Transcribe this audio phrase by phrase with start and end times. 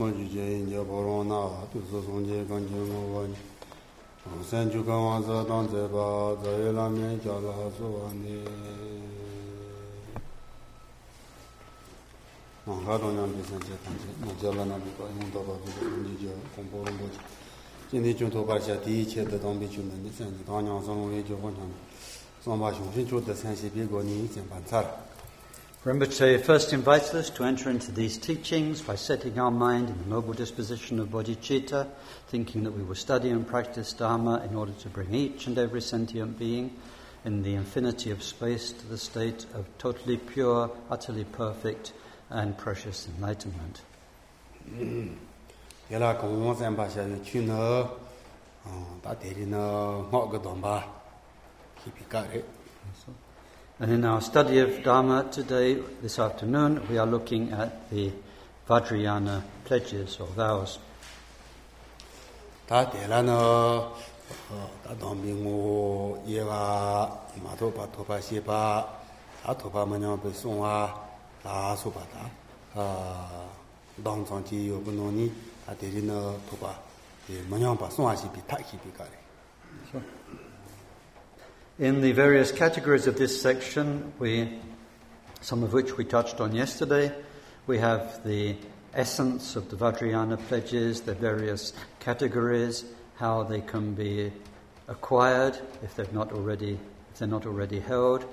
[0.00, 1.40] ma ju je yin je po rong na
[1.72, 3.36] tu su sung je gan je ngo wa ni
[4.32, 7.52] ong sen ju gan wa za dang ze ba za ye la me ja la
[7.76, 8.40] su wa ni
[12.64, 15.04] ong ha dong yang bi sen je kan je mo ja la na bi ba
[15.04, 17.18] yin da ba ju je ji je kong po rong bo ji
[17.90, 20.10] jin de jun to ba xia di yi che de dong bi jun de ni
[20.10, 21.72] sen ji dang yang song wei ju huang chang
[22.40, 24.80] song ba xiong xin chu de sen xi bi go ni jian ban ca
[25.82, 29.96] Remember to first invite us to enter into these teachings by setting our mind in
[29.96, 31.88] the noble disposition of bodhicitta,
[32.28, 35.80] thinking that we will study and practice Dharma in order to bring each and every
[35.80, 36.76] sentient being
[37.24, 41.94] in the infinity of space to the state of totally pure, utterly perfect,
[42.28, 43.80] and precious enlightenment.
[53.82, 58.12] And in our study of Dharma today, this afternoon, we are looking at the
[58.68, 60.78] Vajrayana pledges or vows.
[62.68, 63.38] Tā tēlā nā,
[64.84, 66.60] tā tōmbī ngō yewā,
[67.40, 68.60] mā tōpa tōpa shepā,
[69.46, 70.76] tā tōpa mā nyā pē sōngwā,
[71.40, 72.28] tā sōpa tā,
[73.96, 75.32] dāng tsāng chī yō pō nō nī,
[75.64, 76.20] tā tēlī nā
[76.52, 76.76] tōpa
[77.48, 79.28] mā nyā pā sōngwā shepī tā kī pī kā rē.
[79.90, 80.19] Sure.
[81.80, 84.60] In the various categories of this section, we,
[85.40, 87.10] some of which we touched on yesterday,
[87.66, 88.54] we have the
[88.92, 94.30] essence of the Vajrayana pledges, the various categories, how they can be
[94.88, 96.78] acquired if they're not already,
[97.12, 98.26] if they're not already held,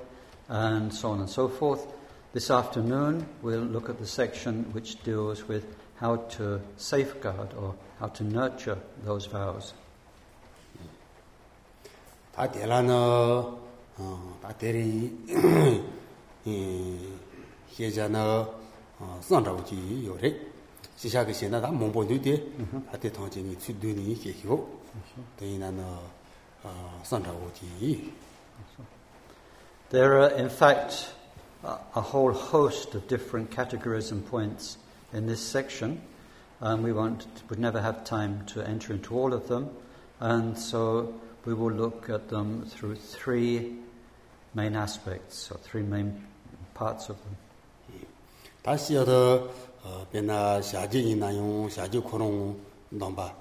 [0.50, 1.88] and so on and so forth.
[2.34, 8.08] This afternoon, we'll look at the section which deals with how to safeguard or how
[8.08, 9.74] to nurture those vows.
[12.38, 13.58] 다 대라너
[13.98, 15.12] 어다 대리
[16.46, 17.14] 이
[17.80, 18.48] 예자나
[19.00, 20.40] 어 선다고지 요래.
[20.98, 22.46] 시샤게 시나다 몽보뉴데
[22.94, 24.82] 아테 통제니 취드니 계기고.
[25.36, 26.00] 대이나나
[26.62, 28.14] 어 선다고지.
[29.90, 31.08] There are in fact
[31.64, 34.78] a whole host of different categories and points
[35.12, 36.04] in this section.
[36.62, 39.72] Um we won't would never have time to enter into all of them.
[40.20, 41.16] And so
[41.48, 43.80] we will look at them through three
[44.54, 46.12] main aspects, or three main
[46.76, 47.36] parts of them.
[48.62, 49.48] 다시 여러
[50.12, 52.60] 베나 샤진이나 용 샤지 코롱
[52.90, 53.34] 넘바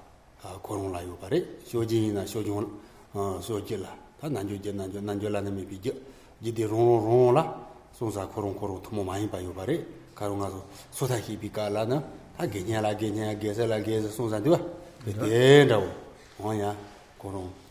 [0.61, 2.79] 코롱 라요 바레 쇼진이나 쇼종
[3.13, 3.93] 어 쇼질라.
[4.21, 5.93] 다 난조제 난조 난조라는 미 비게
[6.41, 9.85] 지디 롱롱라 송사 코롱 코롱 토모 많이 봐요 바레
[10.15, 12.01] 가롱아서 소다히 비깔라나
[12.37, 14.57] 다 게냐라 게냐 게살라 게서 송사 되와.
[15.03, 15.91] 된다고.
[16.37, 16.75] 뭐냐?
[17.17, 17.66] 코롱.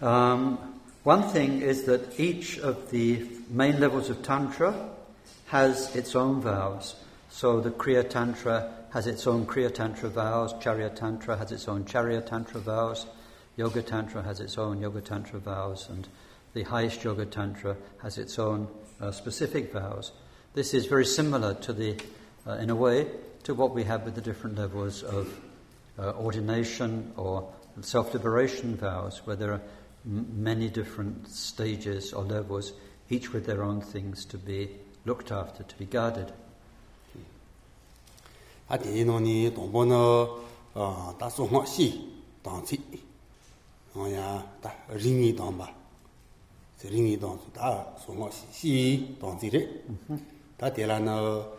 [0.00, 0.58] Um,
[1.02, 4.90] one thing is that each of the main levels of Tantra
[5.46, 6.96] has its own vows.
[7.30, 11.84] So the Kriya Tantra has its own Kriya Tantra vows, Charya Tantra has its own
[11.84, 13.06] Charya Tantra vows,
[13.56, 16.08] Yoga Tantra has its own Yoga Tantra vows, and
[16.54, 18.68] the highest Yoga Tantra has its own
[19.00, 20.12] uh, specific vows.
[20.54, 21.96] This is very similar to the,
[22.46, 23.08] uh, in a way,
[23.42, 25.40] to what we have with the different levels of
[25.98, 29.62] uh, ordination or self-liberation vows, where there are
[30.06, 32.72] m- many different stages or levels,
[33.10, 34.70] each with their own things to be
[35.04, 36.32] looked after, to be guarded.
[38.70, 40.38] Ati ino ni tongpo no
[41.18, 42.80] ta songho si tangci,
[43.94, 45.68] ya ta ringi tangba,
[46.80, 49.82] ringi tangci, ta songho si si tangci re,
[50.56, 51.52] ta tela no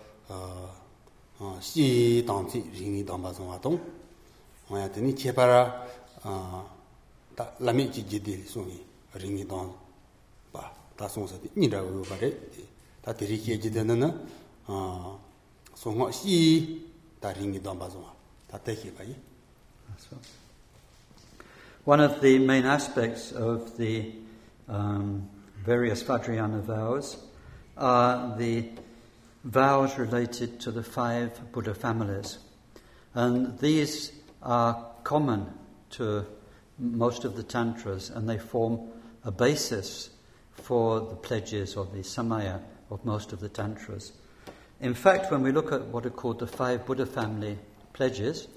[1.59, 3.79] si tangci ringi tangba songha tong,
[4.69, 5.61] wāyā tēnī chēpā rā
[7.35, 8.79] tā lāmi jī jidī sōngi
[9.21, 9.69] rīngi tōng
[10.53, 10.63] bā
[10.97, 12.31] tā sōng sā tī nī rā wā bā rē
[13.05, 14.09] tā tī rī kē jidī nā nā
[15.81, 16.39] sōng wā shī
[17.21, 18.15] tā rīngi tōng bā sōng wā
[18.49, 19.15] tā tē kē bā yī
[21.85, 24.11] One of the main aspects of the
[24.67, 25.29] um,
[25.63, 27.17] various Vajrayana vows
[27.77, 28.65] are the
[29.43, 32.39] vows related to the five Buddha families.
[33.13, 34.11] And these
[34.45, 35.51] are common
[35.89, 36.25] to
[36.77, 38.79] most of the Tantras and they form
[39.23, 40.11] a basis
[40.53, 44.13] for the pledges or the samaya of most of the Tantras.
[44.79, 47.57] In fact, when we look at what are called the five Buddha family
[47.93, 48.47] pledges,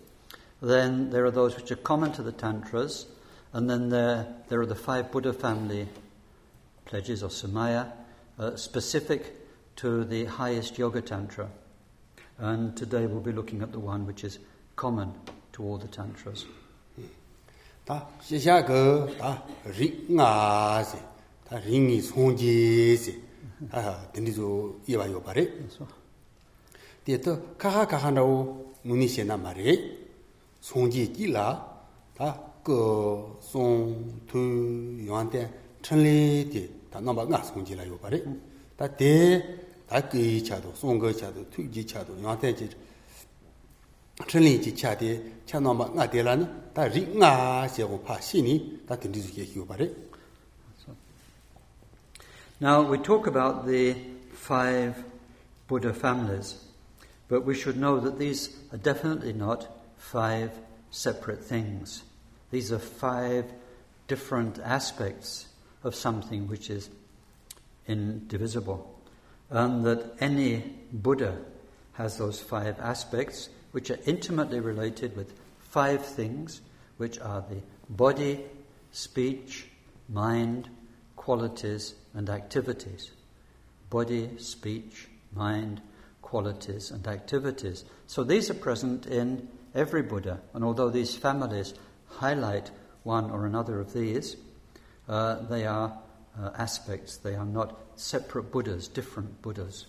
[0.60, 3.06] then there are those which are common to the Tantras,
[3.52, 5.88] and then there, there are the five Buddha family
[6.84, 7.92] pledges or samaya,
[8.38, 9.34] uh, specific
[9.76, 11.48] to the highest Yoga Tantra.
[12.38, 14.38] And today we'll be looking at the one which is
[14.76, 15.14] common
[15.58, 16.46] to all the tantras.
[17.84, 20.98] 다 시샤 그다 링아 세.
[21.46, 23.20] 다 링이 송지 세.
[23.72, 25.50] 아 근데도 이와 요 바래.
[27.04, 29.98] 데이터 카하 카하나오 무니시나 말에
[30.60, 31.66] 송지 끼라
[32.14, 35.50] 다그 송투 요한테
[35.82, 38.22] 천리디 다 넘바 나 송지라 요 바래.
[38.76, 42.54] 다데다 끼차도 송거차도 특지차도 요한테
[44.26, 47.98] chi cha de cha no ma nga de la na ta ri nga se go
[47.98, 49.90] pa si ni ta tin ge ba re
[52.60, 53.94] now we talk about the
[54.32, 55.04] five
[55.68, 56.68] buddha families
[57.28, 59.68] but we should know that these are definitely not
[59.98, 60.50] five
[60.90, 62.02] separate things.
[62.50, 63.44] These are five
[64.06, 65.46] different aspects
[65.84, 66.88] of something which is
[67.86, 68.98] indivisible
[69.50, 71.36] and that any buddha
[71.92, 76.60] has those five aspects which are intimately related with five things,
[76.96, 78.40] which are the body,
[78.92, 79.66] speech,
[80.08, 80.68] mind,
[81.16, 83.10] qualities, and activities.
[83.90, 85.80] Body, speech, mind,
[86.22, 87.84] qualities, and activities.
[88.06, 91.74] So these are present in every Buddha, and although these families
[92.06, 92.70] highlight
[93.02, 94.36] one or another of these,
[95.08, 95.98] uh, they are
[96.38, 99.86] uh, aspects, they are not separate Buddhas, different Buddhas.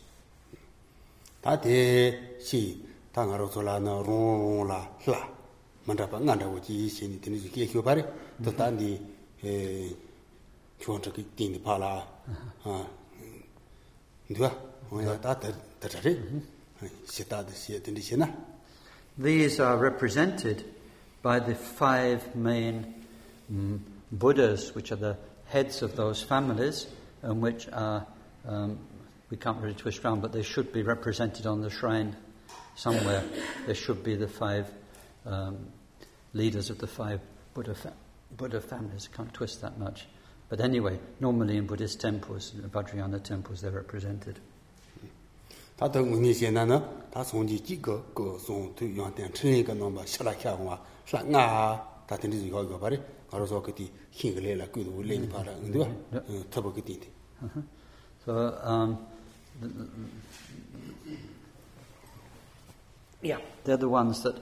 [9.44, 9.96] E
[10.80, 12.04] chuan cha ki tin pa la.
[12.64, 12.88] Ha.
[14.30, 15.50] Ndua ta ta
[15.80, 16.18] ta re.
[17.06, 18.28] Si ta de si tin si na.
[19.18, 20.64] These are represented
[21.22, 22.94] by the five main
[23.52, 23.80] mm,
[24.12, 25.18] Buddhas, which are the
[25.48, 26.88] heads of those families,
[27.22, 28.06] and which are,
[28.48, 28.80] um,
[29.30, 32.16] we can't really twist around, but they should be represented on the shrine
[32.80, 33.24] somewhere
[33.66, 34.66] there should be the five
[35.26, 35.58] um,
[36.34, 37.20] leaders of the five
[37.54, 37.94] Buddha, fa-
[38.38, 39.10] Buddha families.
[39.12, 40.08] I can't twist that much.
[40.48, 44.40] But anyway, normally in Buddhist temples, in Vajrayana temples, they're represented.
[45.78, 46.80] Tata nguni xena na,
[47.12, 50.58] ta songji ji go go song tu yuan ten chen ka nang ba shala kya
[50.60, 53.00] wa, shala nga ta ten zi yo yo bare,
[53.32, 55.54] ga ro so ke ti hin ge le la ku du le ni ba ra
[55.56, 55.88] ndu ba,
[56.50, 57.00] ta bo ke ti.
[58.26, 58.98] So um
[59.62, 59.68] the,
[63.22, 64.36] yeah, they're the ones that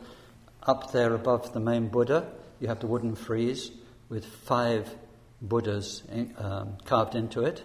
[0.63, 2.29] up there above the main Buddha,
[2.59, 3.71] you have the wooden frieze
[4.09, 4.93] with five
[5.41, 7.63] Buddhas in, um, carved into it.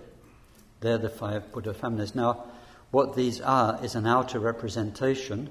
[0.81, 2.15] They're the five Buddha families.
[2.15, 2.45] Now,
[2.91, 5.51] what these are is an outer representation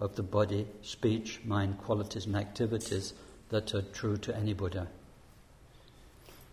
[0.00, 3.12] of the body, speech, mind, qualities, and activities
[3.50, 4.88] that are true to any Buddha.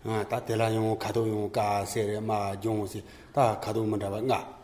[0.06, 3.04] Ah, ta te yung ka yung ka se ma yung si
[3.34, 4.10] ta ka do ma da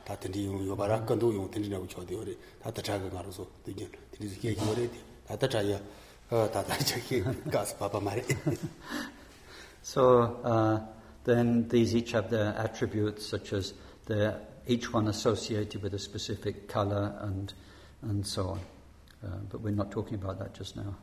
[0.05, 4.61] 다 든지 요 바라 건도 용 든지라고 저도 요래 다다 자가 가로서 되게 든지 계획이
[4.67, 4.89] 요래
[5.27, 5.79] 다다 자야
[6.29, 8.21] 어 다다 저기 가스 바바 말이
[9.83, 10.79] so uh,
[11.25, 13.73] then these each have their attributes such as
[14.05, 14.35] the
[14.67, 17.53] each one associated with a specific color and
[18.01, 18.59] and so on.
[19.23, 20.95] Uh, but we're not talking about that just now.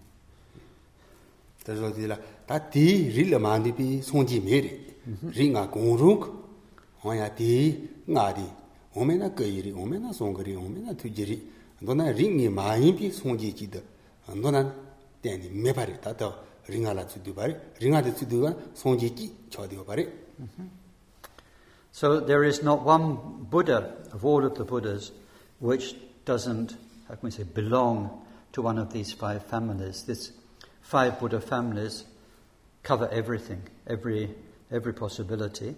[1.64, 6.48] 다저디라 다디 릴마디비 송지 메리 링아 공룩
[7.04, 8.40] 어야디 나디
[8.94, 11.50] 오메나 거이리 오메나 송거리 오메나 투지리
[11.80, 13.80] 너나 링이 많이 비 송지지도
[14.36, 14.74] 너나
[15.22, 16.36] 때니 메바리 따다
[16.68, 20.80] 링알라 주디바리 링아데 주디가 송지지 저디바리 mm-hmm.
[21.92, 25.10] So there is not one Buddha of all of the Buddhas
[25.58, 26.76] which doesn't,
[27.08, 30.04] how can we say, belong to one of these five families.
[30.04, 30.32] These
[30.82, 32.04] five Buddha families
[32.82, 34.34] cover everything, every,
[34.70, 35.74] every possibility.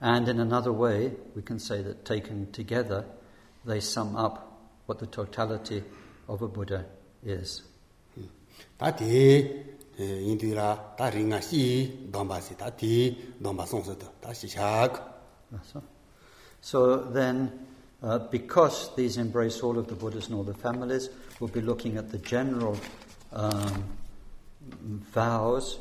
[0.00, 3.04] And in another way, we can say that taken together,
[3.64, 5.82] they sum up what the totality
[6.28, 6.84] of a Buddha
[7.24, 7.62] is.
[8.78, 9.64] ta di
[9.98, 13.94] yin du la ta ri si dong ba si ta di dong ba song se
[13.94, 14.88] de ta si cha
[15.62, 15.82] So,
[16.60, 17.66] so then,
[18.02, 21.08] uh, because these embrace all of the Buddhas and all the families,
[21.40, 22.76] we'll be looking at the general
[23.32, 23.84] um,
[25.14, 25.78] vows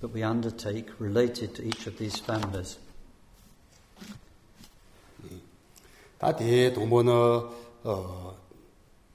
[0.00, 2.78] that we undertake related to each of these families.
[6.21, 7.13] 다 대 동보는
[7.83, 8.35] 어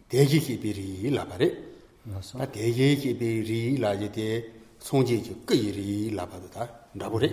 [0.08, 1.56] 대기 기비리 라바레
[2.04, 7.26] 그래서 다 대기 기비리 라제데 송지지 끄이리 라바다 라보레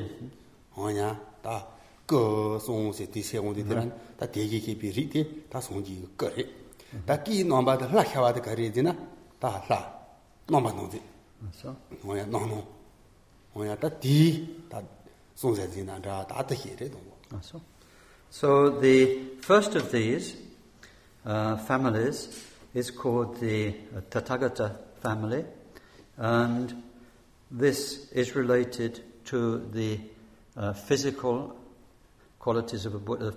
[0.73, 6.47] 어냐 다그 송세 디세온데 데란 다 대기 기비리 다 송지 끄레
[7.05, 8.95] 다기 넘바다 라샤와다 가리지나
[9.39, 9.99] 다라
[10.47, 11.01] 넘바 노지
[11.39, 12.65] 그래서 어냐 노노
[13.53, 14.81] 어냐 다디다
[15.35, 17.09] 송세지나 다 다드히레 동보
[17.41, 17.61] So,
[18.34, 20.34] so the first of these
[21.24, 25.44] uh, families is called the uh, Tathagata family,
[26.16, 26.82] and
[27.48, 30.00] this is related to the
[30.56, 31.56] uh, physical
[32.40, 33.34] qualities of a Buddha,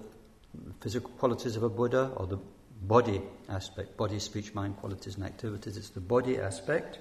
[0.81, 2.39] physical qualities of a Buddha, or the
[2.81, 5.77] body aspect, body, speech, mind, qualities, and activities.
[5.77, 6.97] It's the body aspect.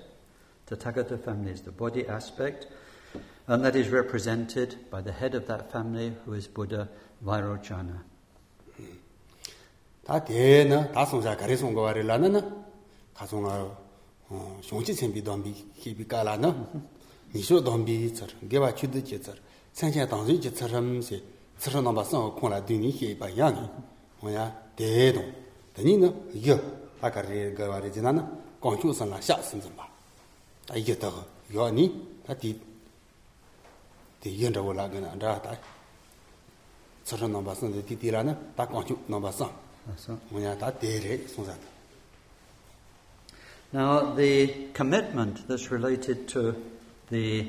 [0.66, 2.66] Tathagata family is the body aspect,
[3.46, 6.90] and that is represented by the head of that family, who is Buddha
[7.23, 8.11] Vairochana.
[10.03, 12.41] 다 대나 다 송자 가리 송거 와리라나
[13.13, 13.69] 다 송아
[14.29, 16.67] 어 송지 쳔비 돈비 히비 까라나
[17.33, 19.33] 니쇼 돈비 저 게바 추드 제저
[19.73, 21.23] 생체 당시 제처럼시
[21.59, 23.69] 처럼 넘바 선 콘라 드니 히바 양이
[24.19, 25.31] 뭐야 대동
[25.75, 26.59] 드니는 이거
[26.99, 28.25] 아까리 가와리 지나나
[28.59, 29.87] 광주선라 샤선좀 봐
[30.75, 32.59] 이게 더 요니 다디
[34.19, 35.41] 대연저 올라가는 안다
[37.06, 38.98] tsara san de ti tira na ta kanchu
[39.96, 40.72] san munya ta
[43.72, 46.54] now the commitment that's related to
[47.10, 47.46] the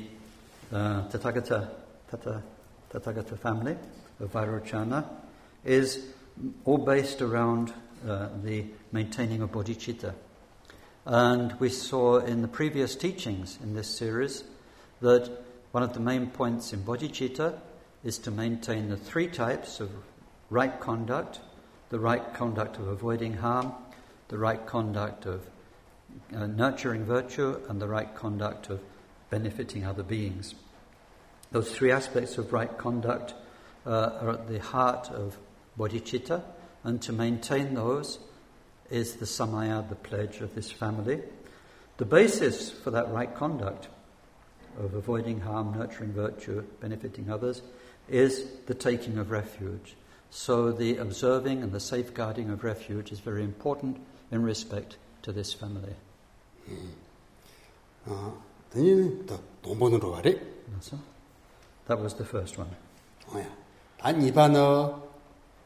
[0.72, 1.68] uh, tathagata
[2.10, 2.42] tata
[2.92, 3.76] tathagata family
[4.20, 5.04] of vairocana
[5.64, 6.06] is
[6.64, 7.72] all based around
[8.06, 10.14] uh, the maintaining of bodhicitta.
[11.04, 14.44] And we saw in the previous teachings in this series
[15.00, 15.30] that
[15.72, 17.58] one of the main points in bodhicitta
[18.04, 19.90] is to maintain the three types of
[20.50, 21.40] right conduct,
[21.90, 23.72] the right conduct of avoiding harm,
[24.28, 25.48] the right conduct of
[26.34, 28.80] uh, nurturing virtue, and the right conduct of
[29.30, 30.54] benefiting other beings.
[31.50, 33.34] Those three aspects of right conduct
[33.86, 35.38] uh, are at the heart of
[35.78, 36.42] bodhicitta,
[36.84, 38.18] and to maintain those
[38.90, 41.20] is the samaya, the pledge of this family.
[41.98, 43.88] The basis for that right conduct
[44.78, 47.62] of avoiding harm, nurturing virtue, benefiting others,
[48.09, 49.95] is the taking of refuge.
[50.29, 53.97] So the observing and the safeguarding of refuge is very important
[54.31, 55.95] in respect to this family.
[58.09, 58.31] Uh,
[61.87, 62.69] that was the first one.
[63.31, 63.49] Oh, yeah.
[64.03, 65.01] 아니 이반어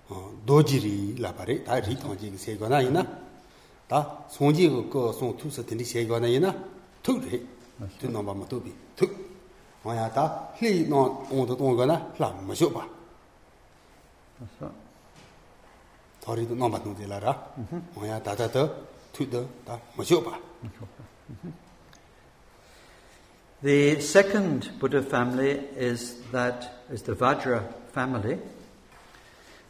[0.10, 3.04] 어 도지리 라바레 다 리통지 세거나 이나
[3.88, 6.54] 다 송지 그 송투스 된디 세거나 이나
[7.02, 7.48] 투리
[7.98, 9.10] 두 넘바 뭐 도비 투
[23.63, 28.39] the second Buddha family is that is the Vajra family,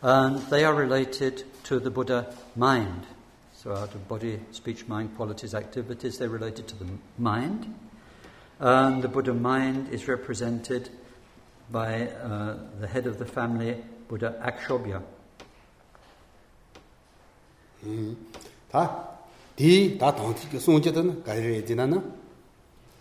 [0.01, 3.07] and they are related to the Buddha mind.
[3.55, 6.87] So, out of body, speech, mind, qualities, activities, they're related to the
[7.19, 7.75] mind.
[8.62, 10.90] And the Buddha mind is represented
[11.72, 15.02] by uh, the head of the family, Buddha Akshobhya.
[18.72, 19.20] 다,
[19.56, 22.04] 디, 다 동티 그 송제든 가리레 지나나,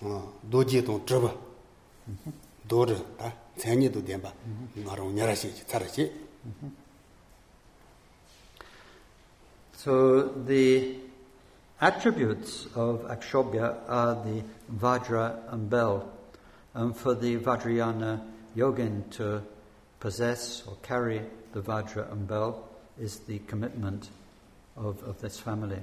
[0.00, 1.34] 어, 도지 동 저버,
[2.68, 4.32] 도르, 다, 생이도 된바,
[4.84, 6.12] 나로 냐라시, 차라시.
[9.72, 11.00] So the
[11.80, 16.10] attributes of Akshobhya are the Vajra and Bel.
[16.74, 18.20] And for the Vajrayana
[18.56, 19.42] yogin to
[20.00, 21.22] possess or carry
[21.52, 24.08] the Vajra and Bel is the commitment
[24.76, 25.82] of, of this family.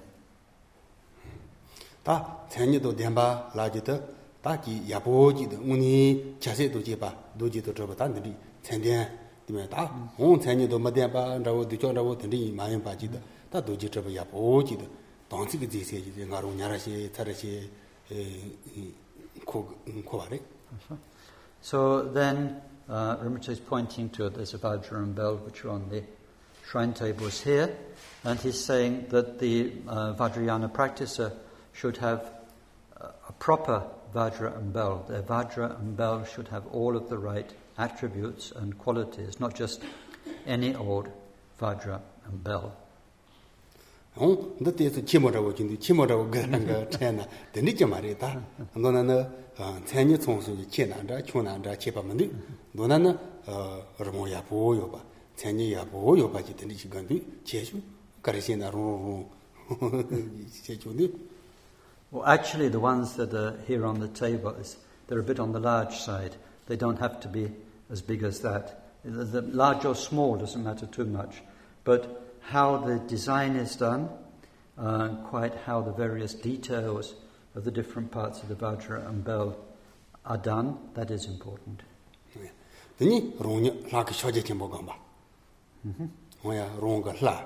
[2.04, 4.04] 다 전에도 된바 라지도
[4.42, 9.08] 다기 야보지도 우니 자세도 제바 도지도 저바 단들이 전된
[9.48, 13.18] 되면 다온 전에도 못된바 라고 뒤쪽라고 된이 많이 바지도
[13.50, 14.84] 다 도지 저바 야보지도
[15.31, 16.79] kī ngā rō rā rā
[19.45, 19.65] kō
[20.05, 20.39] wā.
[21.61, 26.03] So then uh, Rinpoche is pointing to the Savadra and Bell, which are on the
[26.67, 27.77] shrine tables here,
[28.25, 31.33] and he's saying that the uh, Vajrayana practicer
[31.73, 32.31] should have
[33.01, 33.83] a proper
[34.15, 35.05] Vajra and Bell.
[35.09, 39.83] Their Vajra and Bell should have all of the right attributes and qualities, not just
[40.47, 41.09] any old
[41.61, 42.77] Vajra and Bell.
[44.18, 48.46] 어, 근데 치모라고 진디 치모라고 그런 거 전에 되는 게 말이다.
[48.76, 49.10] 너는
[49.58, 52.30] 어, 전에 총수 치난다, 총난다, 치바면데
[52.74, 55.02] 너는 어, 얼마야 보여 봐.
[55.36, 57.82] 전에 보여 봐지 되는 시간도 제주
[58.22, 59.30] 가르치나 로
[60.64, 61.34] 제주니
[62.12, 64.78] Well, actually, the ones that are here on the table is
[65.08, 66.36] they're a bit on the large side.
[66.68, 67.50] They don't have to be
[67.90, 68.84] as big as that.
[69.04, 71.42] The large or small doesn't matter too much,
[71.84, 74.09] but how the design is done,
[74.79, 77.15] uh, quite how the various details
[77.55, 79.57] of the different parts of the vajra and bell
[80.25, 81.83] are done, that is important.
[82.99, 84.95] Dini rongnya la ka shoje kimbo gamba.
[85.87, 86.09] Mhm.
[86.45, 87.45] Oya rong ga la.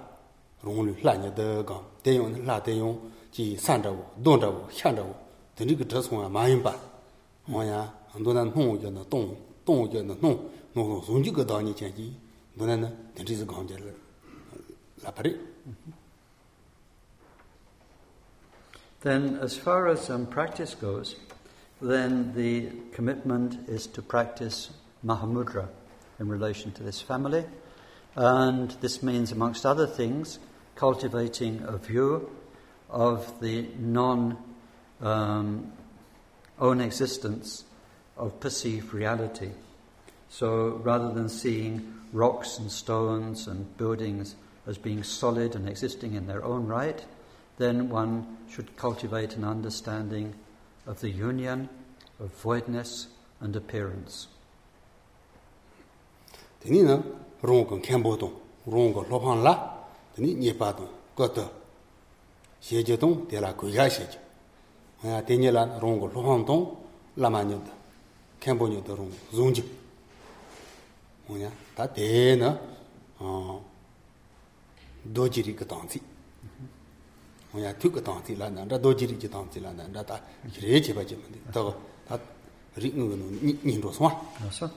[0.63, 1.79] Rong lu la nya de ga.
[2.03, 2.99] De yong la de yong
[3.31, 5.15] ji san da wo, dong da wo, xiang da wo.
[5.55, 6.75] Dini ge zhe song ma yin ba.
[7.53, 10.39] Oya an do na nong ge na dong, dong ge na nong,
[10.75, 12.17] nong song ji ge da ni jian ji.
[12.57, 14.02] Do na ne, dini zhe gong jie le.
[15.03, 15.39] 的了。
[19.03, 21.17] Then, as far as um, practice goes,
[21.81, 24.71] then the commitment is to practice
[25.05, 25.69] Mahamudra
[26.21, 27.45] in relation to this family.
[28.15, 30.39] And this means, amongst other things,
[30.77, 32.31] cultivating a view
[32.89, 34.37] of the non
[35.01, 35.73] um,
[36.61, 37.65] own existence
[38.17, 39.51] of perceived reality.
[40.29, 46.27] So rather than seeing rocks and stones and buildings as being solid and existing in
[46.27, 47.05] their own right,
[47.59, 50.35] then one should cultivate an understanding
[50.87, 51.69] of the union
[52.21, 53.09] of voidness
[53.41, 54.29] and appearance.
[56.61, 57.03] Tini na
[57.43, 58.35] rong kong khenpo tong,
[58.67, 59.55] rong kong lopan la,
[60.15, 61.51] tini nyepa tong, koto,
[62.63, 64.19] sheje tong, tela kuya sheje.
[65.27, 66.77] Tini la rong kong lopan tong,
[67.17, 67.73] lama nyo da,
[68.39, 69.63] khenpo nyo da rong, zong je.
[71.29, 72.57] Monya, ta te na,
[75.07, 76.01] dōjirī ka tāngcī
[77.53, 80.21] wāyā tū ka tāngcī lā nā rā dōjirī ka tāngcī lā nā rā tā
[80.63, 81.75] rē chē bā chē mā tā gā
[82.09, 82.19] tā
[82.79, 83.27] rī ngā gā nō
[83.67, 84.71] nī rō sō wā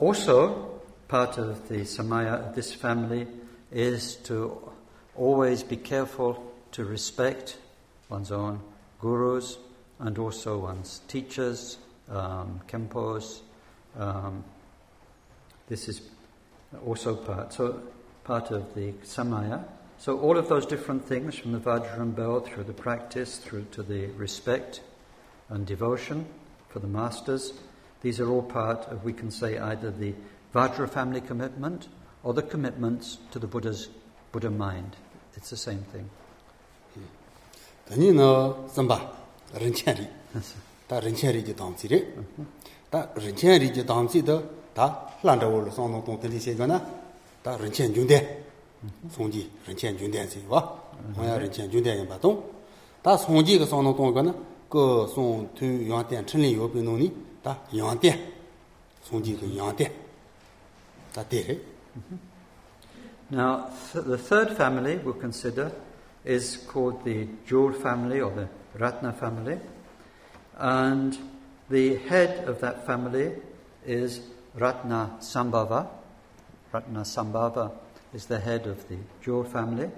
[0.00, 3.28] Also, part of the samaya of this family
[3.70, 4.58] is to
[5.14, 7.56] always be careful to respect
[8.08, 8.60] one's own
[9.00, 9.58] gurus
[10.00, 13.42] and also one's teachers, um, kempos.
[13.96, 14.42] Um,
[15.68, 16.02] this is
[16.84, 17.52] also part.
[17.52, 17.80] So
[18.30, 19.64] part of the samaya.
[19.98, 23.66] So all of those different things, from the Vajra and bell through the practice, through
[23.72, 24.82] to the respect
[25.48, 26.26] and devotion
[26.68, 27.54] for the masters,
[28.02, 30.14] these are all part of, we can say, either the
[30.54, 31.88] Vajra family commitment
[32.22, 33.88] or the commitments to the Buddha's
[34.30, 34.94] Buddha mind.
[35.34, 36.08] It's the same thing.
[37.88, 38.16] Tani mm-hmm.
[38.16, 39.10] na zamba,
[39.54, 40.06] rinchen ri.
[40.86, 42.04] Ta rinchen ri ji damzi ri.
[42.92, 44.40] Ta rinchen ri ji damzi da,
[44.72, 46.54] ta landa wo lo song nong tong tali xie
[47.42, 48.44] 다 런첸 중대.
[49.10, 50.46] 송지 런첸 중대지.
[50.48, 50.78] 와?
[51.14, 52.50] 뭐야 런첸 중대인 바동?
[53.02, 54.34] 다 송지 그 송노 동거는
[54.68, 58.32] 그 송투 양대 천리 요비노니 다 양대
[59.02, 59.92] 송지 그 양대
[61.12, 61.58] 다 대래.
[63.32, 65.70] Now, the third family we'll consider
[66.24, 68.48] is called the Jor family or the
[68.78, 69.58] Ratna family.
[70.58, 71.16] And
[71.70, 73.32] the head of that family
[73.86, 74.20] is
[74.54, 75.86] Ratna Sambhava.
[76.72, 77.72] Ratna Sambhava
[78.14, 79.90] is the head of the jewel family.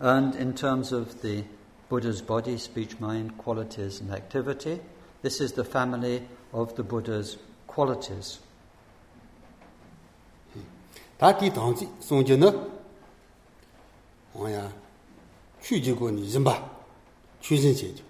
[0.00, 1.44] And in terms of the
[1.88, 4.80] Buddha's body, speech, mind, qualities, and activity,
[5.22, 7.36] this is the family of the Buddha's
[7.66, 8.40] qualities.
[11.18, 12.52] 다 di dangzi song je ne,
[14.34, 14.68] wang ya,
[15.62, 16.60] chu ji go ni rinpa,
[17.40, 18.02] chu zin xie je,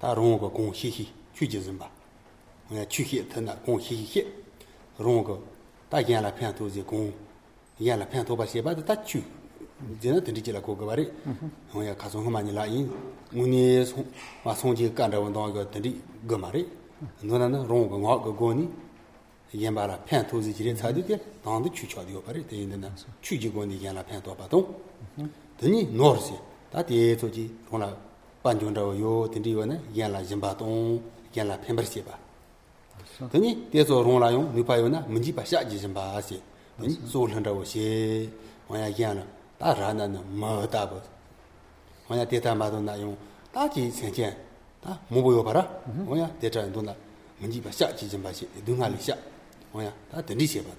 [0.00, 1.86] da rong go gong xie xie, chu ji rinpa,
[2.70, 4.24] wang ya, chu xie ten na gong xie xie
[5.94, 7.10] tā yā la phyān tō zhē gōng,
[7.78, 9.20] yā la phyān tō pa xē pa tā chū,
[10.02, 11.04] zhē na tēndī jī la kō gā bā rē,
[11.70, 12.88] hōng yā kā sōng hō mā nī lā yīn,
[13.30, 13.62] ngū nī
[14.42, 15.94] wā sōng jī kā rā wā ndōng gā tēndī
[16.26, 16.64] gā mā rē,
[17.22, 18.66] nō rā na rōng gā ngā gā gō nī,
[19.54, 22.02] yā bā la phyān tō zhē jī rē tsā dī tē, tāng dī chū chā
[22.02, 22.90] dī gō pā rē, tē yīn dā na
[23.22, 24.66] chū jī gō nī yā la phyān tō pa tōng,
[25.62, 26.36] tē nī nō rā xē,
[26.74, 27.94] tā tē tō jī rōng la
[28.42, 30.98] bān jōng rā wā yō, tēndī wā na yā la yīn bā tōng,
[31.38, 32.23] yā la phyān bā rē xē bā,
[33.32, 36.42] 아니 대서 롱라용 미파요나 문지 바샤 지진 바시
[36.78, 38.28] 아니 소울한다고 시
[38.66, 39.24] 와야 기하나
[39.58, 41.00] 다라나나 마다보
[42.08, 43.16] 와야 데이터 마도나용
[43.52, 44.36] 다지 생전
[44.82, 45.68] 다 모보요 봐라
[46.06, 46.94] 와야 데이터 돈나
[47.38, 49.16] 문지 바샤 지진 바시 능할리샤
[49.72, 50.78] 와야 다 된리 세 봐도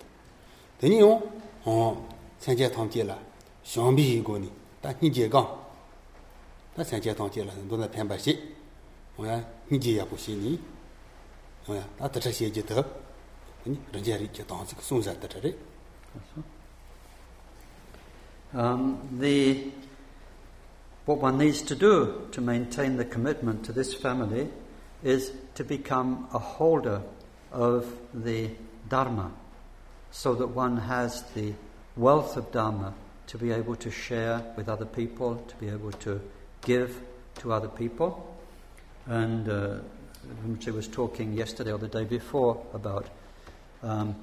[0.80, 1.24] 되니요
[1.64, 3.18] 어 생전 통제라
[3.64, 5.66] 숑비 이거니 다 니제강
[6.76, 8.56] 다 생전 통제라 돈나 팬바시
[9.16, 10.75] 와야 니제야 보시니
[18.54, 19.72] Um, the,
[21.06, 24.48] what one needs to do to maintain the commitment to this family
[25.04, 27.02] is to become a holder
[27.52, 28.52] of the
[28.88, 29.32] Dharma,
[30.12, 31.54] so that one has the
[31.98, 32.94] wealth of Dharma
[33.28, 36.22] to be able to share with other people, to be able to
[36.62, 37.02] give
[37.40, 38.38] to other people.
[39.08, 39.80] And uh,
[40.26, 43.08] Rinpoche was talking yesterday or the day before about
[43.84, 44.16] um,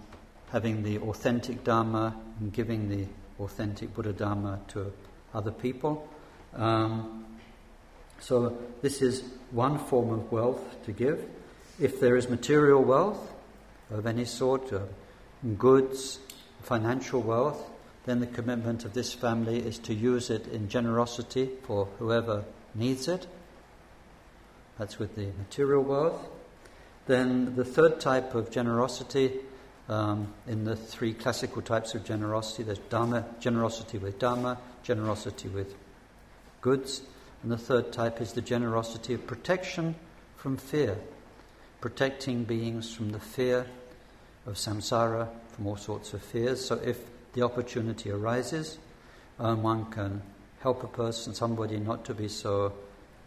[0.51, 3.07] having the authentic Dharma and giving the
[3.43, 4.93] authentic Buddha Dharma to
[5.35, 6.09] other people.
[6.55, 7.27] Um,
[8.21, 11.25] so, this is one form of wealth to give.
[11.81, 13.33] If there is material wealth
[13.91, 14.81] of any sort, uh,
[15.59, 16.19] goods,
[16.63, 17.69] financial wealth,
[18.05, 23.09] then the commitment of this family is to use it in generosity for whoever needs
[23.09, 23.27] it.
[24.83, 26.27] That's with the material wealth.
[27.07, 29.31] Then the third type of generosity
[29.89, 35.77] um, in the three classical types of generosity there's Dharma, generosity with Dharma, generosity with
[36.63, 37.03] goods,
[37.45, 39.95] And the third type is the generosity of protection
[40.35, 40.99] from fear,
[41.81, 43.67] protecting beings from the fear
[44.47, 46.61] of samsara, from all sorts of fears.
[46.65, 46.99] So if
[47.35, 48.79] the opportunity arises,
[49.39, 50.23] um, one can
[50.59, 52.73] help a person, somebody not to be so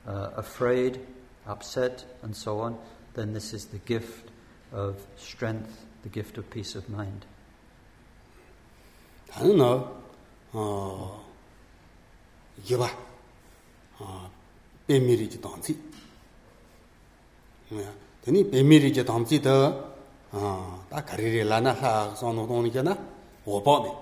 [0.06, 1.00] uh, afraid,
[1.48, 2.78] upset and so on,
[3.14, 4.30] then this is the gift
[4.72, 7.26] of strength, the gift of peace of mind.
[9.30, 9.60] 다는
[10.54, 11.26] 어
[12.70, 12.88] 예바
[14.00, 14.30] 아
[14.88, 15.80] 베미리지 담지.
[17.70, 23.16] 뭐야 되니 베미리지 담지 더아다 가리리라나 하 선노동이잖아.
[23.46, 23.94] 오바네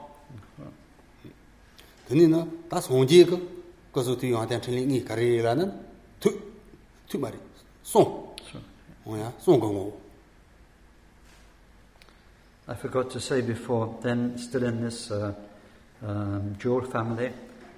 [2.07, 5.85] 되니나 다 송지 그 거기서 뒤한테 틀린 이 가리리라는
[6.19, 6.52] 투
[7.13, 7.39] tū mā rī,
[7.85, 8.13] sōng.
[9.05, 9.91] Sōng kā ngō.
[12.65, 15.33] I forgot to say before, then still in this uh,
[16.01, 17.31] um, jewel family,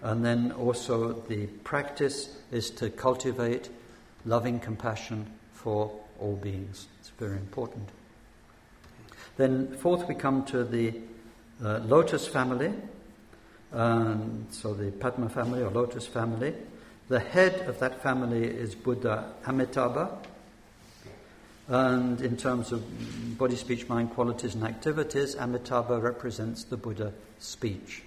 [0.04, 3.70] and then also the practice is to cultivate
[4.26, 6.88] loving compassion for all beings.
[7.00, 7.90] It's very important.
[9.38, 10.94] Then, fourth, we come to the
[11.64, 12.72] uh, lotus family.
[13.74, 16.54] Um, so, the Padma family or lotus family.
[17.08, 20.18] The head of that family is Buddha Amitabha.
[21.68, 22.84] And in terms of
[23.38, 28.02] body, speech, mind qualities and activities, Amitabha represents the Buddha speech.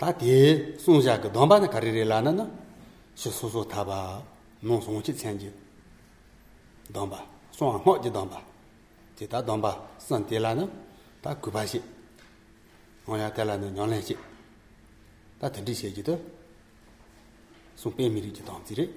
[0.00, 2.46] Tā tī sūngshā ka dōmbā na karīrī lāna na
[3.12, 4.22] shī sūsū tāpa
[4.64, 5.50] nōng sūngshī tsāngjī
[6.88, 7.18] dōmbā,
[7.52, 8.40] sūngā ngō jī dōmbā.
[9.18, 10.64] Tī tā dōmbā sāng tī lāna
[11.20, 11.82] tā gubā shī,
[13.04, 14.16] ngō yā tā lāna nyōng lā shī,
[15.36, 16.16] tā tī shī jī tō
[17.80, 18.88] sukpe miri ki tang zire.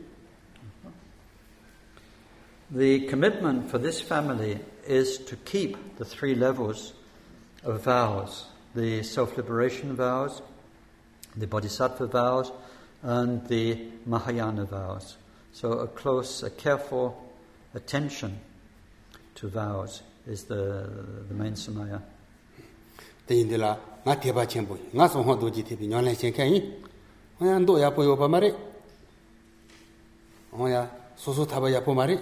[2.72, 6.94] The commitment for this family is to keep the three levels
[7.64, 10.42] of vows, the self-liberation vows,
[11.36, 12.52] the bodhisattva vows,
[13.04, 15.18] and the Mahayana vows.
[15.54, 17.32] So a close, a careful
[17.76, 18.40] attention
[19.36, 20.90] to vows is the,
[21.28, 22.02] the main samaya.
[23.28, 26.60] Tēyīndi lā, ngā tēpā chēmbu, ngā sōhō dōjī tēpi nyōnlēn shēnkā yī,
[27.40, 28.50] ngā ndō yā pōyō pā mā rē,
[30.53, 31.81] len chen kanyi, nga ndo ya po yo pa mare, nga so so taba ya
[31.81, 32.19] po mare,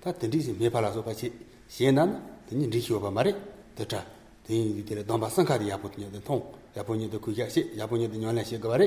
[0.00, 1.30] ta tindi si me pala so pa chi,
[1.68, 3.34] xie nan, tindi rikhi yo pa mare,
[3.74, 4.04] tata,
[4.46, 6.42] tindi tila domba sankari ya po tinya de tong,
[6.76, 8.86] 야포니 더 kuya xie, 야포니 더 nyuan lai xie gwa re,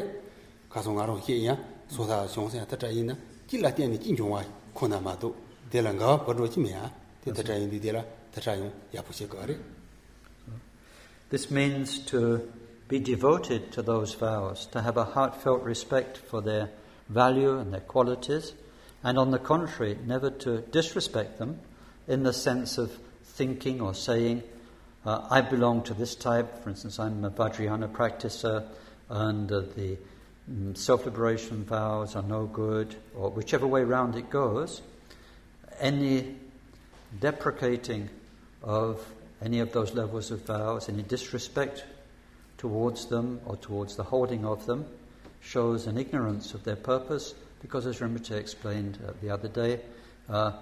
[0.70, 3.16] ka song arong xie yin, so sa xiong san tata yin na,
[3.48, 4.44] ji la tian ni jin chong wa
[4.74, 5.36] ku na ma do,
[5.70, 6.90] de la nga pa zhuo ji me ya,
[7.24, 9.58] de tata yin di de la, tata yin yapo xie gwa re.
[11.30, 12.40] This means to
[12.88, 16.70] be devoted to those vows, to have a heartfelt respect for their
[17.10, 18.54] value and their qualities,
[19.03, 21.61] and on the contrary, never to disrespect them
[22.07, 22.91] in the sense of
[23.25, 24.43] thinking or saying,
[25.05, 28.67] uh, I belong to this type, for instance, I'm a Vajrayana practicer,
[29.09, 29.97] and uh, the
[30.49, 34.83] um, self liberation vows are no good, or whichever way round it goes,
[35.79, 36.35] any
[37.21, 38.11] deprecating
[38.63, 39.05] of
[39.41, 41.85] any of those levels of vows, any disrespect
[42.57, 44.85] towards them or towards the holding of them,
[45.41, 49.81] shows an ignorance of their purpose, because as Rinpoche explained uh, the other day,
[50.29, 50.53] uh,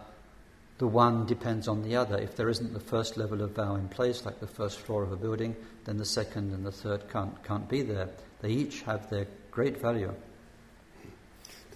[0.78, 2.18] the one depends on the other.
[2.18, 5.12] If there isn't the first level of vow in place, like the first floor of
[5.12, 8.08] a building, then the second and the third can't, can't be there.
[8.40, 10.12] They each have their great value.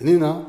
[0.00, 0.46] Nina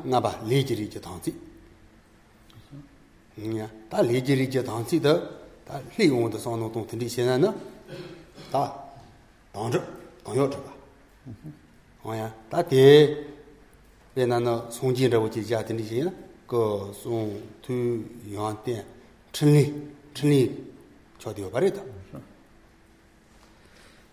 [14.14, 16.12] 베나나 송진이라고 지자더니 시나
[16.46, 18.84] 그송투 요한테
[19.32, 20.72] 틀리 틀리
[21.18, 21.82] 저디요 바래다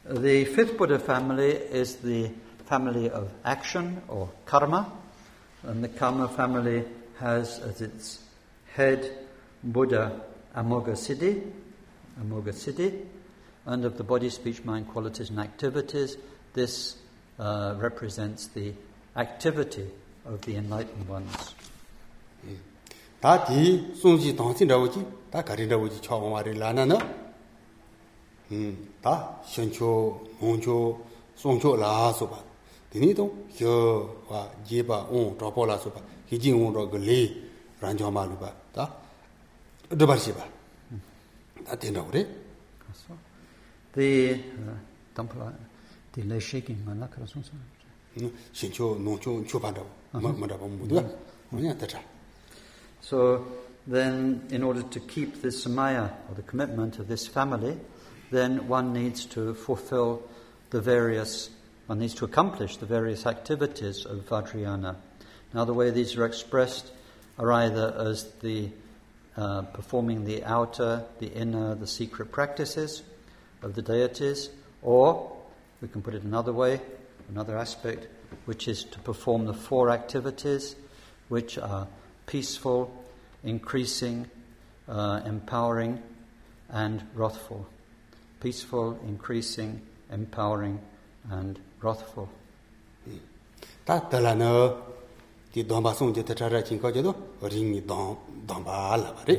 [0.10, 2.32] The fifth Buddha family is the
[2.66, 4.92] family of action or karma
[5.64, 6.86] and the karma family
[7.20, 8.24] has as its
[8.74, 9.28] head
[9.62, 10.22] Buddha
[10.56, 11.44] Amoghasiddhi
[12.24, 13.06] Amoghasiddhi
[13.66, 16.16] and of the body speech mind qualities and activities
[16.54, 16.96] this
[17.38, 18.74] uh, represents the
[19.16, 19.90] activity
[20.26, 21.56] of the enlightened ones.
[23.20, 26.98] 다 디, 송지 당신라고 지, 다 가리라고 지, 차고 말이 라나나.
[28.52, 32.42] 음, 다 신초, 몽초, 송초 라소 봐.
[32.92, 36.02] 디니도 겨와 제바 온 드라폴라소 봐.
[36.28, 37.50] 희진 온로 글리
[37.82, 38.54] 란조 말로 봐.
[38.74, 38.96] 다
[39.90, 40.48] 드바시 봐.
[41.66, 42.28] 다 된다고 그래?
[42.80, 43.16] 그래서
[43.94, 44.78] the uh,
[45.14, 45.34] dump
[46.14, 47.08] the shaking man la
[51.60, 52.02] yā dā chā.
[53.02, 53.46] So
[53.88, 57.78] then, in order to keep this samaya, or the commitment of this family,
[58.32, 60.24] then one needs to fulfill
[60.70, 61.50] the various
[61.88, 64.96] one needs to accomplish the various activities of Vajrayana.
[65.56, 66.92] Now, the way these are expressed
[67.40, 68.70] are either as the
[69.36, 73.02] uh, performing the outer, the inner, the secret practices
[73.64, 74.52] of the deities,
[74.84, 75.36] or
[75.82, 76.80] we can put it another way,
[77.30, 78.08] another aspect,
[78.46, 80.76] which is to perform the four activities
[81.30, 81.88] which are
[82.26, 82.92] peaceful,
[83.44, 84.30] increasing,
[84.88, 86.02] uh, empowering,
[86.70, 87.68] and wrathful.
[88.40, 90.80] Peaceful, increasing, empowering,
[91.30, 92.30] and wrathful.
[93.86, 94.52] Tā tala nā
[95.54, 99.38] tī dōmbā sōng jī tā chā rā chīng kā jī tō rīngi dōmbā lā bā.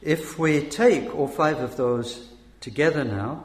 [0.00, 2.28] If we take all five of those
[2.60, 3.44] together now,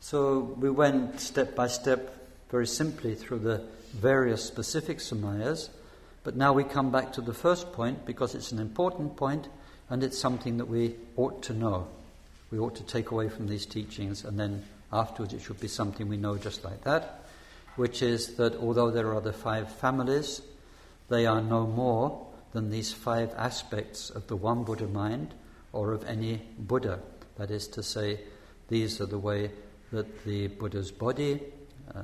[0.00, 2.12] So we went step by step,
[2.50, 5.68] very simply, through the various specific samayas,
[6.24, 9.46] but now we come back to the first point because it's an important point
[9.90, 11.86] and it's something that we ought to know.
[12.50, 16.08] We ought to take away from these teachings, and then afterwards it should be something
[16.08, 17.24] we know just like that,
[17.76, 20.40] which is that although there are the five families,
[21.08, 25.34] they are no more than these five aspects of the one Buddha mind
[25.72, 27.00] or of any Buddha.
[27.36, 28.20] That is to say,
[28.68, 29.50] these are the way
[29.90, 31.40] that the Buddha's body,
[31.94, 32.02] uh,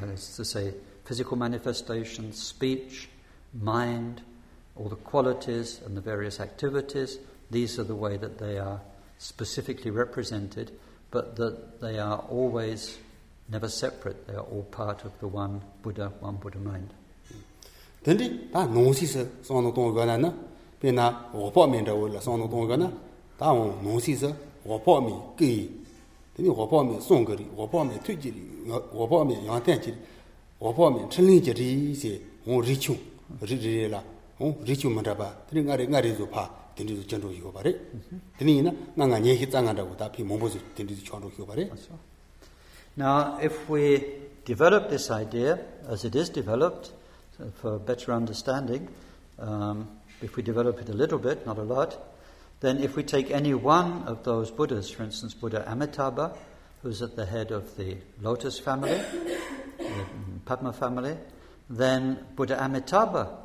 [0.00, 0.74] that is to say,
[1.04, 3.08] physical manifestations, speech,
[3.60, 4.22] mind,
[4.76, 7.18] all the qualities and the various activities,
[7.50, 8.80] these are the way that they are
[9.18, 10.72] specifically represented,
[11.12, 12.98] but that they are always
[13.48, 14.26] never separate.
[14.26, 16.88] They are all part of the one buddha one buddha mind.
[18.02, 20.32] Then the da no si se so no dong ga na
[20.80, 22.90] pe na wo po min de wo la so no dong ga na.
[23.38, 25.68] Da wo no si se wo po mi ge.
[26.34, 28.42] Then wo po mi song ge ri wo po mi tu ji ri
[28.92, 29.98] wo po mi yang tian ji ri.
[30.58, 32.96] Wo po mi chen li ji ri se wo ri chu
[33.40, 34.02] ri ri la.
[34.38, 35.44] Wo ri chu ma da ba.
[35.50, 36.61] Then ga re ga re zo pa.
[42.96, 44.04] Now, if we
[44.44, 46.92] develop this idea as it is developed
[47.60, 48.88] for better understanding,
[49.38, 49.88] um,
[50.20, 51.96] if we develop it a little bit, not a lot,
[52.60, 56.36] then if we take any one of those Buddhas, for instance, Buddha Amitabha,
[56.82, 59.00] who's at the head of the Lotus family,
[59.78, 60.04] the
[60.44, 61.16] Padma family,
[61.70, 63.38] then Buddha Amitabha,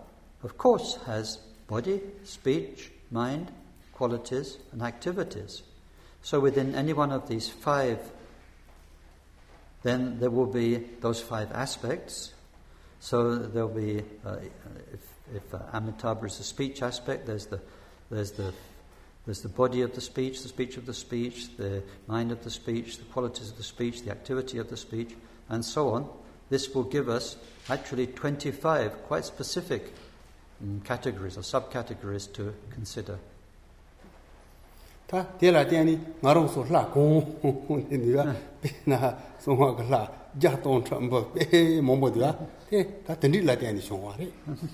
[0.43, 3.51] of course, has body, speech, mind,
[3.93, 5.63] qualities, and activities.
[6.21, 7.99] So within any one of these five,
[9.83, 12.33] then there will be those five aspects.
[12.99, 14.37] So there'll be, uh,
[14.93, 17.59] if if uh, Amitabha is the speech aspect, there's the,
[18.09, 18.53] there's, the,
[19.25, 22.51] there's the body of the speech, the speech of the speech, the mind of the
[22.51, 25.13] speech, the qualities of the speech, the activity of the speech,
[25.49, 26.09] and so on.
[26.49, 27.35] This will give us
[27.69, 29.93] actually 25 quite specific
[30.83, 33.17] categories or subcategories to consider.
[35.07, 37.27] tā tēlā tēni ngā sō hlā gōng
[37.91, 38.39] nī wā hmm.
[38.59, 40.01] pē nā sō ngā kā hlā
[40.43, 44.27] jā tōng chā mbō pē mō tē tā tēnī lā tēni shōng wā rē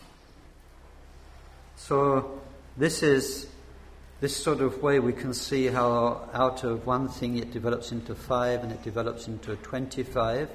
[1.76, 2.39] So
[2.78, 3.48] this is
[4.22, 8.15] this sort of way we can see how out of one thing it develops into
[8.15, 10.50] five and it develops into twenty-five.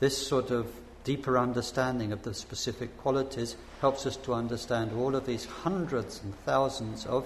[0.00, 0.66] This sort of
[1.04, 6.34] deeper understanding of the specific qualities helps us to understand all of these hundreds and
[6.44, 7.24] thousands of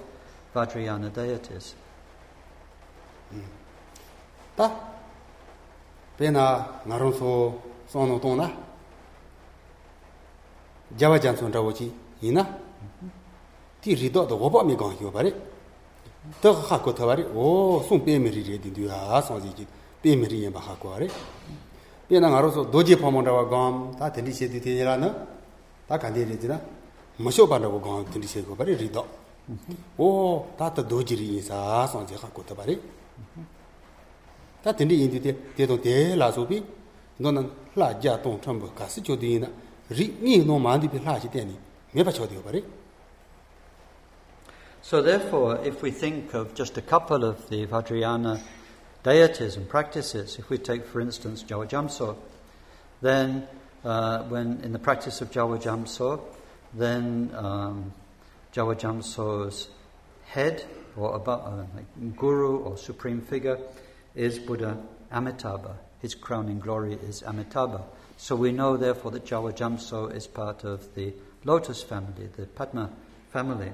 [0.54, 1.74] Vajrayana deities.
[4.56, 4.70] Ta.
[6.16, 8.48] Pena ngarun so sono to na
[10.96, 11.90] jawa jan son rawo chi.
[12.22, 12.46] Ina.
[13.80, 15.32] Ti rido do goba mi gang yo bare.
[16.40, 17.26] To kha ko ta bare.
[17.34, 19.66] Oh, o sum pe mi ri re di du ha so ji
[20.00, 21.08] pe mi ri ye ba ha ko are.
[22.14, 25.10] tēnā ngā rōsō dōjī pōmō rāwa gōm, tā tēndī shē tī tēnī rā nā,
[25.88, 26.58] tā kāndē rē tī rā,
[27.18, 29.02] mōshō pā rāwa gōm tēndī shē kō pā rī rī dō.
[29.98, 30.08] Wō,
[30.58, 31.58] tā tā dōjī rī yī sā
[31.90, 32.68] sōng jē khā kō tā pā.
[34.62, 36.62] Tā tēndī yī tī tē tōng tē lā sō pī,
[37.18, 37.42] nō nā
[37.76, 39.50] lā jā tōng chāng bō kā sī chō tī yī nā,
[39.90, 41.58] rī ngī nō mā ndī pī lā shī tēnī,
[41.94, 42.62] mē pā chō tī kō pā.
[44.84, 48.38] So therefore, if we think of just a couple of the Vajrayana
[49.04, 50.38] deities and practices.
[50.38, 52.16] If we take, for instance, Gyalwa Gyamtso,
[53.00, 53.46] then
[53.84, 56.20] uh, when in the practice of Gyalwa Gyamtso,
[56.72, 57.92] then um,
[58.52, 59.68] Gyalwa Gyamtso's
[60.24, 60.64] head
[60.96, 61.80] or above, uh,
[62.16, 63.58] guru or supreme figure
[64.14, 64.78] is Buddha
[65.12, 65.76] Amitabha.
[66.00, 67.84] His crowning glory is Amitabha.
[68.16, 71.12] So we know, therefore, that Gyalwa Gyamtso is part of the
[71.44, 72.90] lotus family, the Padma
[73.32, 73.72] family.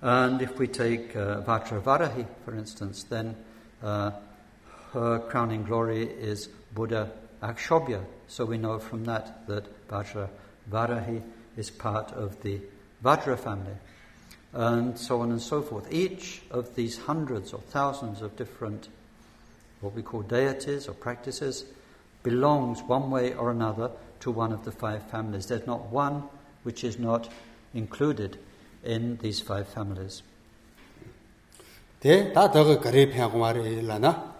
[0.00, 3.36] And if we take uh, Vajravarahi, for instance, then
[3.86, 4.10] uh,
[4.92, 8.04] her crowning glory is Buddha Akshobhya.
[8.26, 10.28] So we know from that that Vajra
[10.70, 11.22] Varahi
[11.56, 12.60] is part of the
[13.04, 13.76] Vajra family.
[14.52, 15.92] And so on and so forth.
[15.92, 18.88] Each of these hundreds or thousands of different,
[19.80, 21.64] what we call deities or practices,
[22.22, 25.46] belongs one way or another to one of the five families.
[25.46, 26.24] There's not one
[26.64, 27.28] which is not
[27.74, 28.38] included
[28.82, 30.22] in these five families.
[32.06, 34.36] 예, 다 더가 거래 편하고 말이라나.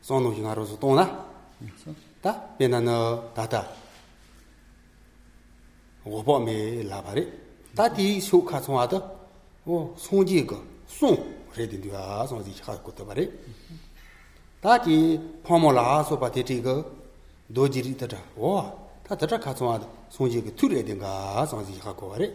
[0.00, 1.26] 손으로 힘으로서 또나.
[2.22, 3.68] 다 배나나 다다.
[6.02, 7.30] 오범이 라바리.
[7.74, 9.02] 다디 쇼카 송하다.
[9.66, 13.30] 오, 송지가 송 레딘디가 송지 갖고 또 말이.
[14.62, 16.86] 다디 포모라서 바티티가
[17.54, 18.16] 도지리다다.
[18.36, 18.74] 와,
[19.06, 19.86] 다 더다 가송하다.
[20.08, 22.32] 송지가 툴레딘가 송지 갖고 말이.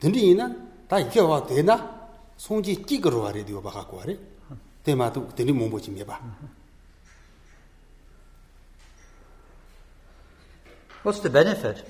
[0.00, 0.54] 근데 이나
[0.86, 1.99] 다 이겨와 되나?
[2.40, 4.18] Ike wa dena songji jigaro wari diyo baka kwa re
[4.84, 6.18] tema tu dindin mungbo chi meba
[11.02, 11.82] What's the benefit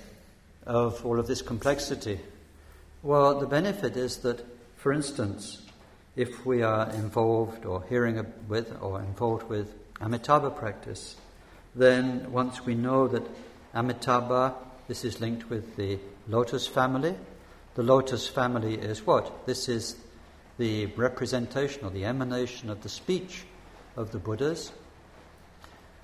[0.67, 2.21] of all of this complexity?
[3.03, 4.39] Well, the benefit is that,
[4.77, 5.63] for instance,
[6.15, 9.67] if we are involved or hearing with or involved with
[10.01, 11.17] Amitabha practice,
[11.75, 13.27] then once we know that
[13.75, 14.55] Amitabha,
[14.87, 17.17] this is linked with the lotus family,
[17.75, 19.45] the lotus family is what?
[19.45, 19.97] This is
[20.61, 23.45] the representation or the emanation of the speech
[23.97, 24.73] of the Buddhas.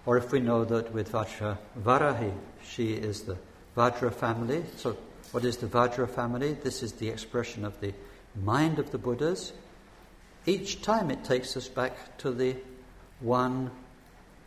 [0.07, 2.33] Or if we know that with Vajra Varahi,
[2.66, 3.37] she is the
[3.77, 4.64] Vajra family.
[4.77, 4.97] So,
[5.33, 6.55] what is the Vajra family?
[6.55, 7.92] This is the expression of the
[8.35, 9.53] mind of the Buddhas.
[10.47, 12.57] Each time it takes us back to the
[13.21, 13.71] one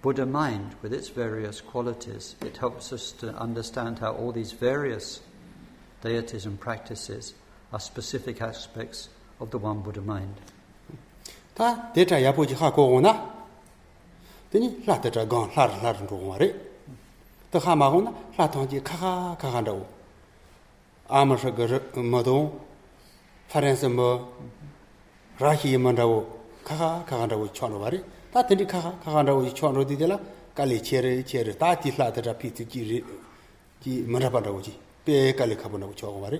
[0.01, 2.35] Buddha mind with its various qualities.
[2.41, 5.21] It helps us to understand how all these various
[6.01, 7.35] deities and practices
[7.71, 10.33] are specific aspects of the one Buddha mind.
[11.55, 13.13] Ta deta ya po ji ha ko na.
[14.51, 16.53] Tini la decha gan la la ru go re.
[17.51, 19.85] Ta ha ma go na la tong ji kha kha kha kha do.
[21.09, 22.59] A ma sha ge ma do.
[23.47, 24.29] Fa ren se mo
[25.39, 26.25] ra hi ma da wo
[26.63, 28.03] kha kha kha kha da wo chwa no re.
[28.31, 30.19] Ta tini kha kha kha kha da wo chwa ro di de la
[30.53, 33.03] ka le che re che re ta ti la decha pi ti ji
[33.81, 34.73] ji ma ra ba da wo ji.
[35.03, 36.39] Pe ka le kha ba na wo chwa go re.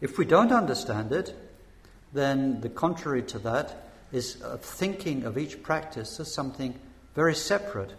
[0.00, 1.34] If we don't understand it,
[2.12, 6.78] then the contrary to that is thinking of each practice as something
[7.14, 7.92] very separate.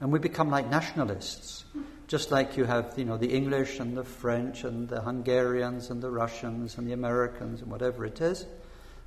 [0.00, 1.64] And we become like nationalists,
[2.06, 6.02] just like you have, you know, the English and the French and the Hungarians and
[6.02, 8.46] the Russians and the Americans and whatever it is.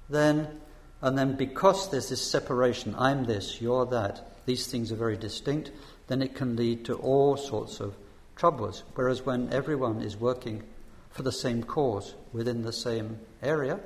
[0.10, 0.60] Then,
[1.02, 5.72] and then because there's this separation, I'm this, you're that, these things are very distinct,
[6.08, 7.96] then it can lead to all sorts of
[8.36, 8.84] troubles.
[8.96, 10.64] Whereas when everyone is working
[11.10, 13.80] for the same cause within the same area,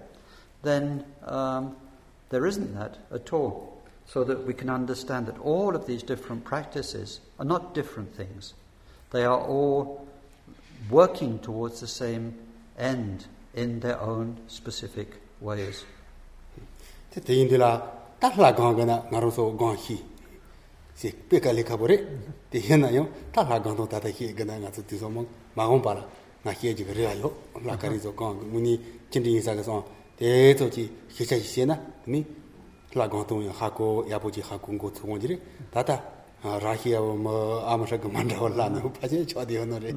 [0.62, 1.75] then um,
[2.29, 3.81] there isn't that at all.
[4.05, 8.53] So that we can understand that all of these different practices are not different things.
[9.12, 10.05] They are all
[10.89, 12.38] working towards the same
[12.77, 15.86] end in their own specific ways.
[17.13, 17.78] te te yin la
[18.19, 19.97] ta la gang ga na nga ro so gang hi
[20.95, 23.99] se pe ka le ka bo te yin na yo ta la gang do ta
[23.99, 25.24] ta hi ga na nga tsu ti so mo
[25.55, 26.03] ma pa la
[26.44, 27.34] nga hi ji ga yo
[27.64, 28.80] la ka ri so gang mu ni
[29.12, 29.86] yin sa ga so
[30.18, 31.76] te zo ji hi cha hi na
[32.08, 32.26] mi
[32.94, 35.28] la gang do ya ha ko ya bo ji ha ko go tsu ngo ji
[35.28, 35.39] re
[35.72, 35.96] ta ta
[36.44, 39.46] ra hi ya mo a ma sha ga man da la no pa je chwa
[39.46, 39.91] de no re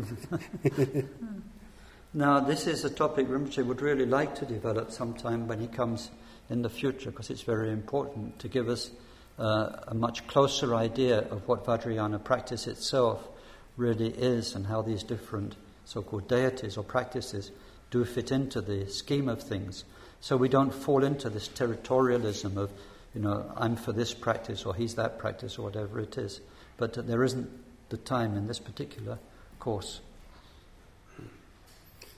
[2.17, 6.09] Now, this is a topic Rinpoche would really like to develop sometime when he comes
[6.49, 8.91] in the future, because it's very important to give us
[9.39, 13.29] uh, a much closer idea of what Vajrayana practice itself
[13.77, 17.53] really is and how these different so called deities or practices
[17.91, 19.85] do fit into the scheme of things.
[20.21, 22.71] So we don't fall into this territorialism of,
[23.15, 26.41] you know, I'm for this practice or he's that practice or whatever it is.
[26.77, 27.49] But there isn't
[27.89, 29.19] the time in this particular
[29.61, 30.01] course.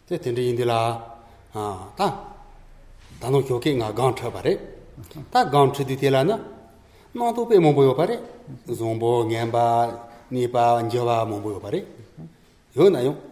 [0.08, 1.18] Te tende indi ta,
[3.20, 4.58] dano kyoke nga gang tra pare.
[5.30, 8.16] Ta gang tra di na, nang to pe mongbo yo pare.
[8.16, 8.72] Mm-hmm.
[8.72, 11.80] Zombo, ngenpa, nipa, njewa mongbo yo pare.
[11.80, 12.96] Mm-hmm.
[13.04, 13.28] Yo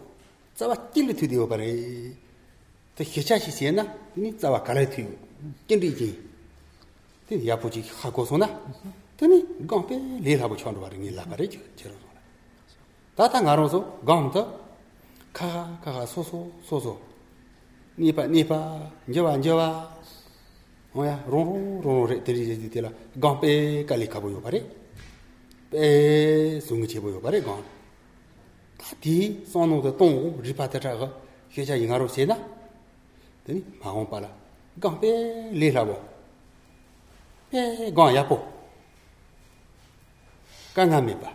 [0.56, 2.12] 자와 낄리 튀디오 바레
[2.96, 5.06] 또 희차시 세나 니 자와 갈아 튀요
[5.68, 6.24] 낀디지
[7.28, 8.48] 티 야포지 하고서나
[9.18, 11.94] 되니 강페 레라고 촌도 바레 니 라바레 제로
[13.14, 14.60] 다다 가로서 강도
[15.32, 16.98] 카 카가 소소 소소
[17.98, 19.96] 니바 니바 녀와 녀와
[20.92, 22.90] 뭐야 롱롱롱 데리지 데라
[23.20, 24.64] 강페 칼리 가보요 바레
[25.74, 27.62] 에 송지 보요 바레 강
[28.78, 31.12] 다디 선노도 동 리파타가
[31.56, 32.38] 회자 인하로 세나
[33.44, 34.30] 되니 마음 빨라
[34.80, 36.16] 강배 레라보
[37.54, 38.56] 에 강야포
[40.74, 41.34] 강함이 봐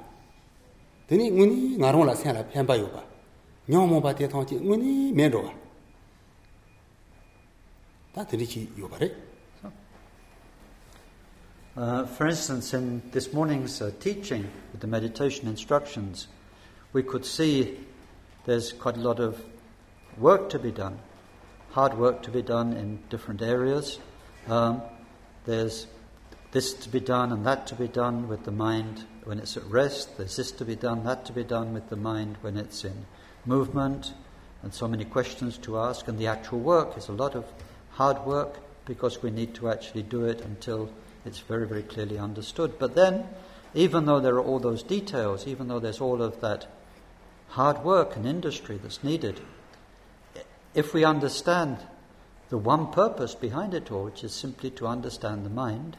[1.08, 3.04] 되니 문이 나로라 생라 편바요 봐
[3.68, 5.52] 녀모 봐 대통지 문이 메로
[8.14, 9.32] 다 들이지 요바래
[11.74, 16.28] Uh, for instance, in this morning's uh, teaching with the meditation instructions,
[16.94, 17.78] we could see
[18.46, 19.44] there's quite a lot of
[20.18, 21.00] work to be done,
[21.72, 24.00] hard work to be done in different areas.
[24.48, 24.82] Um,
[25.46, 25.88] there's
[26.52, 29.64] this to be done and that to be done with the mind when it's at
[29.66, 30.18] rest.
[30.18, 33.06] There's this to be done, that to be done with the mind when it's in
[33.46, 34.14] movement,
[34.64, 36.08] and so many questions to ask.
[36.08, 37.46] And the actual work is a lot of
[37.92, 40.90] hard work because we need to actually do it until
[41.26, 42.78] it's very, very clearly understood.
[42.80, 43.28] But then,
[43.74, 46.68] even though there are all those details, even though there's all of that
[47.52, 49.42] hard work and industry that's needed,
[50.74, 51.78] if we understand
[52.50, 55.98] the one purpose behind it all, which is simply to understand the mind,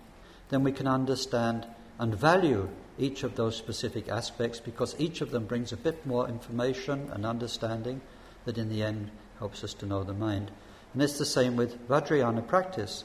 [0.49, 1.67] then we can understand
[1.99, 6.29] and value each of those specific aspects because each of them brings a bit more
[6.29, 8.01] information and understanding
[8.45, 10.51] that in the end helps us to know the mind.
[10.93, 13.05] And it's the same with Vajrayana practice.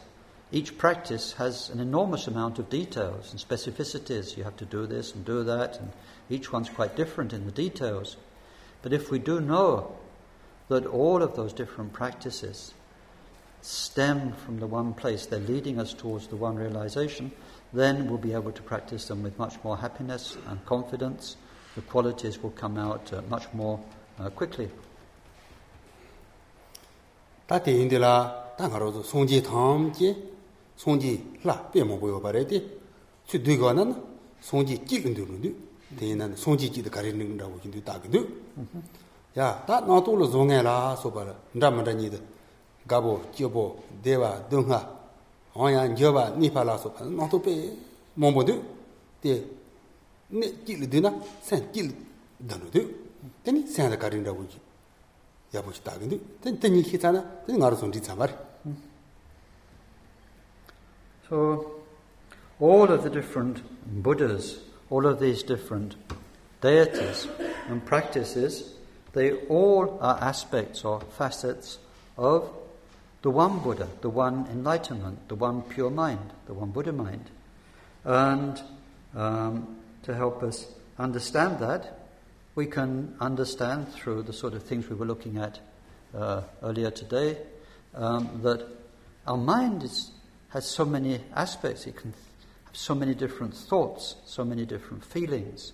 [0.52, 4.38] Each practice has an enormous amount of details and specificities.
[4.38, 5.92] You have to do this and do that, and
[6.30, 8.16] each one's quite different in the details.
[8.88, 9.98] But if we do know
[10.70, 12.74] that all of those different practices
[13.60, 17.34] stem from the one place, they're leading us towards the one realization,
[17.74, 21.36] then we'll be able to practice them with much more happiness and confidence.
[21.76, 23.78] The qualities will come out uh, much more
[24.22, 24.70] uh, quickly.
[27.50, 30.16] Rō sō sōng jī tāng jī,
[30.80, 31.84] sōng jī lā, bē
[35.93, 36.83] mō bō yō pā rē tē, chū dui gā nā nā, sōng jī jī gā
[36.83, 37.57] ndū rū ndū, tē yin nā, sōng jī jī dā kā rē nīng rā wō
[37.63, 38.21] jī ndū tā gā ndū.
[39.37, 42.09] Yā, tā nā tō lō zō ngā lā sō pā rā, ndā mā rā nī
[42.13, 42.19] dā,
[42.89, 43.65] gā bō, jī bō,
[44.05, 44.81] dē wā, dō ngā,
[45.57, 47.53] āyā, njō bā, nī pā lā sō pā, nā tō pē
[48.17, 48.55] mō bō ndū,
[49.23, 49.33] tē,
[50.33, 51.13] nē jī lī dū nā,
[51.45, 51.95] sēn jī lī
[52.41, 52.83] dā nū dū,
[53.45, 54.61] tē nī sēn dā kā rē rā wō jī.
[55.55, 57.45] 야보시 다근데 땡땡이 히잖아.
[57.47, 58.33] 땡 알아서 손지 참말.
[61.29, 61.83] So
[62.61, 65.96] all of the different Buddhas, all of these different
[66.62, 67.28] deities
[67.68, 68.74] and practices,
[69.14, 71.80] they all are aspects or facets
[72.18, 72.50] of
[73.22, 77.30] the one Buddha, the one enlightenment, the one pure mind, the one Buddha mind.
[78.04, 78.62] And
[79.16, 80.68] um, to help us
[80.98, 82.00] understand that,
[82.56, 85.60] we can understand through the sort of things we were looking at
[86.16, 87.38] uh, earlier today
[87.94, 88.66] um, that
[89.28, 90.12] our mind is,
[90.50, 91.86] has so many aspects.
[91.86, 92.14] It can
[92.77, 95.73] so many different thoughts, so many different feelings.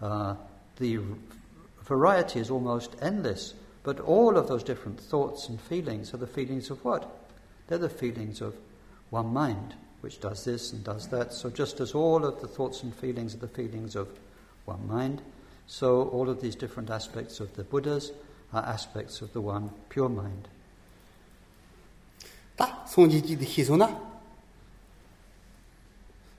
[0.00, 0.34] Uh,
[0.78, 0.98] the
[1.82, 3.54] variety is almost endless.
[3.84, 7.10] But all of those different thoughts and feelings are the feelings of what?
[7.66, 8.54] They're the feelings of
[9.10, 11.32] one mind, which does this and does that.
[11.32, 14.08] So just as all of the thoughts and feelings are the feelings of
[14.64, 15.22] one mind,
[15.66, 18.12] so, all of these different aspects of the Buddhas
[18.52, 20.48] are aspects of the one pure mind.
[22.56, 24.05] 다 송지지 희소나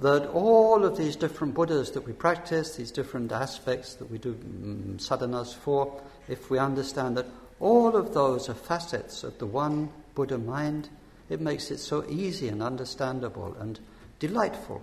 [0.00, 4.30] that all of these different Buddhas that we practice, these different aspects that we do
[4.30, 7.26] um, sadhanas for, if we understand that
[7.60, 10.88] all of those are facets of the one Buddha mind,
[11.28, 13.80] it makes it so easy and understandable and
[14.18, 14.82] delightful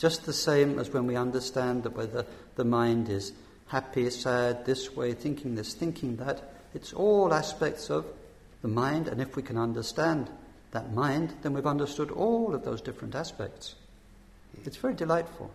[0.00, 2.24] just the same as when we understand that whether
[2.56, 3.32] the mind is
[3.66, 8.06] happy, sad, this way, thinking this, thinking that, it's all aspects of
[8.62, 10.30] the mind, and if we can understand
[10.70, 13.74] that mind, then we've understood all of those different aspects.
[14.64, 15.50] It's very delightful.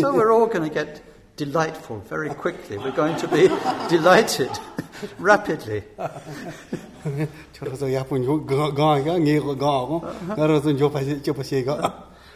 [0.00, 1.00] so we're all going to get
[1.36, 2.76] delightful very quickly.
[2.76, 3.48] We're going to be
[3.88, 4.50] delighted
[5.18, 5.84] rapidly.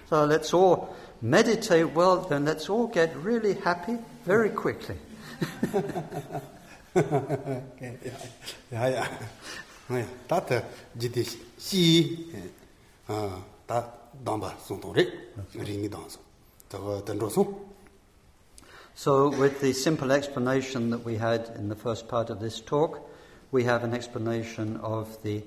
[0.08, 4.96] so let's all meditate well, then let's all get really happy very quickly.
[18.93, 22.99] So, with the simple explanation that we had in the first part of this talk,
[23.51, 25.43] we have an explanation of the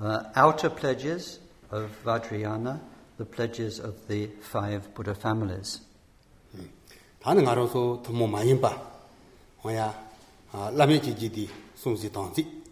[0.00, 1.38] uh, outer pledges
[1.70, 2.80] of Vajrayana,
[3.18, 5.80] the pledges of the five Buddha families.
[7.22, 8.76] 다는 가로서 더 많이 봐.
[9.62, 9.94] 뭐야?
[10.50, 12.62] 아, 라메지 지디 송지 당지.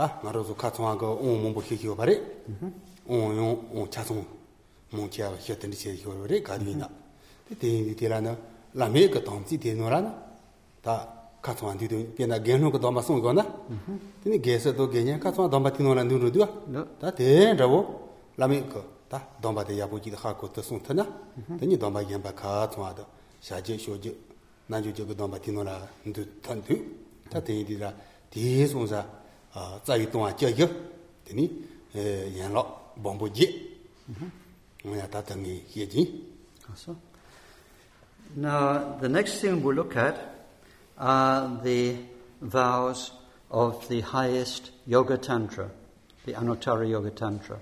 [0.00, 2.22] 다 가로서 카츠와가 온몽보 히히오 바레.
[3.06, 4.26] 온용 온 차송
[4.90, 6.88] 몽치아 히었던 제 히오레 가디나.
[7.48, 8.36] 데데니 데라나
[8.74, 10.26] 라메 그 당지 데노라나.
[10.82, 13.66] 다 카츠와 디도 베나 게노 그 담바 송거나.
[14.24, 16.48] 데니 게서도 게냐 카츠와 담바 티노라 누르도아.
[17.00, 21.06] 다 데라고 라메 그다 담바데 야보지 하고 또 송타나.
[21.58, 23.04] 데니 담바 겐바 카츠와도
[23.40, 24.16] 샤제 쇼제
[24.66, 26.74] 나주 저거 넘바 디노라 인도 탄두
[27.30, 27.94] 타데이디라
[28.30, 29.06] 디송사
[38.35, 40.17] Now, the next thing we'll look at
[40.97, 41.97] are the
[42.41, 43.11] vows
[43.49, 45.69] of the highest Yoga Tantra,
[46.25, 47.59] the Anuttara Yoga Tantra.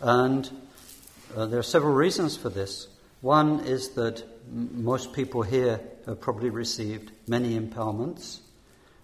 [0.00, 0.48] And
[1.36, 2.86] uh, there are several reasons for this.
[3.20, 8.38] One is that m- most people here have probably received many empowerments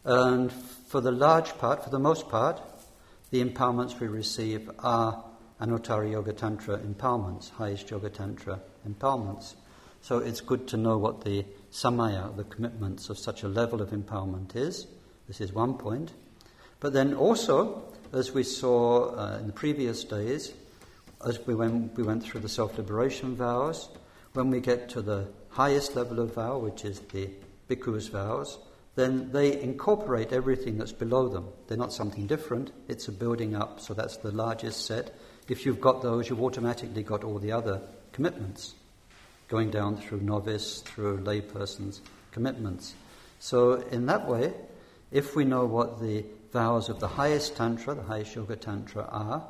[0.06, 2.62] and for the large part, for the most part,
[3.30, 5.24] the empowerments we receive are
[5.60, 9.54] Anuttara Yoga Tantra empowerments, highest Yoga Tantra empowerments.
[10.02, 13.90] So it's good to know what the samaya, the commitments of such a level of
[13.90, 14.86] empowerment is.
[15.26, 16.12] This is one point.
[16.78, 17.82] But then also,
[18.12, 20.52] as we saw uh, in the previous days,
[21.26, 23.88] as we went, we went through the self liberation vows,
[24.34, 27.28] when we get to the highest level of vow, which is the
[27.68, 28.58] bhikkhu's vows,
[28.96, 31.48] then they incorporate everything that's below them.
[31.68, 35.14] They're not something different, it's a building up, so that's the largest set.
[35.48, 37.82] If you've got those, you've automatically got all the other
[38.12, 38.74] commitments,
[39.48, 42.00] going down through novice, through layperson's
[42.32, 42.94] commitments.
[43.38, 44.54] So, in that way,
[45.12, 49.46] if we know what the vows of the highest Tantra, the highest Yoga Tantra, are,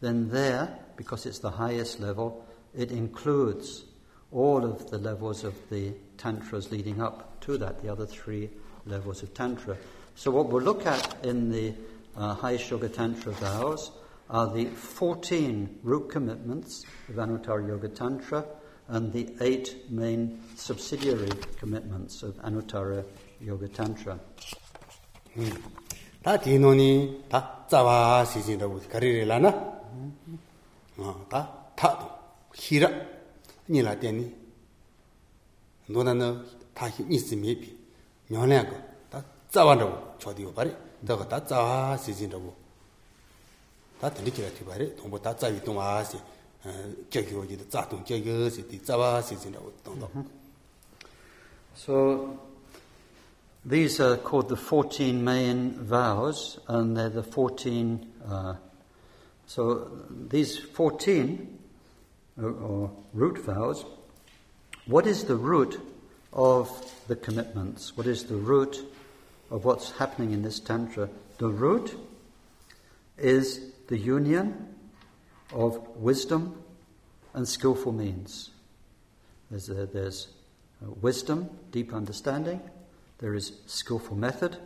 [0.00, 3.84] then there, because it's the highest level, it includes
[4.32, 8.50] all of the levels of the tantras leading up to that, the other three
[8.86, 9.76] Levels of Tantra.
[10.14, 11.74] So, what we'll look at in the
[12.16, 13.90] uh, Highest Yoga Tantra vows
[14.28, 18.44] are the 14 root commitments of Anuttara Yoga Tantra
[18.88, 23.04] and the eight main subsidiary commitments of Anuttara
[23.40, 24.18] Yoga Tantra.
[26.22, 28.24] 다 디노니 다 짜와
[38.30, 42.52] nyōnyā kō, tā tsāwā rābu chōdi yō pārī, tā kō tā tsāwā sīsīn rābu.
[44.00, 46.20] Tā tīndi kīrā tī pārī, tōngbō tā tsāwī tōngā sī,
[47.10, 50.24] kia kio jī tā tsā tōng kia kio sī, tī tsāwā sīsīn rābu tōng tō.
[51.74, 52.38] So,
[53.64, 58.54] these are called the 14 main vows, and they're the 14, uh,
[59.46, 59.90] so
[60.28, 61.58] these 14,
[62.40, 63.84] or, or root vows,
[64.86, 65.80] what is the root
[66.32, 66.68] of
[67.08, 67.96] the commitments?
[67.96, 68.84] What is the root
[69.50, 71.08] of what's happening in this Tantra?
[71.38, 71.98] The root
[73.18, 74.74] is the union
[75.52, 76.62] of wisdom
[77.34, 78.50] and skillful means.
[79.50, 80.28] There's, a, there's
[80.86, 82.60] a wisdom, deep understanding,
[83.18, 84.56] there is skillful method,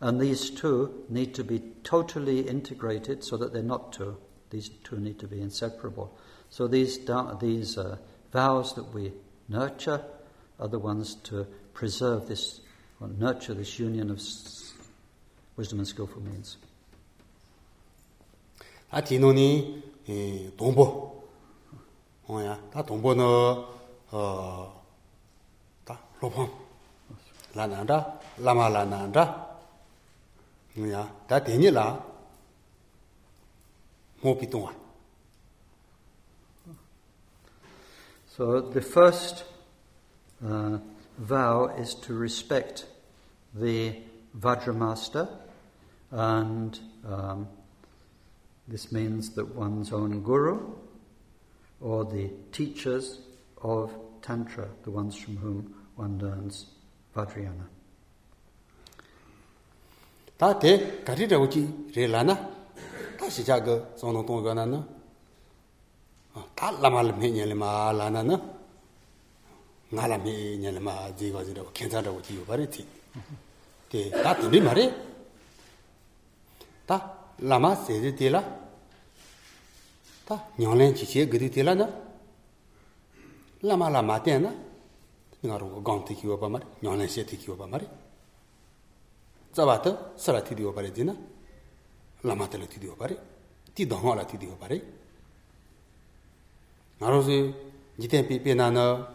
[0.00, 4.16] and these two need to be totally integrated so that they're not two.
[4.50, 6.16] These two need to be inseparable.
[6.50, 6.98] So these,
[7.40, 7.96] these uh,
[8.32, 9.12] vows that we
[9.48, 10.04] nurture
[10.59, 12.61] are the ones to preserve this,
[12.99, 14.19] or nurture this union of
[15.55, 16.57] wisdom and skillful means.
[18.91, 21.29] 아 디노니 이 동보
[22.25, 23.23] 뭐야 다 동보는
[24.09, 24.73] 어다
[26.19, 26.51] 로펑
[27.53, 29.47] 라난다 라마라난다
[30.75, 32.03] 뭐야 다 되니라
[34.23, 34.73] mo pi tong wa
[38.35, 39.43] So the first
[40.44, 40.78] uh,
[41.18, 42.86] vow is to respect
[43.54, 43.96] the
[44.38, 45.28] Vajramaster,
[46.10, 46.78] and
[47.08, 47.48] um,
[48.66, 50.74] this means that one's own guru
[51.80, 53.20] or the teachers
[53.62, 53.92] of
[54.22, 56.66] Tantra, the ones from whom one learns
[57.14, 57.66] Vajrayana.
[60.36, 60.70] ta te
[61.04, 61.62] ka ri de wu ji
[61.94, 62.34] re la na?
[63.18, 64.82] Ta shi cha ge song nong tong ge na na?
[66.82, 68.36] La ma le me nye le ma la na na
[69.94, 72.66] ngāla mē nyāla mā jī gā jī rā kēnsā rā wā jī yō bā rē
[72.66, 72.82] tī
[73.90, 74.84] tē tā tī rī mā rē
[76.88, 76.96] tā
[77.50, 78.42] lā mā sē jī tē lā
[80.26, 81.86] tā nyāng lēng jī chē gā tī tē lā nā
[83.62, 84.50] lā mā lā mā tē nā
[85.46, 87.56] ngā rō gāng tī kī wā bā mā rē nyāng lēng shē tī kī wā
[87.62, 87.86] bā mā rē
[89.54, 91.14] tsā bā tā sā rā tī tī wā bā rē jī nā
[92.26, 93.16] lā mā tā lā tī tī wā bā rē
[93.74, 94.78] tī dā ngā lā tī tī wā bā rē
[96.98, 97.36] ngā rō sē
[98.00, 99.13] jī tē pī pē nā nā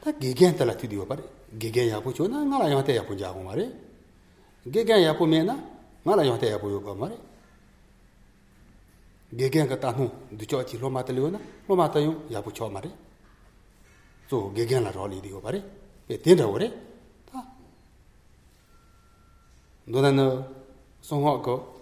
[0.00, 1.22] ta gegen tala ti diwa pare
[1.58, 3.66] gegen ya pu cho na nga la yung te ya pu ja gu ma re
[4.64, 5.54] gegen ya pu me na
[6.04, 7.16] nga la yung te ya pu yo pa ma re
[9.30, 11.98] gegen ka ta nu du cho chi lo ma tali yo na lo ma ta
[11.98, 12.90] yung ya pu cho ma re
[14.28, 15.62] so gegen la ro li diwa pare
[16.06, 16.86] pe ten da wo re
[19.88, 20.44] 노나노
[21.00, 21.80] 송호고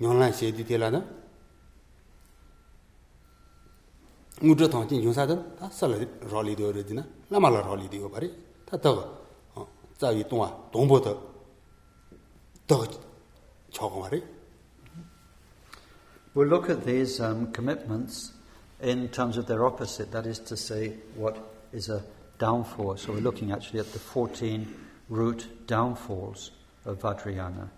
[0.00, 1.15] 뇽란 셰디 데라나 무드 통진 용사든 다 살레 롤리 되어르
[4.41, 5.97] ngudra thang chin yungsa dhan, ta sala
[6.31, 8.29] rali diyo re dina, lama la rali diyo bari,
[8.65, 9.05] ta taga,
[9.97, 11.13] tsa tongwa, tongpo ta,
[12.67, 12.87] taga
[13.71, 14.23] chakwa bari.
[16.33, 18.33] We look at these um, commitments
[18.81, 21.35] in terms of their opposite, that is to say, what
[21.73, 22.03] is a
[22.37, 22.97] downfall.
[22.97, 24.71] So we're looking actually at the 14
[25.09, 26.51] root downfalls
[26.85, 27.69] of Vajrayana.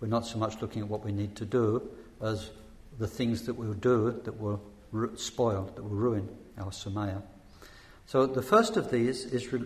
[0.00, 1.90] We're not so much looking at what we need to do
[2.22, 2.50] as
[2.98, 4.62] the things that we'll do that will
[5.16, 6.28] spoil, that will ruin
[6.58, 7.22] our samaya.
[8.06, 9.64] So the first of these is, re-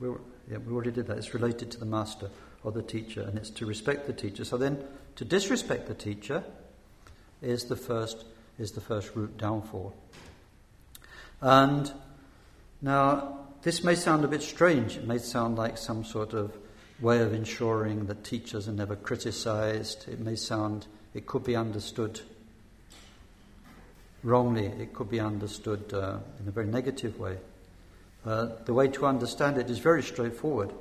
[0.00, 0.08] we,
[0.50, 2.30] yeah, we already did that, it's related to the master
[2.64, 4.44] or the teacher, and it's to respect the teacher.
[4.44, 4.82] So then
[5.16, 6.42] to disrespect the teacher
[7.40, 8.24] is the first,
[8.58, 9.94] is the first root downfall.
[11.40, 11.92] And
[12.82, 14.96] now, this may sound a bit strange.
[14.96, 16.56] It may sound like some sort of
[17.00, 20.08] way of ensuring that teachers are never criticized.
[20.08, 22.20] It may sound, it could be understood
[24.22, 27.38] wrongly, it could be understood uh, in a very negative way.
[28.24, 30.72] Uh, the way to understand it is very straightforward.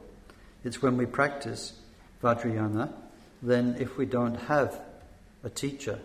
[0.64, 1.74] It's when we practice
[2.24, 2.92] Vajrayana,
[3.42, 4.80] then if we don't have
[5.44, 6.00] a teacher,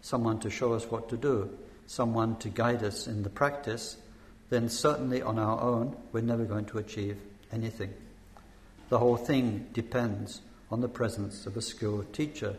[0.00, 1.48] someone to show us what to do,
[1.86, 3.96] someone to guide us in the practice,
[4.48, 7.18] then certainly on our own we're never going to achieve
[7.52, 7.94] anything.
[8.88, 12.56] The whole thing depends on the presence of a skilled teacher.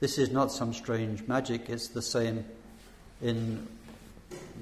[0.00, 2.44] This is not some strange magic, it's the same
[3.22, 3.66] in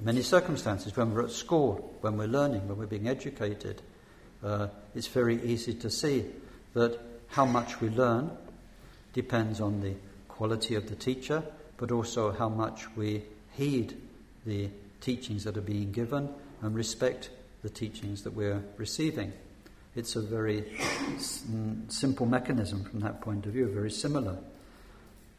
[0.02, 0.96] many circumstances.
[0.96, 3.82] When we're at school, when we're learning, when we're being educated,
[4.44, 6.26] uh, it's very easy to see
[6.74, 6.98] that
[7.28, 8.30] how much we learn
[9.12, 9.94] depends on the
[10.28, 11.42] quality of the teacher,
[11.76, 13.96] but also how much we heed
[14.46, 14.68] the
[15.00, 16.28] teachings that are being given
[16.62, 17.30] and respect
[17.62, 19.32] the teachings that we're receiving.
[19.96, 24.38] It's a very mm, simple mechanism from that point of view, very similar.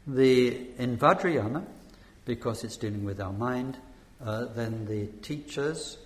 [0.06, 1.64] The, in Vajrayana,
[2.24, 3.76] because it's dealing with our mind.
[4.24, 5.98] Uh, then the teachers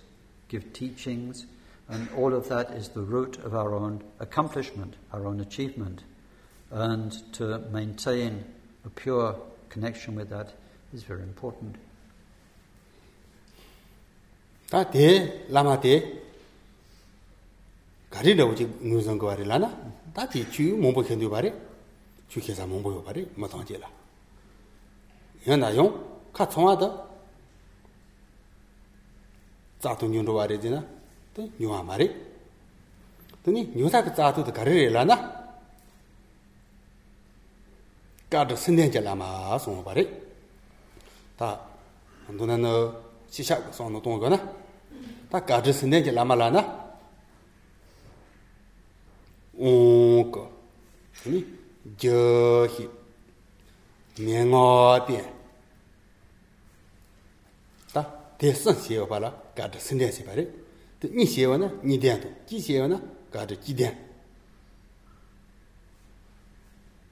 [0.49, 1.45] give teachings,
[1.89, 6.03] and all of that is the root of our own accomplishment, our own achievement.
[6.71, 8.43] And to maintain
[8.85, 9.35] a pure
[9.69, 10.53] connection with that
[10.93, 11.75] is very important.
[14.67, 15.93] Tā tē, lāma tē,
[18.11, 19.69] gārī rā wujī ngūzhāng gawārī lā na,
[20.11, 21.53] tā tē chū mōmbō khyāndu bārī,
[22.27, 23.96] chū khyāsā mōmbō yō bārī, mā tāng jē lā.
[25.47, 25.91] yana yung
[26.35, 26.87] ka tsongwa da
[29.79, 30.83] tsaatung yung ruwa re zina
[31.33, 32.07] to nyuwa ma re
[33.43, 35.15] tani nyuwa ka tsaatung da gari re la na
[38.31, 40.03] ka dhru sinden je la ma songwa ba re
[41.39, 41.47] ta
[42.33, 42.71] nduna no
[43.31, 44.37] shisha ka song no tongwa na
[45.31, 46.61] ta ka dhru sinden je la ma la na
[49.67, 50.43] ong ka
[51.23, 51.39] tani
[52.01, 52.19] jo
[52.73, 52.83] hi
[54.23, 54.67] miengo
[55.07, 55.36] bian
[58.37, 60.47] 대선 xiewa pala gada senden xie pari.
[61.11, 62.97] Ni xiewa na ni dian to, ji xiewa na
[63.31, 63.93] gada ji dian.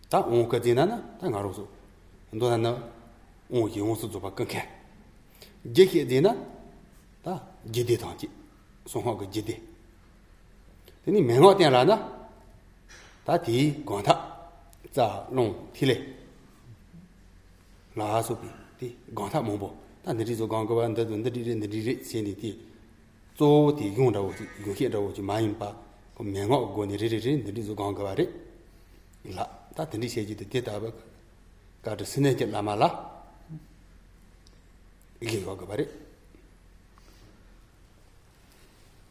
[0.10, 1.68] Ta on ka zina na, ta nga rozo.
[2.34, 2.72] Ndo na na
[3.52, 4.66] on yi on su zoba kan kan.
[5.64, 6.36] Je xie zina,
[7.24, 7.34] ta
[7.74, 8.30] je de tang ji,
[8.86, 9.56] song hao ka je de.
[11.04, 11.98] Tani mengo ten la na,
[13.26, 14.14] ta ti gong ta,
[14.94, 15.96] za long ti le.
[17.96, 18.48] La su pi,
[18.80, 21.30] ti gong ta mong bo ta ni ri zo gong go ba nda zo nda
[21.30, 22.60] ri ri nda ri ri xin di di
[23.36, 25.76] zo di yong da wo ji yong xie da wo ji ma yin pa
[26.14, 28.30] ko me ngo go ni ri ri ri nda ri zo gong go ri
[29.34, 30.94] la ta ten di xie ji de de da ba
[31.82, 32.90] ka de sine je la ma la
[35.20, 35.88] ge go go ba ri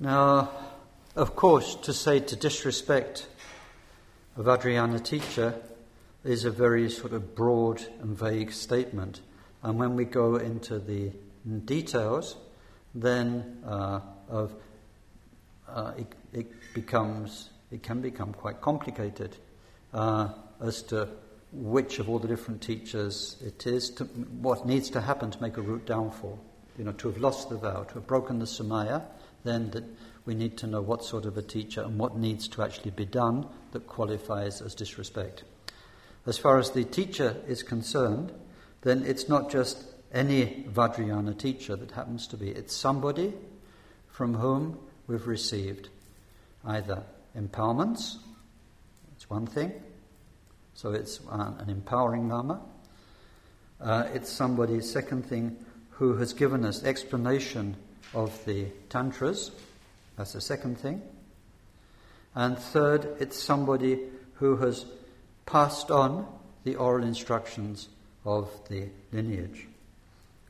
[0.01, 0.51] Now,
[1.15, 3.27] of course, to say to disrespect
[4.37, 5.55] a Vajrayana teacher
[6.25, 9.21] is a very sort of broad and vague statement.
[9.65, 11.11] And when we go into the
[11.65, 12.37] details,
[12.95, 14.55] then uh, of
[15.67, 19.35] uh, it, it, becomes it can become quite complicated
[19.95, 20.29] uh,
[20.61, 21.09] as to
[21.51, 25.57] which of all the different teachers it is, to, what needs to happen to make
[25.57, 26.39] a root downfall.
[26.77, 29.03] You know, to have lost the vow, to have broken the samaya,
[29.45, 29.85] then that
[30.27, 33.07] we need to know what sort of a teacher and what needs to actually be
[33.07, 35.45] done that qualifies as disrespect.
[36.27, 38.33] As far as the teacher is concerned,
[38.85, 39.83] then it's not just
[40.13, 43.33] any Vajrayana teacher that happens to be, it's somebody
[44.09, 44.79] from whom
[45.09, 45.89] we've received
[46.65, 47.03] either
[47.37, 48.17] empowerments,
[49.17, 49.73] it's one thing,
[50.75, 52.61] so it's an empowering Lama.
[53.81, 55.57] Uh, it's somebody, second thing,
[55.91, 57.77] who has given us explanation
[58.13, 59.51] of the Tantras,
[60.17, 61.03] that's the second thing.
[62.35, 63.99] And third, it's somebody
[64.35, 64.85] who has
[65.47, 66.27] passed on
[66.65, 67.89] the oral instructions
[68.25, 69.67] of the lineage.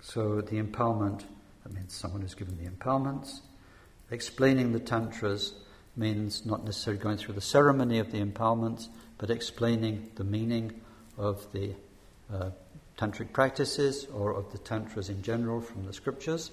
[0.00, 1.24] So the empowerment,
[1.62, 3.40] that means someone who's given the empowerments.
[4.10, 5.54] Explaining the tantras
[5.96, 10.80] means not necessarily going through the ceremony of the empowerments, but explaining the meaning
[11.16, 11.72] of the
[12.32, 12.50] uh,
[12.98, 16.50] tantric practices or of the tantras in general from the scriptures.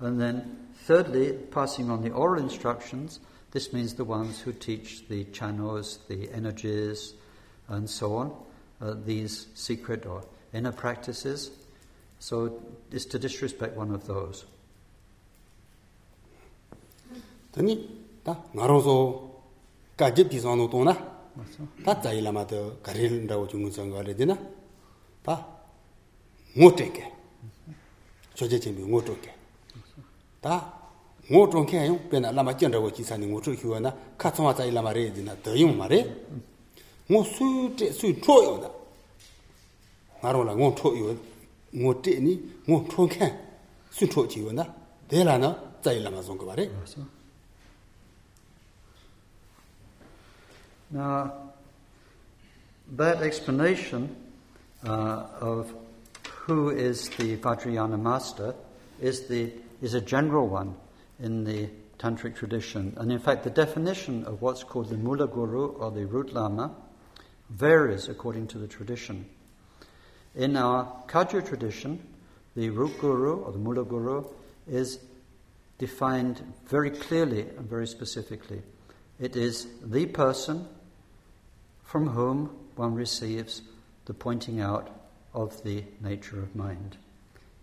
[0.00, 3.20] And then, thirdly, passing on the oral instructions.
[3.50, 7.14] This means the ones who teach the channels, the energies,
[7.68, 8.32] and so on,
[8.80, 11.50] uh, these secret or inner practices.
[12.18, 12.60] So
[12.92, 14.44] it's to disrespect one of those.
[17.52, 17.88] Tani
[18.24, 19.30] ta ngarozo
[19.96, 20.94] kajib disano to na.
[21.84, 24.36] Ta zailama de garil ndawo jungun sangare dina.
[25.24, 25.46] Ta
[26.56, 27.04] ngoteke.
[28.34, 29.30] Choje chimbi ngotoke.
[30.42, 30.72] Ta
[31.30, 36.04] ngotonke ayo pena lama chendawo chisani ngoto hiwa na katsoma zailama re dina deyum mare.
[37.10, 38.79] Ngo su te su choyo da.
[40.22, 41.16] La ngo to yo
[41.74, 42.40] ngo te ni
[44.52, 44.66] na
[45.08, 46.68] de la na zai lama zong ga ba re
[50.92, 51.52] Now,
[52.96, 54.16] that explanation
[54.84, 55.72] uh, of
[56.24, 58.56] who is the Vajrayana master
[59.00, 60.74] is, the, is a general one
[61.20, 61.68] in the
[62.00, 62.94] Tantric tradition.
[62.96, 66.74] And in fact, the definition of what's called the Mula Guru or the Root Lama
[67.50, 69.26] varies according to the tradition.
[70.34, 72.00] In our Kagyu tradition,
[72.54, 74.24] the Root Guru or the Mula Guru
[74.68, 74.98] is
[75.78, 78.62] defined very clearly and very specifically.
[79.18, 80.68] It is the person
[81.82, 83.62] from whom one receives
[84.04, 84.90] the pointing out
[85.34, 86.96] of the nature of mind.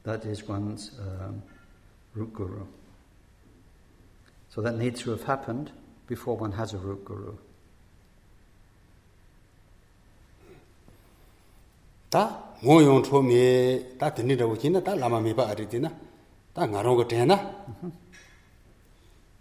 [0.04, 1.42] That is one's um,
[2.14, 2.66] root guru.
[4.50, 5.72] So that needs to have happened
[6.08, 7.38] before one has a root guru.
[12.10, 13.42] 다 ngō yōng chō mē,
[14.02, 15.92] tā tēnī rā wō chī na, tā lāma mē pā ārī tī na,
[16.56, 17.38] tā ngā rōng kā tē na,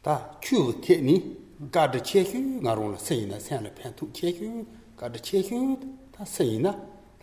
[0.04, 1.16] tā chū wō tē nī,
[1.72, 4.10] kā rā chē kū, ngā rōng rā sē yī na, sē yā rā pēn tū
[4.12, 4.50] chē kū,
[5.00, 5.60] kā rā chē kū,
[6.12, 6.74] tā sē yī na,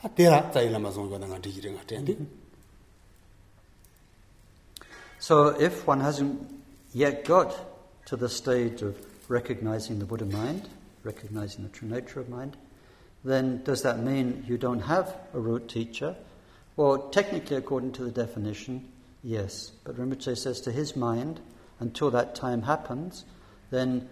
[0.01, 2.01] tā tē rā tsā yī lāma sōng kō tā ngā tī kī rā ngā tē
[2.07, 2.17] tī.
[5.19, 6.41] So if one hasn't
[6.91, 7.55] yet got
[8.07, 8.97] to the stage of
[9.29, 10.67] recognizing the Buddha mind,
[11.03, 12.57] recognizing the true nature of mind,
[13.23, 16.15] then does that mean you don't have a root teacher?
[16.75, 18.91] Well, technically, according to the definition,
[19.23, 19.71] yes.
[19.83, 21.39] But Rinpoche says to his mind,
[21.79, 23.25] until that time happens,
[23.69, 24.07] then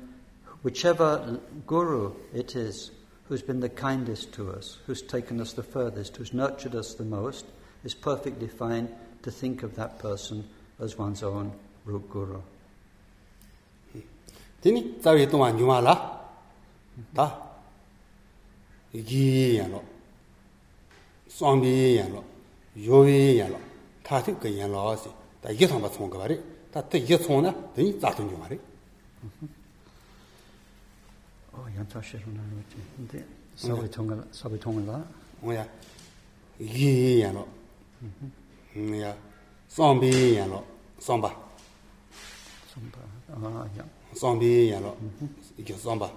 [0.63, 2.91] whichever guru it is
[3.27, 7.05] who's been the kindest to us, who's taken us the furthest, who's nurtured us the
[7.05, 7.45] most,
[7.83, 8.89] is perfectly fine
[9.23, 10.47] to think of that person
[10.79, 11.51] as one's own
[11.85, 12.41] root guru.
[18.92, 19.84] 디니 자위 동안 유마라 다 이기 양로
[21.28, 22.24] 쌍비 양로
[22.78, 23.60] 요위 양로
[24.02, 25.08] 타티 그 양로시
[25.42, 26.40] 다 이게 상바 총거 말이
[26.72, 28.58] 다또 이게 총나 되니 자동 좀 말이
[31.58, 32.76] Oh, yantashiru naruti.
[32.96, 33.24] 근데
[33.56, 35.02] 사비 통을 사비 통을라.
[35.40, 35.66] 뭐야
[36.60, 37.48] 이기 양로
[38.76, 39.16] 음야
[39.68, 40.64] 쌍비 양로
[40.98, 41.32] 쌍바
[42.74, 42.98] 선바.
[43.30, 43.84] 아, 야.
[44.14, 44.96] 쌍비 양로
[45.56, 46.12] 이게 쌍바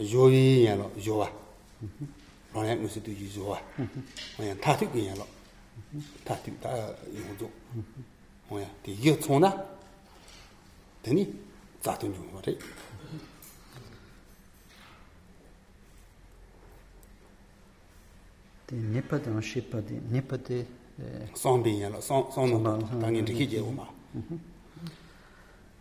[0.00, 1.30] 요위 양로 요와
[1.79, 3.59] rāngyāng ngūsi tu yī yuwa,
[4.37, 5.27] rāngyāng tā tīk yī yā lō,
[6.27, 6.73] tā tīk tā
[7.13, 7.49] yī gu dzō,
[8.49, 9.51] rāngyāng tī yī tsō na,
[11.05, 11.25] tēni
[11.79, 12.55] tsā tu nyū wā rī.
[18.69, 20.63] Tī nipa tā ngā shipa tī, nipa tī
[21.37, 23.87] sāng bī yā lō, sāng nō tā ngī rī kī jē wā mā.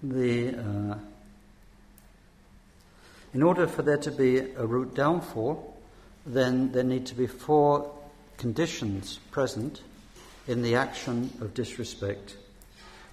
[0.01, 0.99] The, uh,
[3.35, 5.78] in order for there to be a root downfall,
[6.27, 7.95] then there need to be four
[8.37, 9.83] conditions present
[10.47, 12.37] in the action of disrespect.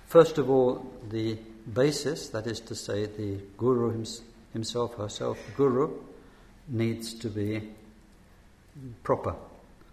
[0.08, 1.38] First of all, the
[1.74, 4.06] basis, that is to say, the guru
[4.54, 5.92] himself, herself, guru,
[6.68, 7.70] needs to be
[9.04, 9.36] proper.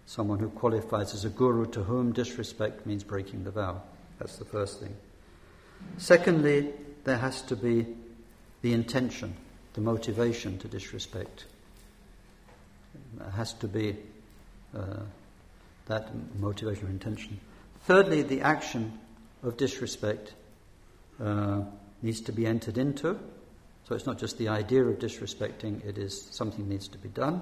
[0.05, 3.81] Someone who qualifies as a guru to whom disrespect means breaking the vow.
[4.19, 4.95] That's the first thing.
[5.97, 7.87] Secondly, there has to be
[8.61, 9.35] the intention,
[9.73, 11.45] the motivation to disrespect.
[13.35, 13.95] Has to be
[14.75, 14.79] uh,
[15.87, 16.09] that
[16.39, 17.39] motivation or intention.
[17.85, 18.97] Thirdly, the action
[19.43, 20.33] of disrespect
[21.21, 21.61] uh,
[22.01, 23.19] needs to be entered into.
[23.87, 27.41] So it's not just the idea of disrespecting, it is something needs to be done.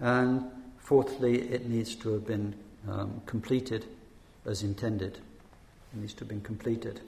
[0.00, 0.42] And
[0.78, 2.54] fourthly, it needs to have been
[2.90, 3.86] um, completed
[4.44, 5.18] as intended.
[5.94, 7.00] It needs to have been completed.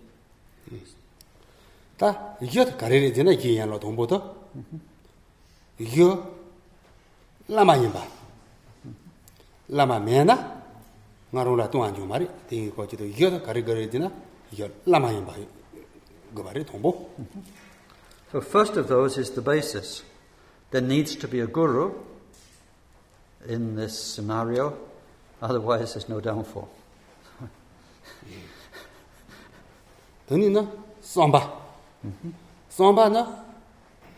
[1.97, 2.11] tā
[2.43, 4.19] yō tā kārē rē dēnā yī yān lō tōng bō tō
[5.81, 6.36] yō lāma yīn bā
[7.49, 8.03] lama yinpa.
[9.69, 10.63] Lama mena,
[11.33, 14.11] nga rungla tunga nyo mara, tingi kwa chido yoda kari kari dina,
[14.53, 15.35] yoda lama yinpa
[16.35, 17.09] gubari tongbo.
[18.33, 20.03] So first of those is the basis.
[20.71, 21.95] There needs to be a guru
[23.49, 24.77] in this scenario,
[25.41, 26.69] otherwise there's no downfall.
[30.29, 30.67] Tani na,
[31.01, 31.39] samba.
[32.05, 32.31] Mm-hmm.
[32.69, 33.27] Samba na,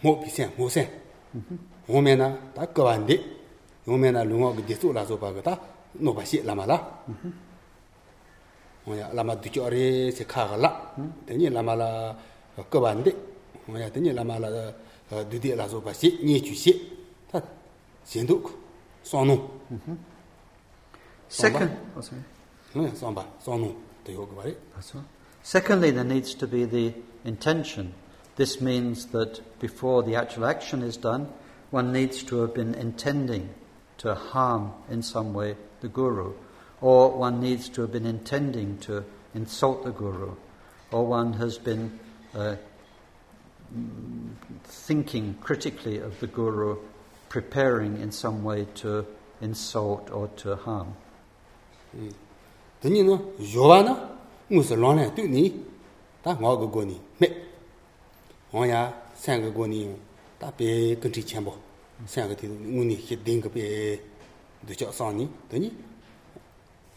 [0.03, 0.89] mo pisen, mo sen.
[1.37, 1.57] Mm-hmm.
[1.89, 3.37] 오메나 다 거반디
[3.87, 5.59] 오메나 룽어기 디소 라소 바가다
[5.95, 7.05] 노바시 라마라
[8.85, 10.97] 뭐야 라마 두저레 세카갈라.
[11.27, 12.17] 데니 라마라
[12.71, 13.17] 거반디
[13.67, 14.73] 뭐야 데니 라마라
[15.31, 16.99] 두디 라소 바시 니추시.
[17.31, 17.41] 다
[18.05, 18.45] 진도
[19.03, 19.61] 소노
[21.31, 22.25] second oh sorry.
[22.75, 23.75] no somba sono
[24.05, 25.05] the yoga body that's all
[25.43, 26.93] secondly there needs to be the
[27.25, 27.93] intention.
[28.37, 31.29] This means that before the actual action is done
[31.71, 33.51] one needs to have been intending
[33.99, 36.33] to harm in some way the guru,
[36.81, 39.05] or one needs to have been intending to
[39.35, 40.35] insult the guru,
[40.91, 41.99] or one has been
[42.35, 42.57] uh,
[44.65, 46.79] thinking critically of the guru,
[47.29, 49.07] preparing in some way to
[49.41, 50.95] insult or to harm.
[59.55, 60.08] gō
[60.39, 61.57] 다 베컨트리 쳔보.
[62.07, 64.01] 생각이 운이 히딩 그베
[64.67, 65.29] 두쳐 사니?
[65.49, 65.77] 되니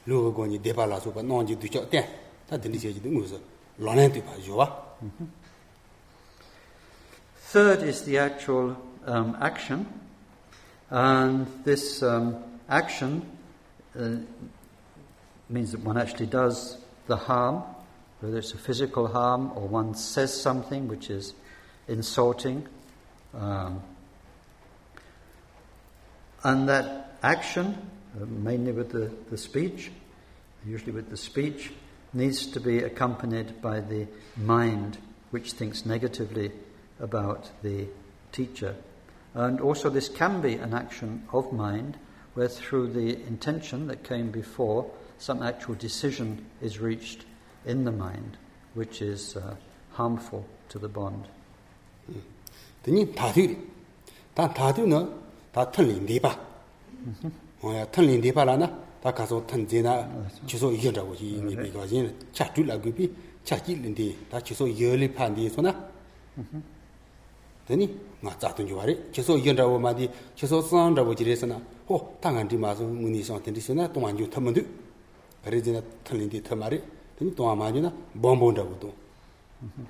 [0.06, 3.39] 로고니 데발라서 봐 논지 두쳐 때다 되니 제지 무서
[3.78, 4.92] 론한테 봐 줘봐.
[7.52, 8.76] Third is the actual
[9.08, 9.88] um action.
[10.92, 12.38] And this um
[12.70, 13.24] action
[13.98, 14.22] uh,
[15.50, 16.78] means that one actually does
[17.08, 17.64] the harm
[18.22, 21.34] whether it's a physical harm or one says something which is
[21.88, 22.68] insulting
[23.34, 23.82] Um,
[26.44, 27.78] and that action,
[28.20, 29.92] uh, mainly with the, the speech,
[30.66, 31.72] usually with the speech,
[32.14, 34.98] needs to be accompanied by the mind
[35.30, 36.52] which thinks negatively
[37.00, 37.88] about the
[38.32, 38.76] teacher.
[39.34, 41.98] And also, this can be an action of mind
[42.34, 47.26] where, through the intention that came before, some actual decision is reached
[47.66, 48.38] in the mind
[48.74, 49.56] which is uh,
[49.92, 51.28] harmful to the bond.
[52.84, 53.54] 等你塔对的，
[54.34, 55.08] 但塔对呢，
[55.54, 56.40] 他吞林地吧，
[57.62, 58.70] 哎呀，吞林地吧了呢，
[59.02, 60.08] 他刚说吞在那，
[60.48, 63.12] 就说一着我去，你别高兴了，吃住了隔壁，
[63.46, 65.76] 吃几林地，他就说有里盘的说呢，
[67.68, 67.88] 等你
[68.24, 74.62] 俺咋顿就完了，就说一着我妈的，就说三着我去的是呢，哦，当俺的妈说我你上天的是呢，东安就他们都，
[75.46, 76.78] 可是在那吞林地他妈的，
[77.18, 78.90] 等你东安妈就呢，帮帮着我东，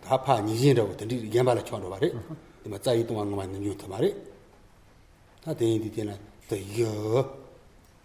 [0.02, 2.12] 他怕你认着我，等你眼巴了瞧着吧嘞。
[2.65, 4.15] 마 짜이 동안 그만 뉴트 말해.
[5.43, 6.17] 다 대인디 되나
[6.49, 7.39] 더여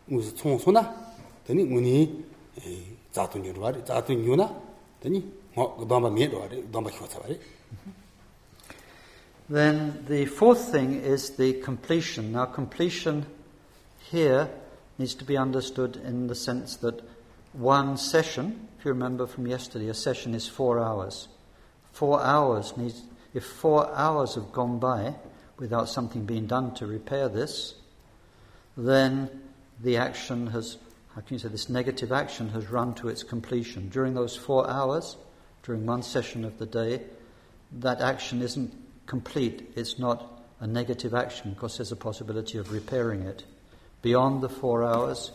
[0.05, 1.13] 무슨 총소나
[1.47, 2.25] 더니 문이
[2.59, 3.83] 에 자도 뉴로 말해.
[3.83, 4.53] 자도 뉴나
[5.01, 6.63] 더니 뭐 그다음에 미에도 말해.
[6.71, 7.39] 너무 좋다 말해.
[9.49, 12.31] Then the fourth thing is the completion.
[12.31, 13.25] Now, completion
[13.99, 14.47] here
[14.97, 17.01] needs to be understood in the sense that
[17.51, 21.27] one session, if you remember from yesterday, a session is four hours.
[21.91, 23.01] Four hours needs,
[23.36, 25.14] if four hours have gone by
[25.58, 27.74] without something being done to repair this,
[28.78, 29.28] then
[29.82, 30.78] the action has,
[31.14, 33.90] how can you say, this negative action has run to its completion.
[33.90, 35.18] During those four hours,
[35.62, 37.02] during one session of the day,
[37.72, 38.72] that action isn't
[39.04, 39.70] complete.
[39.76, 43.44] It's not a negative action because there's a possibility of repairing it.
[44.00, 45.30] Beyond the four hours,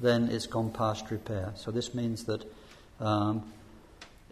[0.00, 1.52] then it's gone past repair.
[1.56, 2.44] So this means that
[3.00, 3.52] um,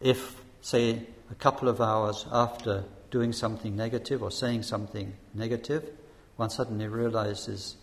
[0.01, 1.03] if, say,
[1.33, 5.91] a couple of hours after doing something negative or saying something negative,
[6.37, 7.77] one suddenly realizes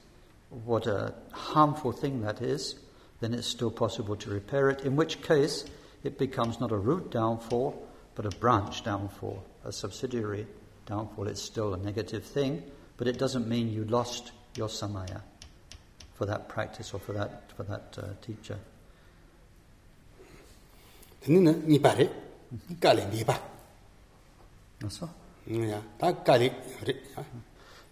[0.50, 2.76] what a harmful thing that is,
[3.20, 5.66] then it's still possible to repair it, in which case
[6.04, 10.48] it becomes not a root downfall, but a branch downfall, a subsidiary
[10.86, 11.28] downfall.
[11.28, 12.64] It's still a negative thing,
[12.98, 15.22] but it doesn't mean you lost your samaya
[16.14, 18.58] for that practice or for that, for that uh, teacher.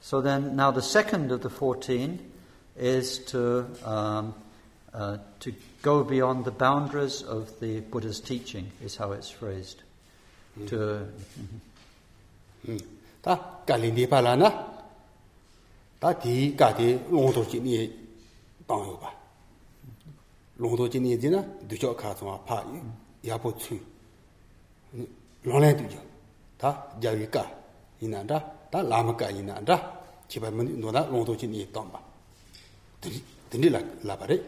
[0.02, 2.20] So then, now the second of the 14
[2.78, 4.34] is to, um,
[4.94, 9.84] uh, to go beyond the boundaries of the Buddha's teaching, is how it's phrased.
[10.60, 10.68] Mm.
[10.68, 11.08] To,
[13.24, 14.52] tā kāli nīpa lā na,
[16.02, 17.76] tā tī kāti lōngdō jī nī
[18.68, 19.12] tāng yō bā.
[20.60, 22.60] lōngdō jī nī jī na, dūchō kā tsō wā pā
[23.24, 23.80] yā pō tsū,
[25.48, 26.12] lōng
[30.92, 32.00] na lōngdō jī nī tāng bā.
[33.52, 34.40] Tēnī lā, lā bā rē.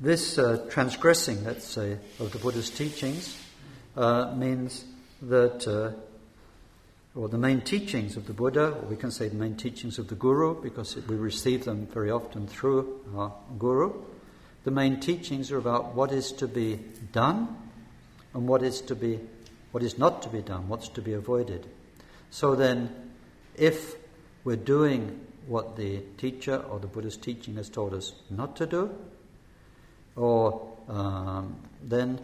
[0.00, 3.36] This uh, transgressing, let's say, of the Buddha's teachings
[3.96, 4.84] uh, means
[5.22, 5.90] that, uh,
[7.18, 10.08] or the main teachings of the Buddha, or we can say the main teachings of
[10.08, 13.92] the Guru, because we receive them very often through our Guru,
[14.64, 16.78] the main teachings are about what is to be
[17.12, 17.56] done
[18.34, 19.18] and what is to be,
[19.78, 21.64] what is not to be done, what's to be avoided.
[22.30, 23.12] So then,
[23.54, 23.94] if
[24.42, 28.90] we're doing what the teacher or the Buddha's teaching has told us not to do,
[30.16, 32.18] or um, then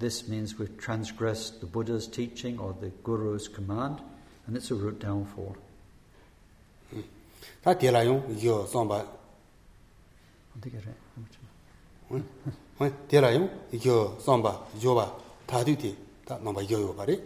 [0.00, 4.00] this means we've transgressed the Buddha's teaching or the Guru's command,
[4.48, 5.56] and it's a root downfall.
[7.62, 9.06] Tā tēlā yōng yō sōmbā.
[13.06, 15.10] Tēlā yōng yō sōmbā yō bā
[15.46, 17.20] tā tū tē tā nōmbā yō yō bā rē.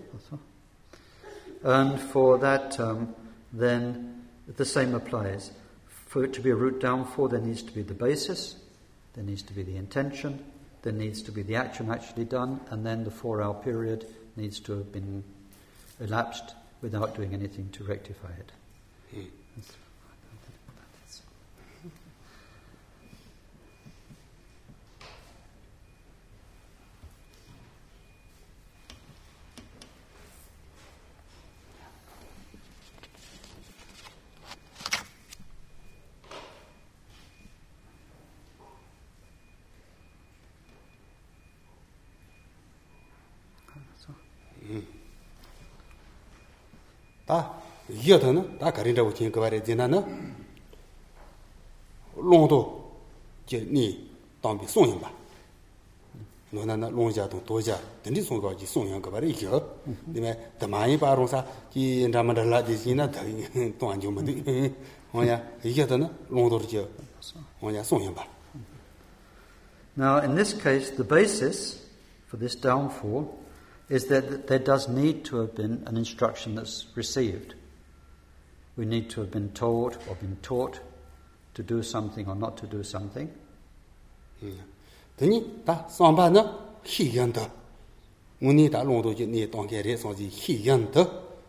[1.64, 3.14] And for that, um,
[3.52, 5.50] then the same applies.
[5.86, 8.56] For it to be a root downfall, there needs to be the basis,
[9.14, 10.44] there needs to be the intention,
[10.82, 14.60] there needs to be the action actually done, and then the four hour period needs
[14.60, 15.24] to have been
[16.00, 18.52] elapsed without doing anything to rectify it.
[19.16, 19.26] Mm.
[47.25, 47.53] 다
[47.89, 50.35] 이어더는 다 가린다고 지금 그 말에 지나는
[52.15, 52.91] 롱도
[53.45, 54.09] 제니
[54.41, 55.11] 담비 송영 봐.
[56.51, 59.75] 너나나 롱자도 도자 된디 송가지 송영 그 말에 이겨.
[60.05, 63.21] 근데 담아이 바로사 이 라마달라 디지나 더
[63.77, 64.73] 동안좀데.
[65.11, 66.87] 뭐야 이겨더는 롱도를 저
[67.59, 68.27] 뭐야 송영 봐.
[69.97, 71.85] Now in this case the basis
[72.27, 73.27] for this downfall
[73.88, 77.54] is that there does need to have been an instruction that's received.
[78.76, 80.80] We need to have been told or been taught
[81.54, 83.30] to do something or not to do something.
[85.16, 86.42] Tani ta samba na
[86.84, 87.48] hi yan da.
[88.40, 91.04] Muni da long do ji ni dong ge re song ji hi yan da.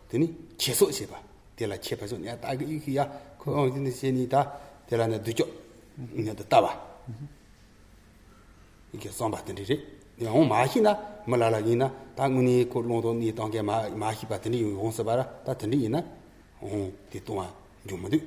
[0.08, 1.18] Tani che so che ba.
[1.56, 4.10] De la che pa so ni da ge yi ya ko ong ji ni se
[4.10, 5.46] ni da de la na du jo.
[5.96, 6.80] Ni da da ba.
[8.92, 9.84] Ike samba tani re.
[10.18, 10.96] yung maaxi na
[11.26, 15.54] malala ina ta nguni ko longdo ni tangke maaxi pa tani yung yung sabara ta
[15.54, 16.02] tani ina
[16.62, 17.46] yung di tuwa
[17.84, 18.18] yungmadu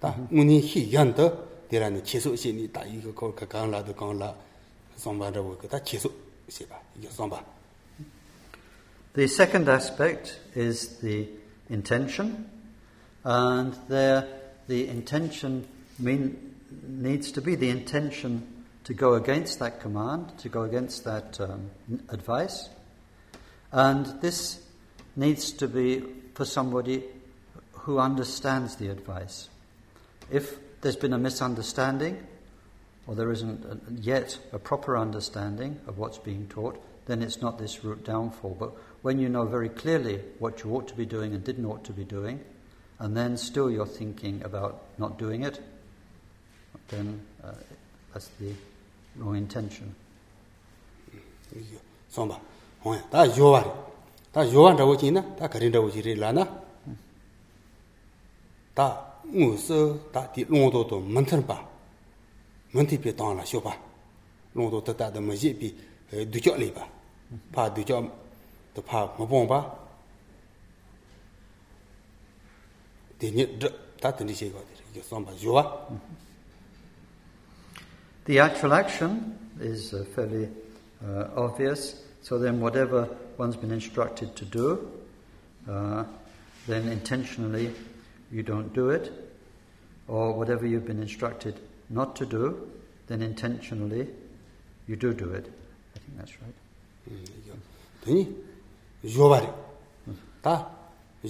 [0.00, 1.30] ta nguni xi yanta
[1.68, 4.34] dira ni cheso xe ni ta iga kor ka kaan la do kaan la
[4.96, 6.10] zomba rawa ka ta cheso
[6.48, 7.42] xe ba iga zomba
[9.14, 11.26] The second aspect is the
[11.70, 12.46] intention
[13.24, 14.24] and there
[14.68, 15.66] the intention
[15.98, 16.54] mean,
[16.86, 18.57] needs to be the intention
[18.88, 21.70] to go against that command, to go against that um,
[22.08, 22.70] advice.
[23.70, 24.62] And this
[25.14, 27.04] needs to be for somebody
[27.72, 29.50] who understands the advice.
[30.30, 32.26] If there's been a misunderstanding,
[33.06, 37.84] or there isn't yet a proper understanding of what's being taught, then it's not this
[37.84, 38.56] root downfall.
[38.58, 38.72] But
[39.02, 41.92] when you know very clearly what you ought to be doing and didn't ought to
[41.92, 42.40] be doing,
[43.00, 45.60] and then still you're thinking about not doing it,
[46.88, 47.52] then uh,
[48.14, 48.54] that's the
[49.18, 49.94] wrong intention.
[52.08, 52.38] Somba,
[52.82, 53.62] hoya, ta yowa,
[54.32, 56.46] ta yowa rawo chi na, ta karin rawo chi re la na,
[58.74, 61.66] ta ngu se, ta ti long do do mantar pa,
[62.72, 63.76] manti pe tang la xio pa,
[64.52, 65.74] long do ta ta da ma ye pi
[66.10, 66.88] eh, du kyo le pa,
[67.52, 67.96] pa du kyo,
[68.72, 69.58] ta pa ma pong pa,
[73.18, 73.68] te nye dra,
[74.00, 74.62] ta tani xe kwa,
[75.02, 75.88] somba yowa,
[78.28, 80.50] The actual action is uh, fairly
[81.02, 82.02] uh, obvious.
[82.20, 83.08] So then whatever
[83.38, 84.90] one's been instructed to do,
[85.66, 86.04] uh,
[86.66, 87.72] then intentionally
[88.30, 89.10] you don't do it.
[90.08, 91.58] Or whatever you've been instructed
[91.88, 92.68] not to do,
[93.06, 94.06] then intentionally
[94.86, 95.50] you do do it.
[95.96, 96.54] I think that's right.
[98.04, 98.28] 되니
[99.04, 99.48] 요바리
[100.42, 100.70] 다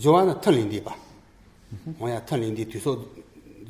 [0.04, 0.96] 요와는 틀린디 봐
[1.98, 3.06] 뭐야 틀린디 뒤서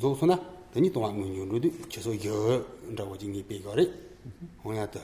[0.01, 3.91] 조소나 아니 동안 문유로도 계속 여라고 진이 배거리
[4.63, 4.99] 뭐야다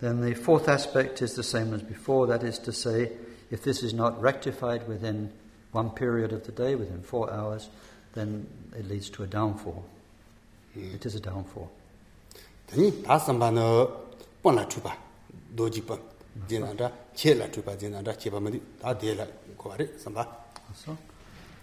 [0.00, 3.10] Then the fourth aspect is the same as before, that is to say,
[3.50, 5.32] if this is not rectified within
[5.72, 7.68] one period of the day, within four hours,
[8.14, 8.46] then
[8.78, 9.84] it leads to a downfall.
[10.76, 10.94] Mm.
[10.94, 11.70] It is a downfall.
[12.68, 13.90] Then da samba no
[14.40, 14.94] pon la chupa
[15.54, 15.98] doji pon
[16.46, 20.28] jinanda che la chupa jinanda che ba madi da de la ko are samba.
[20.74, 20.96] So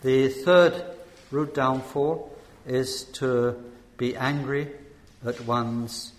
[0.01, 0.83] the third
[1.31, 2.34] root downfall
[2.65, 3.55] is to
[3.97, 4.67] be angry
[5.25, 6.13] at one's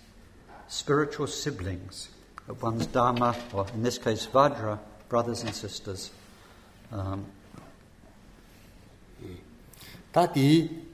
[0.69, 2.09] spiritual siblings,
[2.49, 4.79] at one's Dharma, or in this case, Vajra,
[5.09, 6.11] brothers and sisters.
[6.93, 7.27] Um,
[10.17, 10.45] tā tī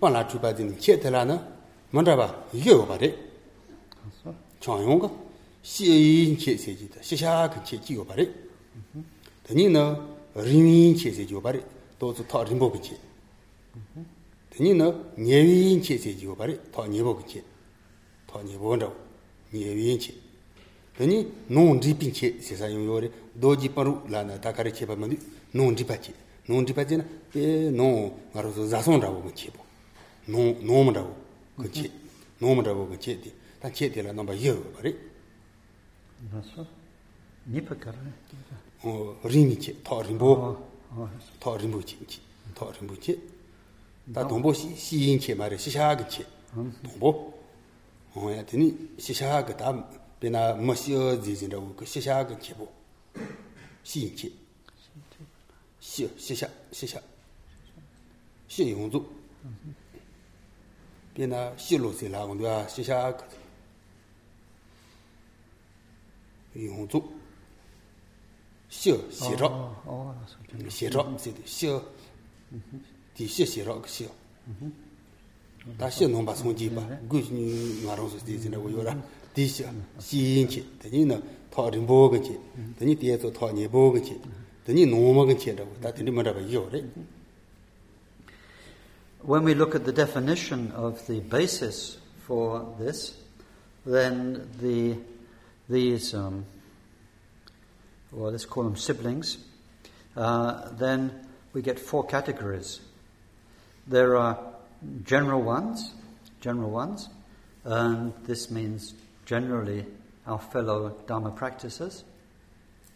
[0.00, 1.36] pāla chūpa tīni kye tēlā na
[1.94, 2.26] mandraba
[2.58, 3.10] yō bā rē
[4.58, 5.10] chāng yōng kā
[5.62, 8.26] xie yīn kye sē jī tā xie xā kā kye jī yō bā rē
[9.46, 9.84] tā nī na
[10.34, 11.62] rīm yīn kye sē jī yō bā rē
[12.00, 14.08] tō tsū tā rīmbō kā kye mm-hmm.
[14.51, 16.45] zu ta rin bo ge che tani ne nie yin che se ji yo ba
[16.45, 17.43] re ta nie bo ge che
[18.25, 18.93] ta nie bo nda
[19.49, 20.13] nie yin che
[20.95, 24.23] tani nong ri pin che se sa yong yo re do ji pa ru la
[24.23, 25.17] na ta ka re che ba ma ni
[25.51, 26.13] nong ri pa che
[26.45, 29.33] nong ri pa che na pe nong nga ro zo za song ra wo ge
[29.33, 29.63] che bo
[30.25, 31.15] nong nong ma ra wo
[31.63, 31.91] ge che
[32.37, 34.81] nong ma ra wo ge che di ta che de la na ba yo ba
[34.81, 34.95] re
[36.31, 36.67] that's all.
[37.47, 37.95] Nipakara.
[38.83, 40.57] 어 rin이 체, 더 rin보,
[40.93, 41.09] Oh, oh,
[41.39, 41.97] 더 rin보 체,
[42.53, 43.17] 더 rin보 체.
[44.12, 46.26] 다 동보 시인 체 말에 시샤가 체.
[46.82, 47.40] 동보?
[48.16, 49.88] 어야 되니 시샤가 다
[50.18, 52.70] 베나 머시어 지진다고 그 시샤가 체보.
[53.84, 54.30] 시인 체.
[55.80, 57.00] 시, 시샤, 시샤.
[58.48, 59.08] 시용조.
[61.14, 63.28] 베나 시로세 라.고야 시샤가
[66.56, 67.12] 용조.
[68.68, 69.76] 시어 시로
[70.68, 71.84] 시로 시어.
[73.14, 74.08] di xie xie rao xie
[75.78, 77.18] da xie nong ba song ji ba gu
[77.84, 78.38] nga rong su di
[78.82, 78.96] ra
[79.34, 79.66] di xie
[79.98, 80.64] xi yin qi
[81.04, 81.70] na qi
[83.20, 83.30] zo
[84.64, 86.32] qi nong ma qi da da ma ba
[89.24, 91.96] When we look at the definition of the basis
[92.26, 93.16] for this,
[93.86, 94.96] then the
[95.68, 96.44] these um,
[98.10, 99.38] well let's call them siblings,
[100.16, 101.12] uh, then
[101.52, 102.80] we get four categories.
[103.86, 104.38] There are
[105.04, 105.92] general ones,
[106.40, 107.08] general ones,
[107.64, 108.94] and this means
[109.26, 109.86] generally
[110.26, 112.04] our fellow Dharma practices.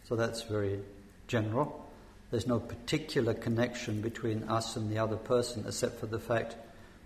[0.05, 0.79] So that's very
[1.27, 1.85] general.
[2.31, 6.55] There's no particular connection between us and the other person except for the fact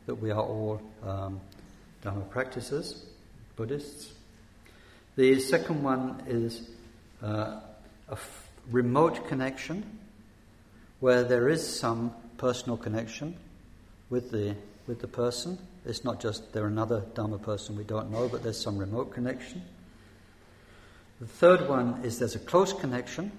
[0.05, 1.39] that we are all um,
[2.03, 3.05] Dharma practices,
[3.55, 4.11] Buddhists.
[5.15, 6.69] The second one is
[7.23, 7.59] uh,
[8.07, 9.99] a f- remote connection
[10.99, 13.35] where there is some personal connection
[14.11, 14.55] with the,
[14.85, 15.57] with the person.
[15.85, 19.63] It's not just they're another Dharma person we don't know, but there's some remote connection.
[21.19, 23.31] The third one is there's a close connection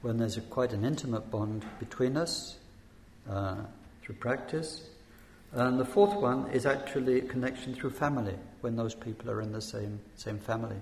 [0.00, 2.56] when there's a, quite an intimate bond between us
[3.28, 3.56] uh,
[4.02, 4.88] through practice.
[5.52, 9.52] And the fourth one is actually a connection through family when those people are in
[9.52, 10.76] the same, same family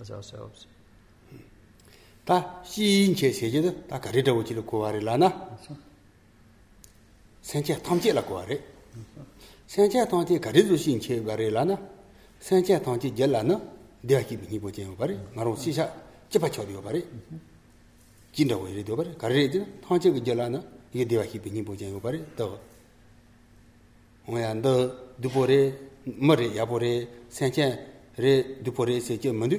[0.00, 0.66] as ourselves.
[2.24, 2.60] 다
[7.40, 8.62] senche tamche la kuwa re.
[9.64, 11.78] Senche tamche karizu shin che bari la na,
[12.38, 13.60] senche tamche je la na,
[14.00, 15.92] dewa kibi nipo je yo bari, ngaro shisha
[16.28, 17.04] chepa chori yo bari,
[18.32, 20.62] jinda wo iri yo bari, kari re tamche ki je la na,
[20.92, 22.58] ike dewa kibi nipo je yo bari, dawa.
[24.26, 27.86] Oya nda dupo re, ma re, yapo re, senche
[28.16, 29.58] re, dupo re se che mandu,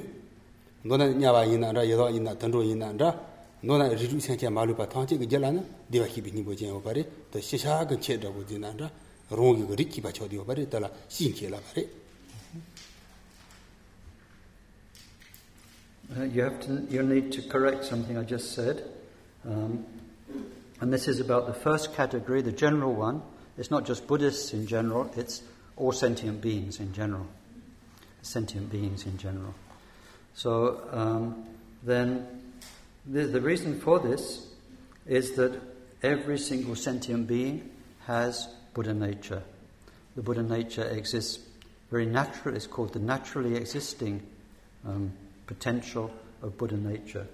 [0.82, 3.31] nona nyawa ina ra, yadawa ina, tandro ina ra,
[3.64, 5.62] 노나 리주 말로 봐그 절라나
[7.30, 8.90] 더 시샤 그 지난다
[9.30, 11.88] 롱이 그 리키 달라 신케라 바레
[16.34, 18.84] you have to you need to correct something i just said.
[19.48, 19.86] Um,
[20.80, 23.22] and this is about the first category the general one.
[23.56, 25.42] It's not just buddhists in general it's
[25.76, 27.26] all sentient beings in general.
[28.22, 29.54] Sentient beings in general.
[30.34, 31.46] So um,
[31.82, 32.41] then
[33.06, 34.46] the, the reason for this
[35.06, 35.60] is that
[36.02, 37.70] every single sentient being
[38.06, 39.42] has Buddha nature.
[40.16, 41.38] The Buddha nature exists
[41.90, 44.22] very naturally, it's called the naturally existing
[44.86, 45.12] um,
[45.46, 46.10] potential
[46.40, 47.26] of Buddha nature.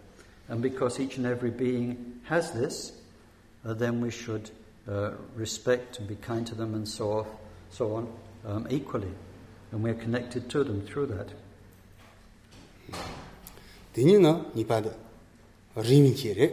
[0.48, 2.92] And because each and every being has this,
[3.64, 4.50] uh, then we should
[4.88, 7.26] uh, respect and be kind to them and so,
[7.70, 8.12] so on
[8.46, 9.12] um, equally.
[9.70, 11.28] And we're connected to them through that.
[15.84, 16.46] rīmī kē rē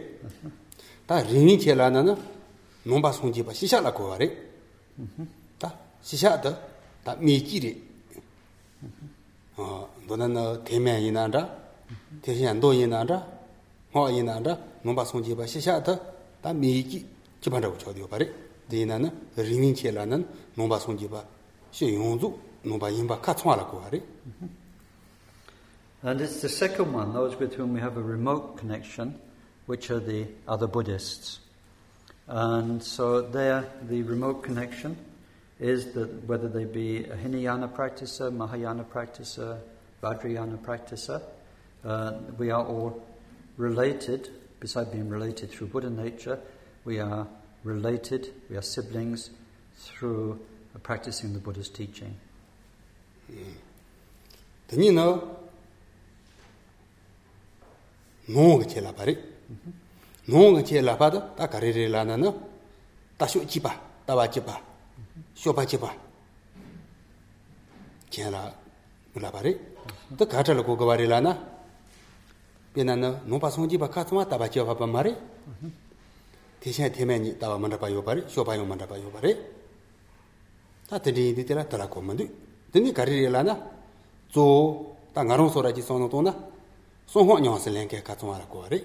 [1.08, 2.14] tā rīmī kē lā nā nā
[2.86, 4.28] nōmbā sōng jī bā shīshā lā kōwā rē
[5.58, 5.70] tā
[6.02, 6.52] shīshā tā
[7.04, 7.72] tā mē kī rē
[10.06, 11.42] dō nā nā tē mē yī nā rā
[12.22, 13.18] tē shiān dō yī nā rā
[13.94, 14.54] ngō yī nā rā
[14.84, 15.96] nōmbā sōng jī bā shīshā tā
[16.42, 17.02] tā mē kī
[17.42, 18.26] jī bā rā wā chō dī wā bā rē
[18.70, 20.20] dē nā nā rīmī kē lā nā
[20.56, 21.24] nōmbā sōng jī bā
[21.72, 22.30] shī yōng zū
[22.66, 24.00] nōmbā yī bā kā tsōng lā kōwā rē
[26.02, 29.18] And it's the second one, those with whom we have a remote connection,
[29.66, 31.40] which are the other Buddhists.
[32.28, 34.96] And so there, the remote connection
[35.58, 39.58] is that whether they be a Hinayana practicer, Mahayana practicer,
[40.02, 41.22] Vajrayana practicer,
[41.84, 43.02] uh, we are all
[43.56, 44.28] related,
[44.60, 46.38] besides being related through Buddha nature,
[46.84, 47.26] we are
[47.64, 49.30] related, we are siblings
[49.76, 50.38] through
[50.82, 52.14] practicing the Buddha's teaching.
[58.26, 59.14] ngō ngā chē lāpa rī
[60.26, 62.32] ngō ngā chē lāpa tā tā kā rī rī lā nā nā
[63.18, 63.70] tā shō jī pā,
[64.06, 64.58] tā wā jī pā
[65.38, 65.90] shō pā jī pā
[68.10, 68.42] chē lā
[69.22, 69.54] lāpa rī
[70.18, 71.36] tā kā chā lā kō gā wā rī lā nā
[72.74, 74.74] pē nā nā ngō pā sōng jī pā kā tsō wā tā wā jī pā
[74.74, 75.14] pā mā rī
[76.58, 78.58] tē shē tē mē nī tā wā mā rā pā yō pā rī shō pā
[78.58, 79.38] yō mā rā pā yō pā rī
[80.90, 82.26] tā tē rī tē rā tā rā kō mā ndū
[82.74, 83.54] tē nī kā rī rī lā nā
[84.34, 84.44] tsō
[85.14, 86.34] tā ngā rōng sō rā jī sō nō tō nā
[87.06, 88.80] sōnghō nyōngsa lēngkē kā tsōngā rā kōwa rī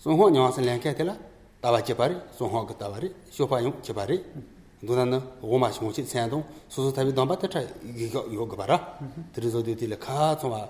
[0.00, 1.14] sōnghō nyōngsa lēngkē tēlā
[1.60, 4.16] tāwa chepā rī, sōnghō kā tāwa rī, shōpā yōng chepā rī
[4.80, 7.60] dōdā nā wō mā shōng chī tsēn tōng sōsō tāpi dōmbā tā chā
[8.32, 8.78] yō gā bā rā
[9.34, 10.64] tērī sō tī tī lā kā tsōngā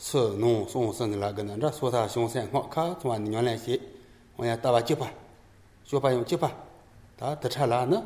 [0.00, 3.20] sō nō sōnghō sōng lā gā nā rā sō tā shōng sēn hō kā tsōngā
[3.28, 3.76] nyōng lēng xī
[4.38, 5.12] wā yā tāwa chepā,
[5.84, 6.48] shōpā yōng chepā
[7.20, 8.00] tā tā chā lā nā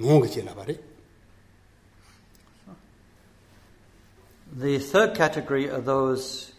[0.00, 0.78] nō gā chē lā bā rī
[4.56, 6.50] The third category are those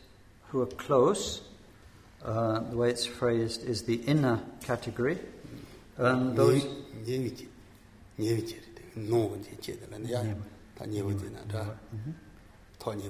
[0.49, 1.41] who are close.
[2.23, 5.17] Uh, the way it's phrased is the inner category.
[5.97, 6.63] And those,
[7.07, 7.47] nye wi chi,
[8.19, 10.21] nye wi chi ri, nō wi chi chi de la, ya,
[10.77, 11.65] ta nye wi chi na, ta,
[12.77, 13.09] to nye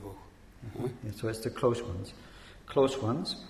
[0.80, 2.14] yeah, so it's the close ones.
[2.66, 3.44] Close ones.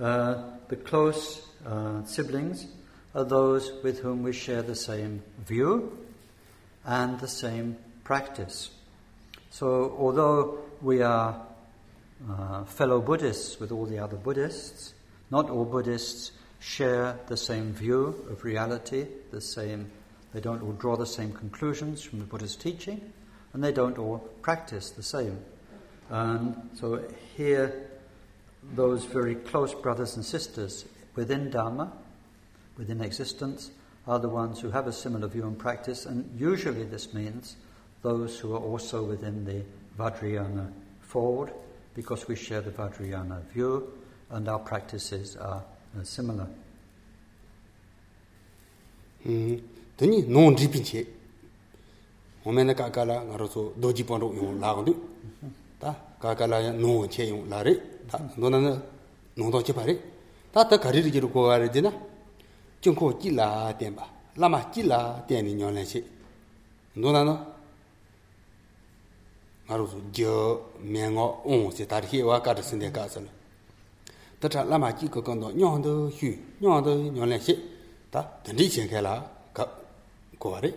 [0.00, 2.66] Uh, the close uh, siblings
[3.14, 5.98] are those with whom we share the same view
[6.86, 8.70] and the same practice.
[9.50, 11.40] So, although we are
[12.28, 14.94] uh, fellow Buddhists with all the other Buddhists,
[15.30, 19.90] not all Buddhists share the same view of reality, the same,
[20.34, 23.12] they don't all draw the same conclusions from the Buddha's teaching,
[23.52, 25.38] and they don't all practice the same.
[26.10, 27.02] And so,
[27.36, 27.88] here,
[28.74, 30.84] those very close brothers and sisters
[31.14, 31.92] within Dharma,
[32.76, 33.70] within existence,
[34.08, 37.56] are the ones who have a similar view and practice, and usually this means
[38.02, 39.62] those who are also within the
[39.98, 40.70] Vajrayana
[41.00, 41.52] forward
[41.94, 43.92] because we share the Vajrayana view
[44.30, 45.62] and our practices are
[45.98, 46.48] uh, similar.
[49.22, 51.02] Tani nōng rīpīn chē,
[52.42, 54.94] hōmēnā kākālā ngā rō sō dōjī pāntō yōng lā gāndō,
[55.78, 57.74] tā kākālā nōng chē yōng lā rē,
[58.10, 58.58] tā nō nā
[59.36, 59.94] nōng tō chē pā rē,
[60.50, 61.92] tā tā kārī rī kī rō kō gā rē dī na,
[62.82, 64.08] chōng kō jī lā tēn bā,
[64.40, 64.98] lā mā jī lā
[65.28, 66.02] tēn nī nyōng lā chē,
[66.98, 67.36] nō nā nō
[69.72, 73.28] ngaru su gyo, mengo, ong se tar hewa kada sinde ka asana.
[74.38, 77.56] Tata lama ki ka kando nyong do hu, nyong do nyong len she,
[78.10, 79.22] ta tandi chen kaya la
[79.54, 79.66] ka
[80.38, 80.74] kuwa re.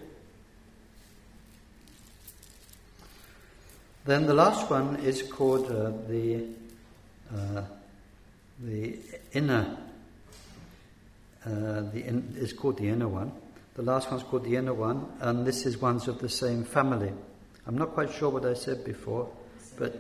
[4.06, 6.46] Then the last one is called uh, the
[7.34, 7.64] uh,
[8.60, 8.96] the
[9.34, 9.78] inner
[11.46, 13.32] uh, the in, is called the inner one.
[13.74, 16.64] The last one is called the inner one, and this is ones of the same
[16.64, 17.12] family.
[17.68, 19.30] I'm not quite sure what I said before,
[19.78, 20.00] but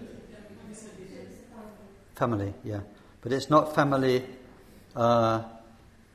[2.15, 2.81] family, yeah,
[3.21, 4.23] but it's not family.
[4.95, 5.43] Uh,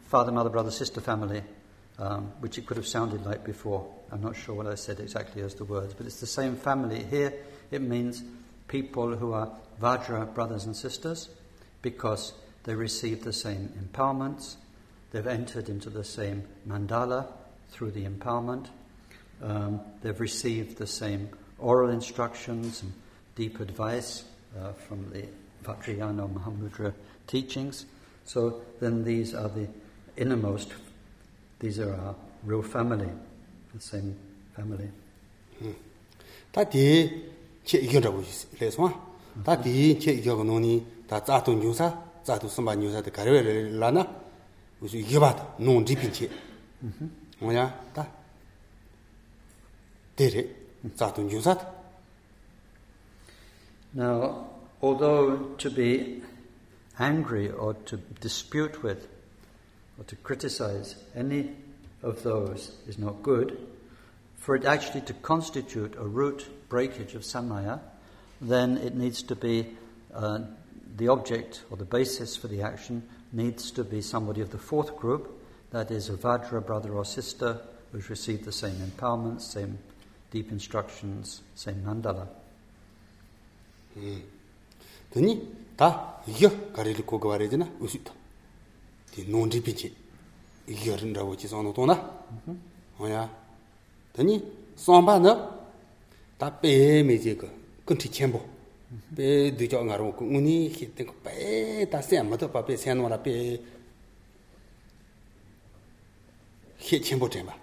[0.05, 1.43] father, mother, brother, sister family.
[2.01, 3.87] um, which it could have sounded like before.
[4.11, 7.05] I'm not sure what I said exactly as the words, but it's the same family.
[7.05, 7.33] Here
[7.71, 8.25] it means
[8.69, 11.29] people who are Vajra brothers and sisters
[11.83, 12.33] because
[12.65, 14.57] they receive the same empowerments,
[15.13, 17.27] they've entered into the same mandala
[17.71, 18.67] through the empowerment,
[19.43, 21.29] um, they've received the same
[21.61, 22.93] oral instructions and
[23.37, 24.25] deep advice
[24.59, 25.25] uh, from the
[25.65, 26.93] Vajrayana Mahamudra
[27.27, 27.87] teachings.
[28.25, 29.69] So then these are the
[30.17, 30.73] innermost,
[31.59, 32.15] these are our
[32.45, 33.09] real family,
[33.75, 34.17] the same
[34.57, 34.91] family.
[36.51, 36.83] Tā tī
[37.63, 38.25] chē ikyō rā gu
[38.59, 38.91] lē suwa,
[39.47, 40.73] tā tī chē ikyō gu nōni
[41.07, 41.87] tā tsa tō nyū sā,
[42.25, 44.03] tsa tō sāmbā nyū sā tā kārē rā lā na,
[44.81, 46.27] gu su ikyō bā tā nōng rī pīn chē.
[47.39, 48.07] Ngō yā, tā
[50.19, 50.43] tē rē,
[50.87, 51.67] tō nyū sā tā.
[53.93, 54.47] Now,
[54.81, 56.23] although to be
[56.99, 59.09] angry or to dispute with
[59.99, 61.51] or to criticize any
[62.03, 63.59] of those is not good,
[64.37, 67.81] for it actually to constitute a root breakage of samaya,
[68.41, 69.67] then it needs to be
[70.15, 70.41] uh,
[70.97, 73.03] the object or the basis for the action
[73.33, 75.43] needs to be somebody of the fourth group,
[75.73, 77.61] that is a Vajra brother or sister
[77.93, 79.79] who's received the same empowerments, same
[80.31, 82.27] deep instructions, say mandala.
[85.13, 85.41] Tani,
[85.77, 88.13] ta iyo karili koga waraydi na usita.
[89.13, 89.93] Di nondri pinchi,
[90.69, 91.99] iyo rinra wachi sanu tona.
[93.01, 93.29] Oya,
[94.13, 94.41] tani,
[94.77, 95.33] samba na,
[96.39, 97.47] ta pe me je ka,
[97.85, 98.41] kunti chenpo.
[99.15, 103.19] Pe duja nga rongo, uni hitin ka pe, ta sen mato pa pe sen wala
[103.19, 103.61] pe,
[106.79, 107.55] hit chenpo tenpa.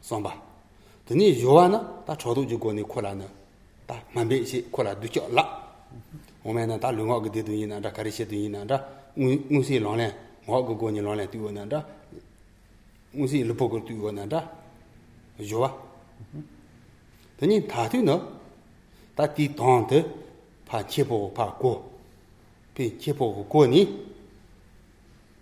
[0.00, 0.51] Samba.
[1.12, 3.24] tani yuwa na ta chodo ji goni kola na.
[3.86, 5.44] Ta mambi si kola du kyo la.
[6.44, 8.64] Ome na ta lunga ge de du yin na da kari she du yin na
[8.64, 8.82] da
[9.14, 10.14] ngu si long le
[10.46, 11.84] ngo ge goni long le du na da
[13.12, 14.50] ngu si lupo ge du na da
[15.36, 15.70] yuwa.
[17.36, 18.18] Tani ta tu na
[19.14, 20.02] ta ti tong te
[20.64, 21.90] pa che po pa go.
[22.72, 23.86] Pe che po go ni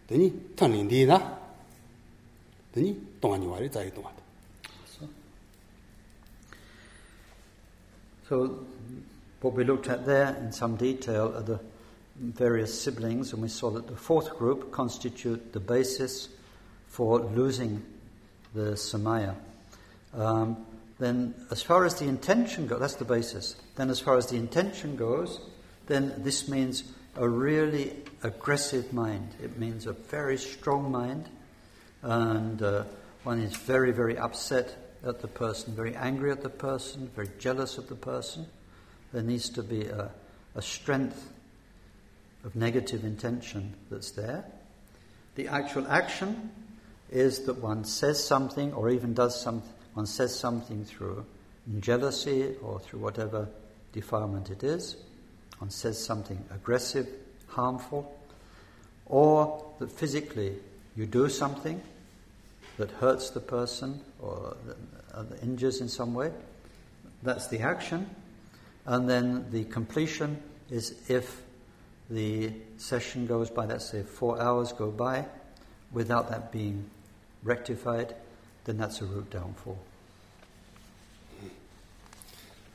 [0.05, 1.39] tani tang lin di na.
[2.73, 4.19] Tani tong ni wa re zai tong
[8.31, 8.65] So
[9.41, 11.59] What we looked at there in some detail are the
[12.17, 16.29] various siblings, and we saw that the fourth group constitute the basis
[16.89, 17.83] for losing
[18.55, 19.35] the samaya.
[20.15, 20.65] Um,
[20.99, 23.57] then, as far as the intention goes, that's the basis.
[23.77, 25.41] Then, as far as the intention goes,
[25.87, 26.85] then this means
[27.17, 29.35] a really aggressive mind.
[29.43, 31.31] It means a very strong mind,
[32.03, 32.85] and uh,
[33.25, 37.79] one is very, very upset at the person, very angry at the person, very jealous
[37.79, 38.47] of the person.
[39.13, 40.11] There needs to be a,
[40.55, 41.33] a strength
[42.45, 44.45] of negative intention that's there.
[45.35, 46.51] The actual action
[47.11, 51.25] is that one says something or even does something, one says something through
[51.81, 53.49] jealousy or through whatever
[53.93, 54.97] defilement it is.
[55.59, 57.09] One says something aggressive,
[57.49, 58.17] harmful,
[59.07, 60.55] or that physically
[60.97, 61.81] you do something
[62.81, 64.57] that hurts the person or
[65.15, 66.33] uh, injures in some way.
[67.23, 68.09] That's the action.
[68.87, 71.43] And then the completion is if
[72.09, 75.27] the session goes by, let's say four hours go by,
[75.93, 76.89] without that being
[77.43, 78.15] rectified,
[78.65, 79.79] then that's a root downfall.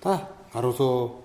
[0.02, 1.16] Ta aroso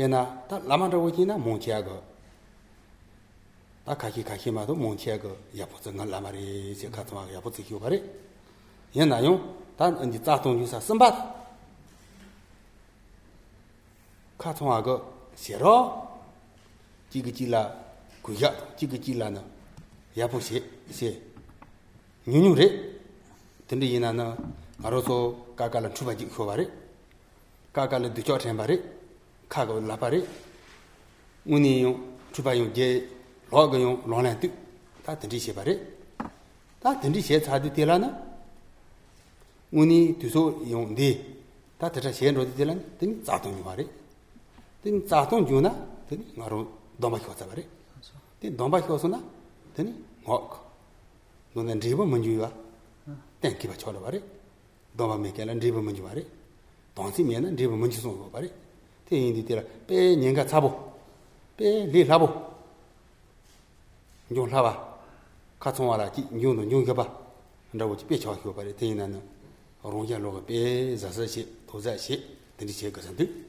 [0.00, 2.02] 베나 다 라마라고 지나 몽치아거
[3.84, 8.02] 다 가기 가기 마도 몽치아거 야포즈 나 라마리 제 카트마 야포즈 요바레
[8.96, 11.34] 얘나요 단 언지 자동 유사 선바
[14.38, 16.20] 카트마거 셔러
[17.10, 17.74] 지그지라
[18.22, 19.42] 구야 지그지라나
[20.16, 21.22] 야포시 세
[22.26, 22.96] 뉴뉴레
[23.68, 24.36] 근데 이나나
[24.82, 26.68] 알아서 까깔은 추바지 효바레
[27.72, 28.82] 까깔은 뒤져 템바레
[29.50, 30.26] 카고 라바레
[31.46, 31.98] 우니요
[32.32, 33.08] 추바요 제
[33.50, 34.52] 로가요 로란트
[35.04, 35.80] 다 드리시 바레
[36.80, 38.24] 다 드리시 차디 되라나
[39.72, 41.36] 우니 뒤소 용데
[41.78, 43.86] 다 드자 셴로 되란 등 자동 바레
[44.82, 45.70] 등 자동 주나
[46.08, 46.70] 등 나로
[47.00, 47.66] 도마 효자 바레
[48.40, 49.22] 등 도마 효소나
[49.74, 50.50] 등 뭐
[51.54, 52.52] 너는 리버 문주야
[53.40, 54.22] 땡기 봐 쳐라 바리
[54.92, 56.26] 너만 메게는 리버 문주 바리
[56.94, 58.50] 동시 면은 리버 문주 송 바리
[59.10, 60.92] 대인디 때라 빼 년가 잡고
[61.56, 62.54] 빼 리라보
[64.34, 64.96] 좀 라봐
[65.58, 67.18] 같은 와라 지 뇽도 뇽가 봐
[67.72, 69.22] 라고 지 빼쳐 줘 바리 대인나는
[69.82, 73.46] 어롱야 로가 빼 자서시 도자시 드리 제 것인데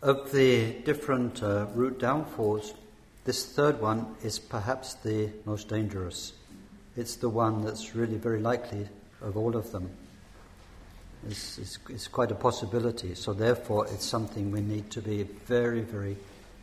[0.00, 2.72] Of the different uh, root downfalls,
[3.24, 6.34] this third one is perhaps the most dangerous.
[6.96, 8.88] It's the one that's really very likely
[9.20, 9.90] of all of them.
[11.27, 13.15] It's, it's, it's quite a possibility.
[13.15, 16.17] So, therefore, it's something we need to be very, very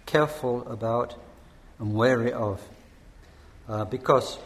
[0.06, 1.14] careful about
[1.78, 2.60] and wary of.
[3.68, 4.38] Uh, because,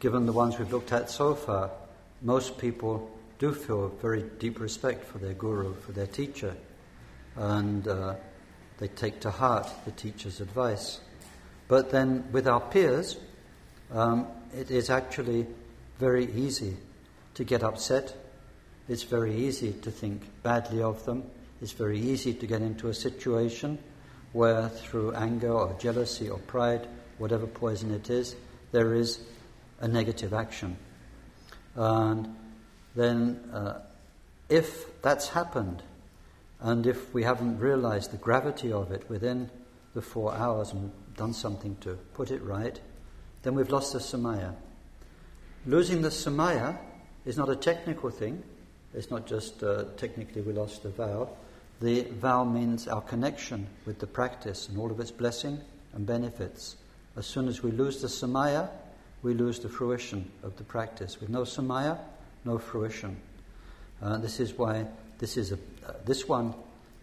[0.00, 1.70] given the ones we've looked at so far,
[2.22, 6.56] most people do feel very deep respect for their guru, for their teacher,
[7.36, 8.14] and uh,
[8.78, 11.00] they take to heart the teacher's advice.
[11.68, 13.16] But then, with our peers,
[13.92, 14.26] um,
[14.56, 15.46] it is actually
[15.98, 16.76] very easy
[17.34, 18.16] to get upset.
[18.88, 21.24] It's very easy to think badly of them.
[21.62, 23.78] It's very easy to get into a situation
[24.32, 26.86] where, through anger or jealousy or pride,
[27.18, 28.36] whatever poison it is,
[28.72, 29.20] there is
[29.80, 30.76] a negative action.
[31.76, 32.34] And
[32.94, 33.80] then, uh,
[34.48, 35.82] if that's happened,
[36.60, 39.50] and if we haven't realized the gravity of it within
[39.94, 42.80] the four hours and done something to put it right,
[43.42, 44.54] then we've lost the samaya.
[45.66, 46.76] Losing the samaya
[47.24, 48.42] is not a technical thing.
[48.94, 51.28] It's not just uh, technically we lost the vow.
[51.80, 55.60] The vow means our connection with the practice and all of its blessing
[55.92, 56.76] and benefits.
[57.16, 58.68] As soon as we lose the samaya,
[59.22, 61.20] we lose the fruition of the practice.
[61.20, 61.98] With no samaya,
[62.44, 63.16] no fruition.
[64.02, 64.86] Uh, this is why
[65.18, 66.54] this is a, uh, this one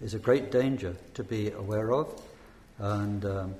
[0.02, 2.22] is a great danger to be aware of,
[2.80, 3.56] and um,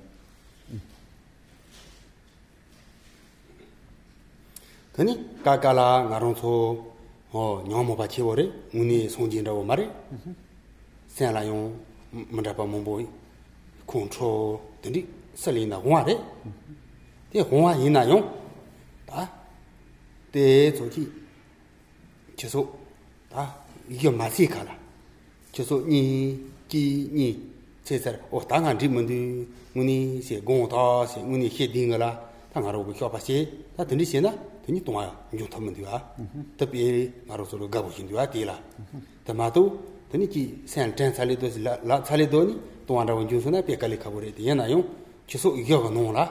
[4.94, 6.82] tani ka ka
[7.32, 9.90] 어 녀모 봐 제월에 운이 송진이라고 말해
[11.08, 11.80] 생라용
[12.10, 13.06] 문답아 몸보이
[13.86, 16.18] 컨트롤 되니 설리나 공화래
[17.30, 18.38] 대 공화 이나용
[19.06, 19.32] 다
[20.30, 21.10] 대조지
[22.36, 22.78] 계속
[23.30, 23.56] 다
[23.88, 24.76] 이게 맛이 가라
[25.52, 27.50] 계속 니기니
[27.82, 31.98] 제서 어 당한 문디 문이 세 공다 세 문이 헤딩을
[32.52, 36.14] 당하라고 켜봐시 다 들리시나 teni tongwa yung thamun diwa,
[36.56, 38.58] tabi ee ngaro soro gabu xin diwa diila.
[39.24, 41.48] Tama mato, teni ki san chan sali do,
[42.04, 42.56] sali do ni
[42.86, 44.84] tongwa rawa juu suna pe kali kabu re, di, yana yung
[45.26, 46.24] chiso iyo ka nong la.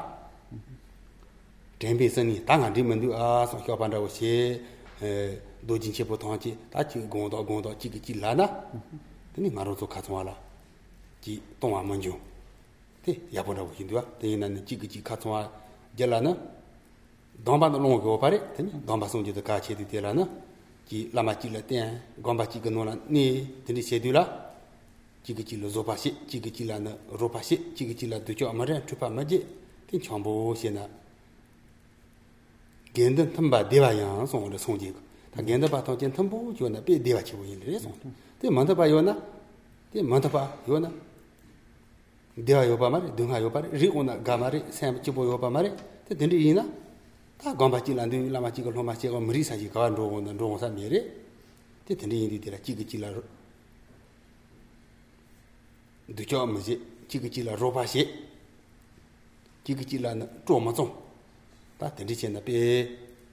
[1.78, 4.62] Tenpe sani, ta nga di mandu a song xio pan rawa xe,
[5.02, 8.00] e, do jin xe po tongwa chi, ta chi gong do, gong do, chi ki
[8.00, 8.48] chi la na,
[9.34, 10.36] teni ngaro so ka tsongwa la,
[11.20, 12.16] chi tongwa man juu.
[13.04, 15.50] Te, yabu rawa xin diwa, teni nani chi ki chi ka tsongwa
[15.98, 16.38] jala na,
[17.46, 18.38] dāmbā nā lōngu kio pāri,
[18.86, 20.28] gāmbā sōngi dā kā chē tī tērā nā,
[20.90, 23.24] jī lāma jī lā tēn, gāmbā jī gā nō lā nē,
[23.66, 24.22] tēnī chē tū lā,
[25.26, 27.58] jī gā jī lā zō pā shē, jī gā jī lā nā rō pā shē,
[27.74, 29.42] jī gā jī lā dō chō āmā rā chū pā mā jē,
[29.90, 30.86] tēn chāng bō shē nā.
[32.94, 35.02] Gēn dā bā dēwā yāng sōng rā sōng jī gā,
[35.34, 37.80] tā gēn dā bā tōng jēn tam jō nā bē dēwā chē bō yī rē
[37.82, 37.96] sōng,
[38.38, 39.16] tē māntā bā yō nā,
[39.90, 40.92] tē māntā bā yō nā,
[42.38, 44.60] dēwā yō pā mā rē, dōngā yō pā rē, rī gō nā gā mā rē,
[44.76, 45.72] sēm chī bō yō pā mā rē,
[46.08, 46.68] tē tēn rī yī nā,
[47.42, 50.86] 다 gāmbāchī lāndhī lāmbāchī kā lōmbāchī kā mṛī sāchī kā rōgō nā rōgō sā mē
[50.94, 51.00] rē
[51.88, 53.10] tē tēndē yīndī tērā chīgī chīlā
[56.14, 56.78] dūchā mā sē
[57.10, 58.06] chīgī chīlā rōpā sē
[59.66, 60.92] chīgī chīlā nā chō mā tsōng
[61.82, 62.62] tā tēndē chē nā pē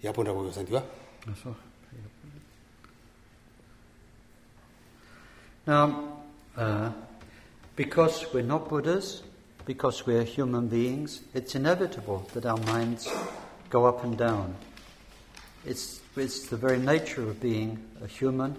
[0.00, 0.82] yāpō rā gōyō sā tī wā
[5.68, 6.24] Now,
[6.56, 6.90] uh,
[7.76, 9.22] because we're not Buddhas,
[9.66, 13.06] because we're human beings, it's inevitable that our minds
[13.70, 14.54] go up and down.
[15.66, 18.56] It's, it's the very nature of being a human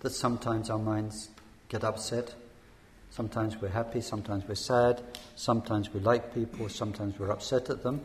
[0.00, 1.30] that sometimes our minds
[1.68, 2.34] get upset.
[3.10, 5.02] Sometimes we're happy, sometimes we're sad,
[5.36, 8.00] sometimes we like people, sometimes we're upset at them.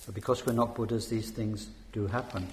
[0.00, 2.46] So because we're not Buddhas, these things do happen.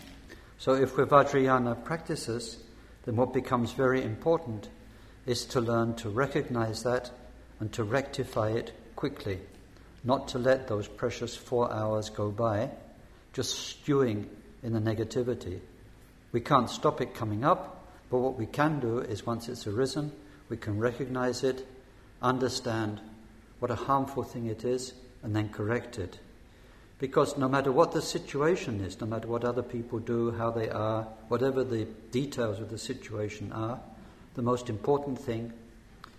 [0.57, 2.57] So if we're Vajrayana practices,
[3.05, 4.69] then what becomes very important
[5.25, 7.11] is to learn to recognize that
[7.59, 9.39] and to rectify it quickly,
[10.03, 12.69] not to let those precious four hours go by
[13.33, 14.29] just stewing
[14.61, 15.59] in the negativity.
[16.31, 20.11] We can't stop it coming up, but what we can do is once it's arisen,
[20.49, 21.67] we can recognize it,
[22.21, 23.01] understand
[23.59, 24.93] what a harmful thing it is,
[25.23, 26.19] and then correct it.
[26.99, 30.69] Because no matter what the situation is, no matter what other people do, how they
[30.69, 33.79] are, whatever the details of the situation are,
[34.35, 35.51] the most important thing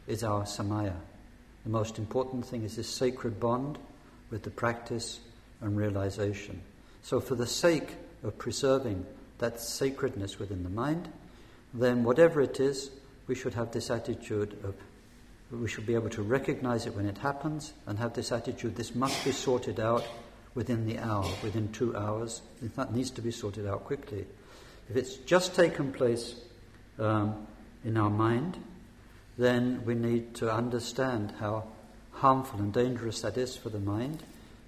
[0.07, 0.95] is our samaya.
[1.65, 3.79] The most important thing is this sacred bond
[4.31, 5.21] with the practice
[5.61, 6.61] and realization.
[7.05, 9.05] So, for the sake of preserving
[9.37, 11.11] that sacredness within the mind,
[11.75, 12.91] then whatever it is,
[13.27, 14.75] we should have this attitude of
[15.51, 18.95] we should be able to recognize it when it happens and have this attitude this
[18.95, 20.05] must be sorted out
[20.55, 22.41] within the hour, within two hours.
[22.63, 24.25] That needs to be sorted out quickly.
[24.89, 26.37] If it's just taken place
[26.99, 27.47] um,
[27.85, 28.57] in our mind,
[29.37, 31.65] then we need to understand how
[32.13, 34.23] harmful and dangerous that is for the mind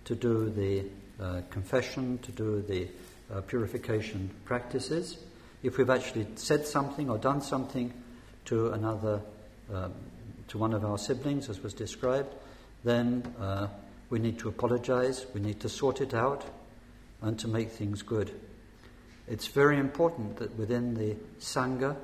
[0.05, 0.85] to do the
[1.21, 2.89] uh, confession, to do the
[3.35, 5.19] uh, purification practices.
[5.63, 7.93] If we've actually said something or done something
[8.47, 9.21] to another,
[9.73, 9.93] um,
[10.49, 12.35] to one of our siblings, as was described,
[12.85, 13.69] then uh,
[14.11, 16.45] we need to apologize, we need to sort it out,
[17.23, 18.31] and to make things good.
[19.27, 21.97] It's very important that within the Sangha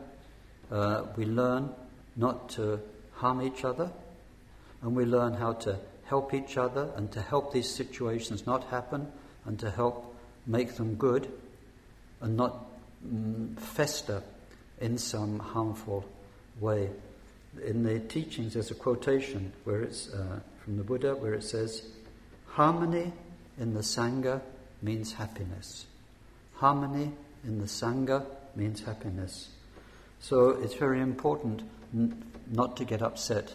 [0.70, 1.70] uh, we learn
[2.16, 2.80] not to
[3.12, 3.93] harm each other,
[4.82, 5.78] and we learn how to
[6.12, 9.10] help each other and to help these situations not happen
[9.47, 10.14] and to help
[10.47, 11.26] make them good
[12.20, 12.66] and not
[13.02, 14.22] mm, fester
[14.78, 16.05] in some harmful
[16.60, 16.90] way.
[17.64, 21.82] In the teachings, there's a quotation where it's uh, from the Buddha where it says,
[22.47, 23.10] Harmony
[23.59, 24.43] in the Sangha
[24.82, 25.86] means happiness.
[26.56, 27.10] Harmony
[27.43, 29.48] in the Sangha means happiness.
[30.20, 31.62] So it's very important
[31.94, 33.55] n- not to get upset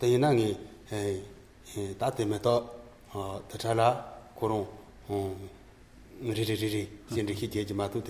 [0.00, 0.56] Na ngi
[2.38, 2.70] to
[3.50, 4.04] tachala
[4.38, 4.66] korong
[7.26, 8.00] rikhi matu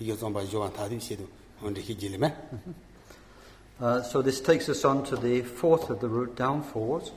[0.00, 0.42] iyo zomba
[1.74, 2.32] rikhi jili me.
[3.80, 7.12] Uh, so this takes us on to the fourth of the root downfalls,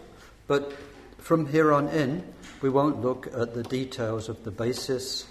[0.47, 0.71] but
[1.17, 2.23] from here on in,
[2.61, 5.25] we won't look at the details of the basis,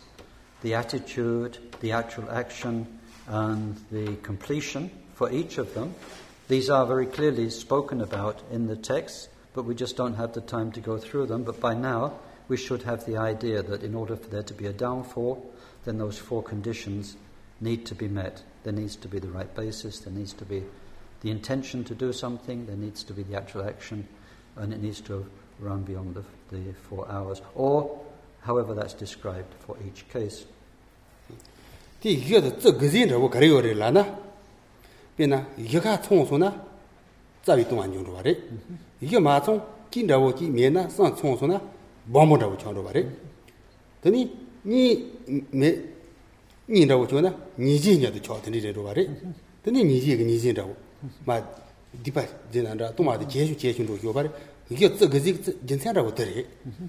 [0.62, 2.86] the attitude, the actual action,
[3.28, 5.94] and the completion for each of them.
[6.50, 10.40] These are very clearly spoken about in the text, but we just don't have the
[10.40, 11.44] time to go through them.
[11.44, 12.14] But by now,
[12.48, 15.48] we should have the idea that in order for there to be a downfall,
[15.84, 17.14] then those four conditions
[17.60, 18.42] need to be met.
[18.64, 20.64] There needs to be the right basis, there needs to be
[21.20, 24.08] the intention to do something, there needs to be the actual action,
[24.56, 25.24] and it needs to
[25.60, 27.96] run beyond the, the four hours, or
[28.40, 30.46] however that's described for each case.
[35.20, 36.48] 빼나 이가 총소나
[37.44, 38.36] 자위 동안 용도 바래
[39.00, 39.60] 이게 마총
[39.90, 41.60] 긴다고 기 메나 산 총소나
[42.10, 43.06] bombodawo changro bari.
[44.02, 44.30] Tani,
[44.64, 45.10] ni,
[45.52, 45.82] me,
[46.68, 49.08] ni ndawo chwa na, niji nyadu chwa tani rero bari.
[49.64, 50.74] Tani niji ga niji ndawo.
[51.26, 51.42] Ma,
[52.02, 54.30] dipa zina nda, tuma da jeshu jeshu ndo kyo bari.
[54.70, 56.46] Iyo tsa gazi jinsan ndawo tari.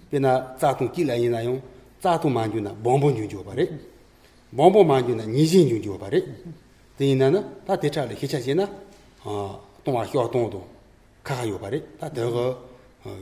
[0.09, 1.61] Pena, tsa tong ki la yina yung,
[1.99, 3.67] tsa tong manju na bombo nyung kyo bari.
[4.49, 6.23] Bombo manju na niji nyung kyo bari.
[7.01, 8.61] 되이나나 다 대차를 희차시나
[9.25, 10.67] 어 동아 효 동도
[11.23, 12.69] 가가 요바리 다 더거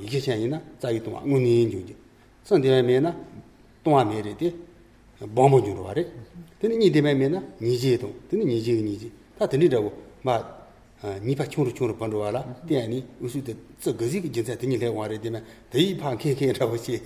[0.04, 1.96] 이게 전이나 자기 동아 운이 주지
[2.44, 3.16] 선대면나
[3.84, 4.70] 동아 메리디
[5.28, 6.06] bombo juro wari
[6.60, 9.68] tene ni de me na ni je do tene ni je ni je ta tene
[9.68, 9.92] da go
[10.22, 10.42] ma
[11.20, 13.94] ni pa chung ru chung ru pan ro wala de ni u su de zhe
[13.96, 16.34] ge ji ge jin zai tene le wa re de me de yi pa ke
[16.34, 17.00] ke ra wo xi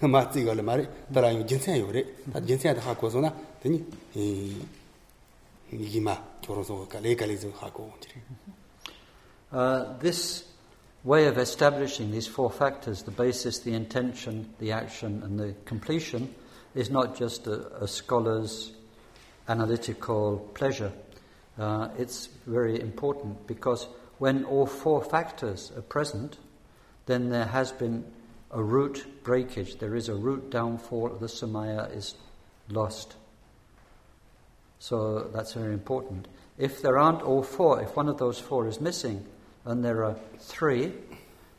[0.00, 2.02] ma zi ge le ma re da ra yu jin zai yu re
[2.32, 3.30] ta jin zai da ha ko zo na
[3.60, 3.84] tene
[9.52, 10.44] Uh, this
[11.02, 16.32] way of establishing these four factors the basis, the intention, the action, and the completion
[16.74, 18.72] is not just a, a scholar's
[19.48, 20.92] analytical pleasure.
[21.58, 23.86] Uh, it's very important because
[24.18, 26.36] when all four factors are present,
[27.06, 28.04] then there has been
[28.50, 32.14] a root breakage, there is a root downfall, the samaya is
[32.68, 33.16] lost.
[34.80, 36.26] So that's very important.
[36.58, 39.24] If there aren't all four, if one of those four is missing,
[39.64, 40.92] and there are three,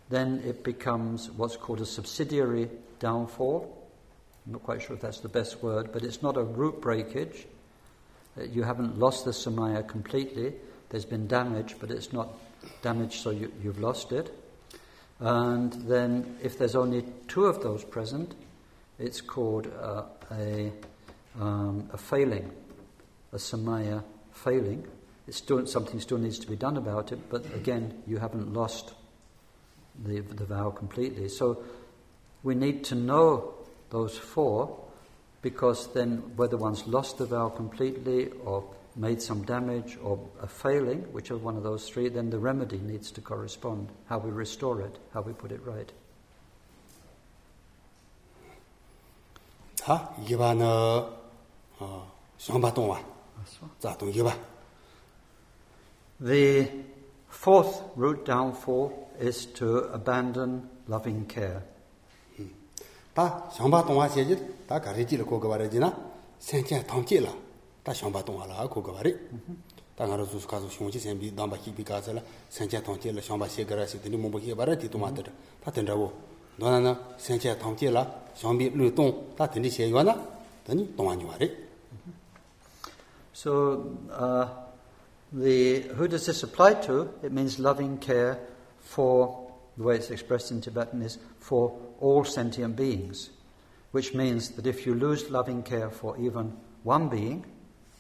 [0.10, 2.68] then it becomes what's called a subsidiary
[3.00, 3.78] downfall.
[4.46, 7.46] I'm not quite sure if that's the best word, but it's not a root breakage.
[8.38, 10.54] Uh, You haven't lost the samaya completely.
[10.90, 12.30] There's been damage, but it's not
[12.82, 14.34] damage so you, you've lost it.
[15.20, 18.34] And then, if there's only two of those present,
[18.98, 20.72] it's called uh, a,
[21.40, 22.52] um, a failing,
[23.33, 24.03] a samaya
[24.33, 24.87] failing.
[25.27, 28.95] It's still, something still needs to be done about it, but again, you haven't lost
[30.05, 31.29] the, the vow completely.
[31.29, 31.65] So
[32.43, 33.55] we need to know
[33.91, 34.79] those four
[35.43, 38.65] because then, whether one's lost the vow completely or
[38.97, 43.11] made some damage or a failing, whichever one of those three, then the remedy needs
[43.13, 43.89] to correspond.
[44.07, 45.93] How we restore it, how we put it right.
[49.87, 50.67] 다 이바는
[51.79, 53.01] 어 상바 동화.
[53.82, 54.34] Zadung Yeba.
[56.20, 56.70] The
[57.28, 61.64] fourth root downfall is to abandon loving care.
[63.14, 64.38] Ta shamba tongwa xeji,
[64.68, 65.92] ta gareji la kogawari jina,
[66.38, 67.30] senchen tongchi la,
[67.84, 69.16] ta shamba tongwa la kogawari.
[69.96, 73.66] Ta nga razu sukazu shungchi senbi damba kibi kaza la, senchen tongchi la shamba xe
[73.66, 75.32] gara xe tini mumbu xe bara ti tongwa tata.
[75.64, 76.12] Ta tanda wo,
[76.60, 78.06] nwana na senchen tongchi la,
[78.36, 80.16] shambi lu tong, ta tini xe yuwa na,
[80.64, 81.70] tani tongwa nyuwa re.
[83.34, 84.48] So, uh,
[85.32, 87.14] the, who does this apply to?
[87.24, 88.40] It means loving care
[88.80, 93.30] for, the way it's expressed in Tibetan is for all sentient beings,
[93.92, 97.46] which means that if you lose loving care for even one being,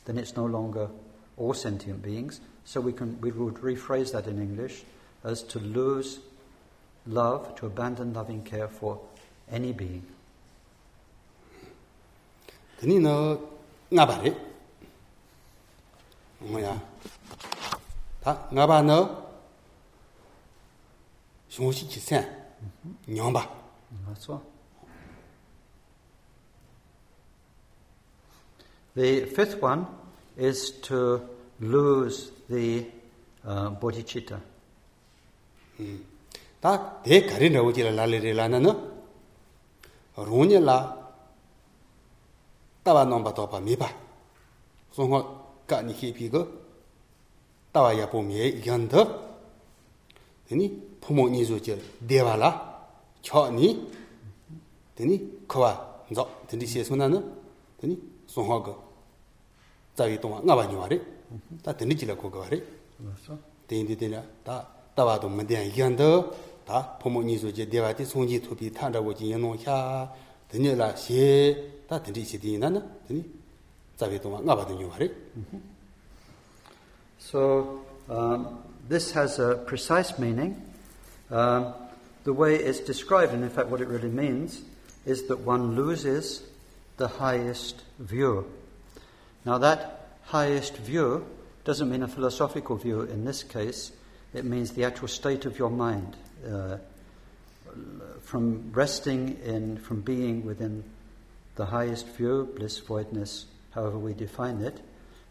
[0.05, 0.89] then it's no longer
[1.37, 2.41] all sentient beings.
[2.65, 4.83] So we, can, we would rephrase that in English
[5.23, 6.19] as to lose
[7.07, 8.99] love, to abandon loving care for
[9.49, 10.05] any being.
[12.79, 13.49] Then you know,
[16.40, 16.82] 뭐야
[18.22, 19.26] 다 나바 너
[21.48, 22.46] 쇼시 지센
[23.06, 23.56] 냥바
[24.06, 24.42] That's all.
[28.94, 29.86] The fifth one
[30.36, 31.20] is to
[31.60, 32.86] lose the
[33.46, 34.40] uh, bodhicitta.
[36.60, 38.92] 다 대가리 나오지라 라레레라나는
[40.16, 41.12] 로니라
[42.82, 43.86] 따와 넘바 도바 미바
[44.92, 45.39] 송호
[45.71, 46.41] ka ni he pi go
[47.73, 49.01] ta wa ya po mi ye yan de
[50.59, 50.65] ni
[51.01, 51.73] po mo ni zo je
[52.09, 52.49] de wa la
[53.25, 53.67] cho ni
[54.95, 55.15] de ni
[55.51, 55.71] ko wa
[56.17, 57.19] zo de ni xie sun na ne
[57.79, 57.95] de ni
[58.33, 58.73] song ho ge
[59.97, 60.97] za yi dong wa nga ba ni wa re
[61.63, 62.59] ta de ni ji la ko ge wa re
[63.67, 64.55] de ni de la ta
[64.95, 66.09] ta wa dong me de yan de
[66.67, 68.99] ta po mo ni zo je de wa ti song ji tu bi ta da
[69.05, 69.77] wo ji yan no xia
[70.49, 71.27] de ni la xie
[71.87, 73.23] ta de ni xie de na ne de ni
[73.96, 75.14] 자위 동안 나바도 와리
[77.18, 80.62] So, um, this has a precise meaning.
[81.30, 81.74] Um,
[82.22, 84.62] the way it's described, and in fact, what it really means,
[85.04, 86.44] is that one loses
[86.98, 88.46] the highest view.
[89.44, 91.26] Now, that highest view
[91.64, 93.90] doesn't mean a philosophical view in this case,
[94.32, 96.16] it means the actual state of your mind.
[96.46, 96.76] Uh,
[98.22, 100.84] from resting in, from being within
[101.56, 104.79] the highest view, bliss, voidness, however we define it,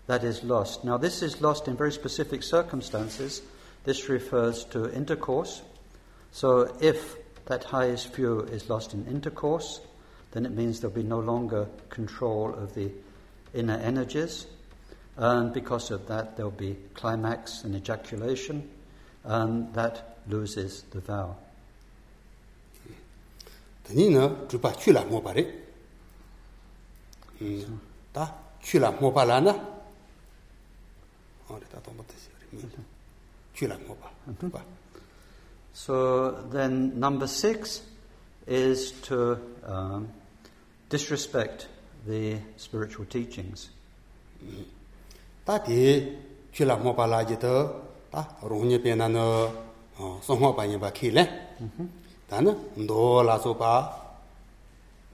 [0.07, 0.85] that is lost.
[0.85, 3.43] Now, this is lost in very specific circumstances.
[3.85, 5.63] This refers to intercourse.
[6.33, 9.81] So, if that highest view is lost in intercourse,
[10.33, 12.91] then it means there'll be no longer control of the
[13.55, 14.47] inner energies.
[15.17, 18.69] And because of that, there'll be climax and ejaculation,
[19.25, 21.37] and that loses the vow.
[27.39, 29.76] 되 니 너 주바 출라 못 바리 음다 출라 못 발라나
[31.48, 32.30] 어디다 또 못했어
[33.54, 34.12] 출라 못 봐.
[34.52, 34.64] 봐.
[35.74, 37.84] So then, number six
[38.48, 39.38] is to
[39.68, 40.10] um,
[40.90, 41.68] disrespect
[42.08, 43.70] the spiritual teachings.
[45.46, 46.18] 다디
[46.52, 49.54] 출라 못 발라지도 다 롱니 변나너
[49.98, 51.56] 어 송호 바니 바 키래
[52.28, 54.18] 다는 노라서 봐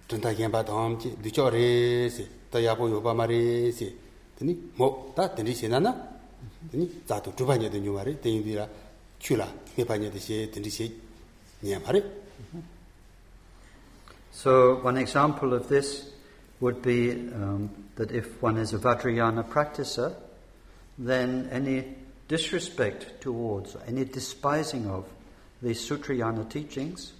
[0.07, 3.97] 전다 옌바 덤지 뒤쳐레시 더야보 요바 마레시
[4.37, 6.09] 드니 뭐다 드니 시나나
[6.71, 8.67] 드니 자도 주바니도 뉴마레 데인디라
[9.19, 10.99] 출라 회바니도 시 드니 시
[11.61, 12.21] 녀마레
[14.33, 16.09] So, one example of this
[16.61, 20.15] would be um, that if one is a Vajrayana practicer,
[20.97, 21.95] then any
[22.27, 25.05] disrespect towards, or any despising of
[25.61, 27.13] the Sutrayana teachings,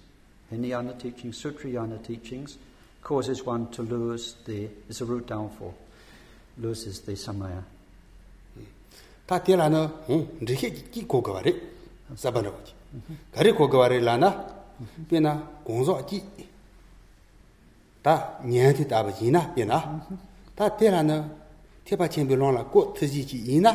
[0.50, 2.56] Hinayana teachings, Sutrayana teachings,
[3.07, 5.73] causes one to lose the is a root downfall.
[6.59, 7.63] Loses the samaya.
[9.25, 11.53] Ta tela na hmm, rikhe ki ko ga re
[12.15, 12.73] saban ro ji.
[13.33, 14.29] Gare ko ga re la na
[15.07, 16.21] pe na gong zo ji.
[18.03, 19.79] Ta nyen ti ta ba ji na pe na.
[20.53, 21.23] Ta tela na
[21.85, 23.71] te pa chen bi long la ko ti ji ji ina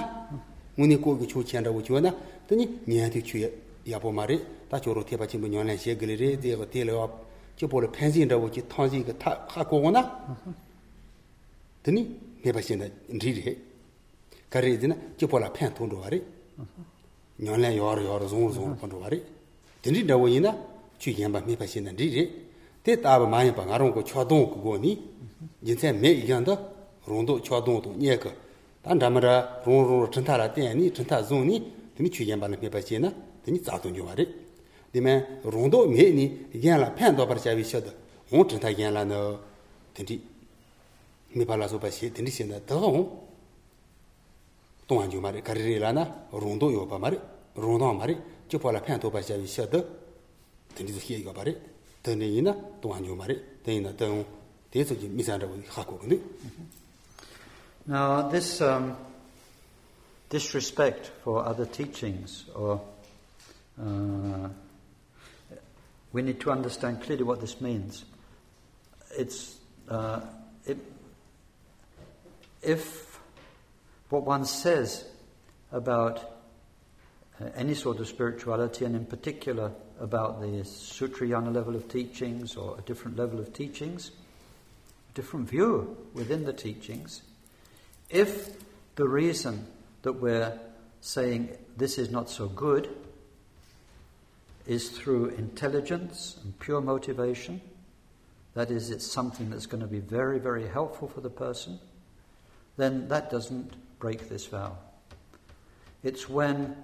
[0.76, 2.12] mu ni ko ge chu chen da wo ju na
[2.46, 3.38] ta ni nyen ti chu
[3.84, 4.36] ya bo ma re.
[4.68, 6.66] Ta chu ro te pa chen bi nyon la she ge le re de go
[6.66, 7.08] te le wa
[7.56, 10.02] chi polo pensin rawo chi tangzi ka ta ha kogo na
[11.82, 13.56] tani meba shena nri re
[14.48, 16.22] kari zina chi polo pen tondo wari
[17.38, 19.22] nyanlan yawar yawar zon zon pondo wari
[19.80, 20.56] tani rawo ina
[20.98, 22.30] chu yenpa meba shena nri re
[22.82, 24.98] te taba mayanpa nga rongo chwa don kogo ni
[25.62, 26.54] jinsay me iganda
[27.06, 28.30] rondo chwa don to nye ka
[28.82, 31.62] tan ramara rong rong chanta la ten ni chanta zon ni
[31.94, 33.12] tani chu yenpa meba shena
[33.44, 34.41] tani zato nyo wari
[34.91, 37.91] 디 취연바는 미바신나 딘디 자동 요 와리 디메 롱도 메니 이간라 팬도 버샤비 셔다
[38.31, 39.39] 온 전타 이간라너
[39.93, 40.23] 딘디
[41.33, 43.27] 미발라서 바시 딘디 신다 더
[44.87, 47.19] 동안 좀 말이 가리리라나 롱도 요바 말이
[47.57, 48.15] rōndāng mārī,
[48.49, 49.81] chūpa lā pēng tōpa xia wī xia dō,
[50.77, 51.55] tēndi zō xie yō mārī,
[52.05, 54.21] tēndi yī na tōng ānyō mārī, tēndi na tēng
[54.73, 56.19] tē sō jī mī sān rā wī xā kō kō
[57.87, 58.97] Now, this um,
[60.29, 62.81] disrespect for other teachings, or
[63.79, 64.49] uh,
[66.12, 68.04] we need to understand clearly what this means.
[69.16, 69.58] It's
[69.88, 70.20] uh,
[70.66, 70.78] it,
[72.62, 73.18] if
[74.08, 75.04] what one says
[75.72, 76.18] about
[77.40, 82.78] uh, any sort of spirituality, and in particular about the Sutrayana level of teachings or
[82.78, 84.10] a different level of teachings,
[85.10, 87.22] a different view within the teachings,
[88.10, 88.52] if
[88.96, 89.66] the reason
[90.02, 90.58] that we're
[91.00, 92.88] saying this is not so good
[94.66, 97.60] is through intelligence and pure motivation,
[98.54, 101.78] that is, it's something that's going to be very, very helpful for the person,
[102.76, 104.76] then that doesn't break this vow.
[106.02, 106.76] It's when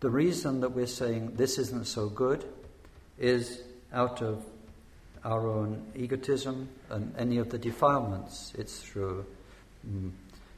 [0.00, 2.44] the reason that we're saying this isn't so good
[3.18, 3.62] is
[3.92, 4.44] out of
[5.24, 8.52] our own egotism and any of the defilements.
[8.58, 9.24] It's through,
[9.88, 10.10] mm,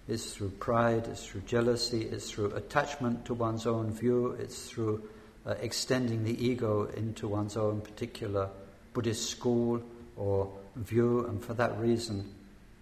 [0.09, 5.09] it's through pride, it's through jealousy, it's through attachment to one's own view, it's through
[5.47, 8.49] uh, extending the ego into one's own particular
[8.93, 9.83] Buddhist school
[10.17, 12.33] or view, and for that reason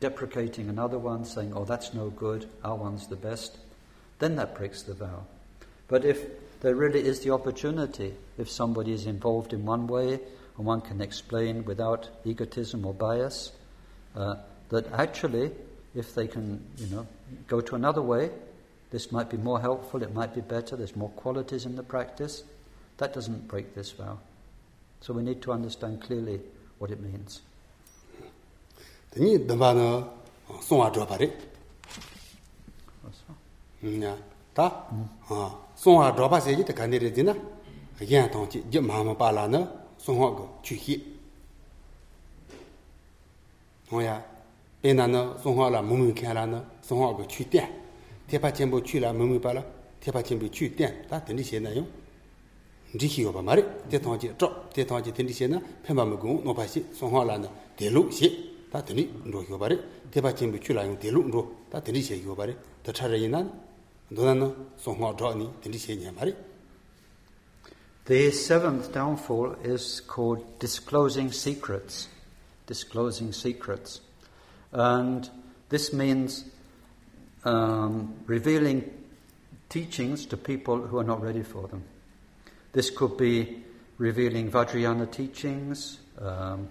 [0.00, 3.56] deprecating another one, saying, oh, that's no good, our one's the best,
[4.18, 5.24] then that breaks the vow.
[5.88, 10.20] But if there really is the opportunity, if somebody is involved in one way,
[10.56, 13.52] and one can explain without egotism or bias,
[14.14, 14.36] uh,
[14.68, 15.50] that actually,
[15.94, 17.06] if they can, you know,
[17.48, 18.30] go to another way,
[18.90, 22.44] this might be more helpful, it might be better, there's more qualities in the practice,
[22.96, 24.18] That doesn't break this vow.
[25.00, 26.40] So we need to understand clearly
[26.78, 27.42] what it means.
[29.10, 30.04] Tani damba na
[30.60, 31.30] songwa zhuwa pari.
[33.82, 34.16] Nya,
[34.54, 34.86] ta
[35.76, 37.34] songwa zhuwa pa seji ta kani re zina
[38.00, 39.66] yan tangchi je mahama pa la na
[39.98, 41.02] songwa go chu hi.
[43.90, 44.22] Nongya,
[44.80, 47.68] pe na na songwa la mumu kya la na songwa go chu ten.
[48.26, 49.62] Tepa chenpo chu la mumu pa la,
[50.00, 51.86] tepa chenpo chu ten, ta tani xe na yung.
[52.94, 56.54] Ndi hi yo pa ma re, te zhok, te xe na, penpa mu gung, no
[56.54, 58.30] pa xe, songwa la na, de lu xe,
[58.70, 59.78] ta hiyo pa re,
[60.60, 61.22] chu la yung de lu
[61.70, 63.42] ta hiyo pa re, ta cha re yin na,
[64.10, 66.12] na songwa ni, xe nye.
[68.04, 72.08] The seventh downfall is called disclosing secrets.
[72.66, 74.02] Disclosing secrets.
[74.72, 75.28] And
[75.70, 76.44] this means
[77.44, 78.90] um, revealing
[79.70, 81.82] teachings to people who are not ready for them.
[82.74, 83.62] This could be
[83.98, 86.68] revealing Vajrayana teachings, um,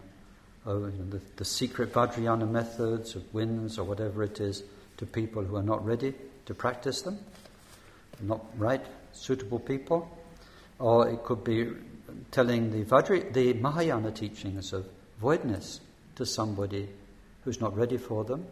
[0.68, 4.64] you know, the, the secret Vajrayana methods of winds or whatever it is
[4.98, 6.14] to people who are not ready
[6.46, 7.20] to practice them,
[8.20, 10.10] not right, suitable people.
[10.78, 11.70] Or it could be
[12.32, 14.86] telling the, Vajra, the Mahayana teachings of
[15.22, 15.80] voidness
[16.18, 16.90] to somebody
[17.46, 18.46] who's not ready for them.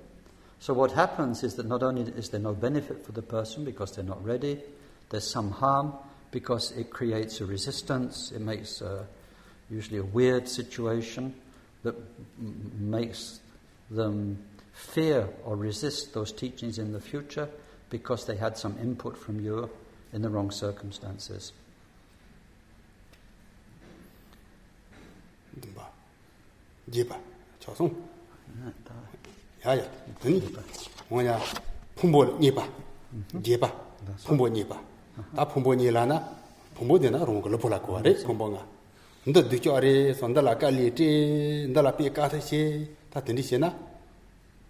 [0.59, 3.93] So what happens is that not only is there no benefit for the person because
[3.93, 4.61] they're not ready,
[5.09, 5.93] there's some harm
[6.31, 9.05] because it creates a resistance, it makes a,
[9.69, 11.33] usually a weird situation
[11.83, 11.95] that
[12.39, 13.39] m- makes
[13.89, 14.37] them
[14.73, 17.47] fear or resist those teachings in the future
[17.89, 19.69] because they had some input from you
[20.13, 21.51] in the wrong circumstances.
[26.91, 27.15] jiba,
[27.59, 27.91] chasung.
[29.63, 29.85] Ya ya,
[30.21, 30.41] dhani,
[31.09, 31.39] wanya,
[31.95, 32.67] phumbo nipa,
[33.41, 33.71] jiba,
[34.25, 34.90] phumbo nipa.
[35.35, 36.41] 다 봄보니라나?
[36.75, 38.65] 봄보데나 롱고 러폴라고 아레 봄봉아.
[39.23, 43.77] 근데 되죠 아레 선달라 칼리티 인달라 피카세시 다 된디시나?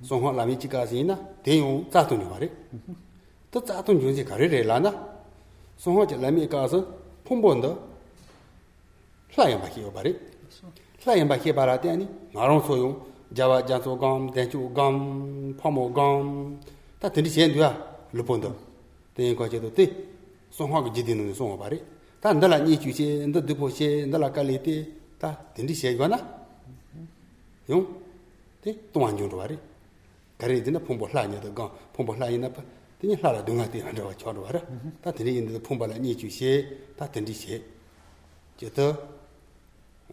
[0.04, 1.20] 송호 라미치카시나?
[1.44, 2.50] 대용 자돈이 말이
[3.52, 5.10] 또 자돈 존재 가래래라나?
[5.78, 6.86] 송호 라미카스
[7.24, 7.78] 봄본다
[9.34, 10.20] 플라이마키요 말이
[11.02, 12.10] 플라이마키 바라데 아니?
[12.34, 16.60] 나롱 소용 자와 잔소감 댄추감 파모감.
[17.00, 18.54] 다 된디시엔도야 루본도.
[19.16, 19.90] 대인 거제도 때
[20.52, 21.84] 송화가 지디는 송화 바리
[22.20, 26.46] 다 늘라 니 주제 너 드보시 늘라 깔리티 다 딘디 셰거나
[27.70, 28.02] 용
[28.94, 29.58] 동안 정도 바리
[30.38, 32.52] 가리 되나 폼보 hla냐도 가 폼보 hla이나
[33.00, 34.62] 되니 hla라 동아 되나 저거 저거 바라
[35.02, 37.64] 다 딘디 인데 폼발라 니 주제 다 딘디 셰
[38.58, 38.96] 저도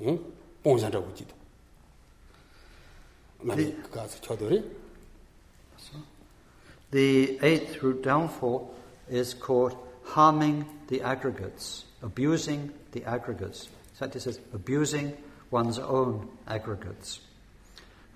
[0.02, 0.32] 응
[0.62, 1.35] 봉산다고 지도
[3.40, 4.78] 많이 가서 쳐더리
[6.90, 8.70] The eighth root downfall
[9.10, 13.69] is called harming the aggregates, abusing the aggregates.
[13.95, 15.17] Sati says abusing
[15.51, 17.21] one's own aggregates.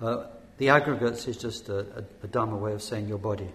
[0.00, 0.24] Uh,
[0.58, 3.48] the aggregates is just a, a, a Dharma way of saying your body.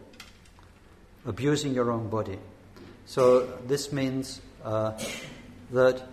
[1.26, 2.38] Abusing your own body.
[3.06, 4.94] So this means uh,
[5.72, 6.04] that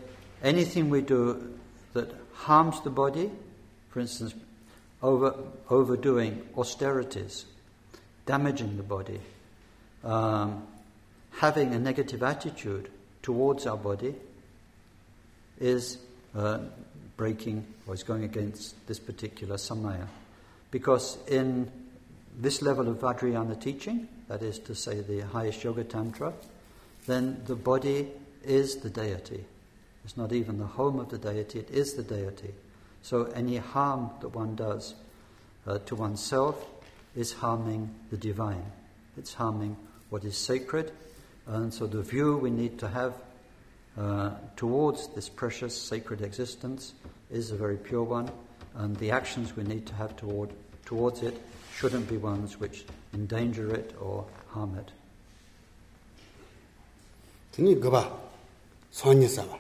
[0.43, 1.59] anything we do
[1.93, 3.31] that harms the body,
[3.91, 4.35] for instance,
[5.03, 5.35] over,
[5.69, 7.45] overdoing austerities,
[8.27, 9.21] damaging the body,
[10.03, 10.67] um,
[11.39, 12.91] having a negative attitude
[13.23, 14.15] towards our body,
[15.61, 15.99] is
[16.37, 16.59] uh,
[17.17, 20.07] breaking or is going against this particular samaya.
[20.71, 21.71] Because in
[22.37, 26.33] this level of Vajrayana teaching, that is to say the highest yoga tantra,
[27.07, 28.09] then the body
[28.43, 29.45] is the deity.
[30.05, 32.53] It's not even the home of the deity, it is the deity.
[33.03, 34.95] So any harm that one does
[35.67, 36.67] uh, to oneself
[37.15, 38.65] is harming the divine.
[39.17, 39.77] It's harming
[40.11, 40.91] what is sacred.
[41.47, 43.15] And so the view we need to have
[43.99, 46.95] uh, towards this precious sacred existence
[47.31, 48.31] is a very pure one,
[48.77, 50.51] and the actions we need to have toward,
[50.85, 51.41] towards it
[51.75, 54.91] shouldn't be ones which endanger it or harm it.
[57.53, 58.11] tani gaba
[58.93, 59.59] sonyi saba.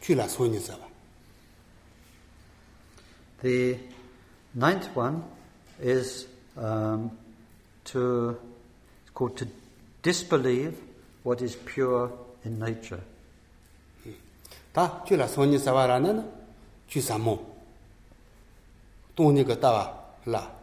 [0.00, 0.84] Chula sonyi saba.
[3.42, 3.76] The
[4.54, 5.22] ninth one
[5.80, 7.10] is um,
[7.84, 8.38] to
[9.02, 9.46] it's called to
[10.06, 10.76] disbelieve
[11.24, 12.12] what is pure
[12.44, 13.02] in nature.
[14.72, 16.30] 다 줄라 손이 사와라는
[16.86, 17.56] 주사모.
[19.16, 20.54] 돈이가 따와 라.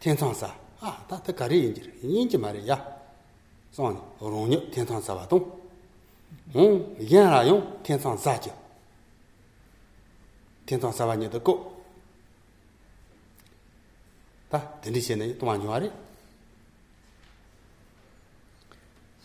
[0.00, 0.52] 텐상사.
[0.80, 2.94] 아 다다 가리 인지 인지 말이야.
[3.70, 5.62] 손 로니 텐상사 와도
[6.54, 7.82] 응 얘라요?
[7.82, 8.52] 텐상사지
[10.66, 11.42] 텐상사 와니도
[14.48, 15.90] 고다 들리시네 동안 좋아래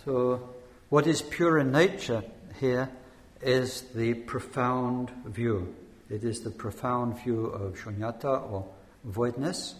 [0.10, 0.50] So,
[0.90, 2.24] what is pure in nature
[2.60, 2.90] here
[3.44, 5.76] is the profound view.
[6.10, 8.66] It is the profound view of shunyata or
[9.06, 9.76] voidness.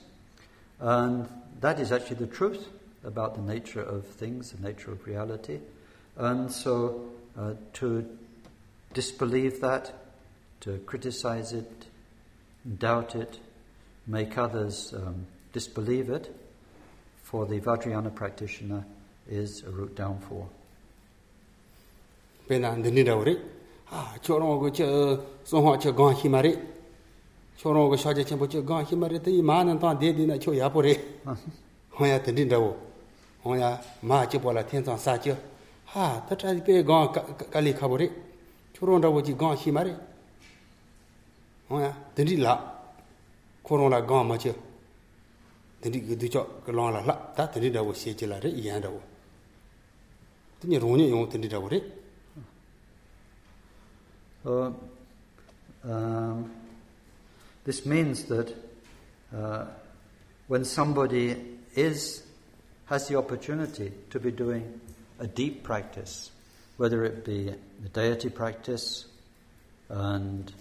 [0.80, 1.28] And
[1.62, 2.68] that is actually the truth
[3.04, 5.62] about the nature of things, the nature of reality.
[6.16, 8.08] And so, uh, to
[8.94, 9.92] disbelieve that,
[10.60, 11.88] to criticize it,
[12.78, 13.40] doubt it,
[14.06, 16.32] make others um, disbelieve it,
[17.24, 18.86] for the Vajrayana practitioner
[19.30, 20.50] is a root downfall.
[22.48, 23.38] Pena ndini da wari,
[23.92, 24.86] ah, chorong go che
[25.44, 26.58] songhwa che gong himari,
[27.62, 30.52] chorong go shaje chenpo che gong himari, te i maa nantang de di na cho
[30.52, 31.22] yapo re.
[31.92, 32.76] Hoya ndini da wo,
[33.44, 35.36] hoya maa che po la ten zang sa che,
[35.94, 37.12] ah, ta cha di pe gong
[37.50, 38.12] kali kabo re,
[38.74, 39.96] chorong da wo chi gong himari.
[41.68, 42.82] Hoya ndini la,
[43.62, 44.56] korong la gong ma che,
[45.84, 48.90] ndini du cho la la, ta ndini da wo xie che la re, iyan da
[48.90, 49.09] wo.
[57.64, 58.54] This means that
[59.36, 59.66] uh,
[60.48, 61.38] when somebody
[61.76, 62.24] is
[62.88, 64.82] has the opportunity to be doing
[65.20, 66.32] a deep practice,
[66.78, 69.06] whether it be the deity practice,
[69.88, 70.52] and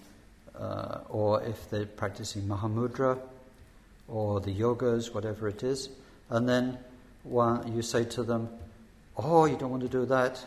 [0.57, 3.19] uh, or if they're practicing Mahamudra,
[4.07, 5.89] or the yogas, whatever it is,
[6.29, 6.77] and then
[7.23, 8.47] one, you say to them,
[9.23, 10.45] "Oh, you don't want to do that."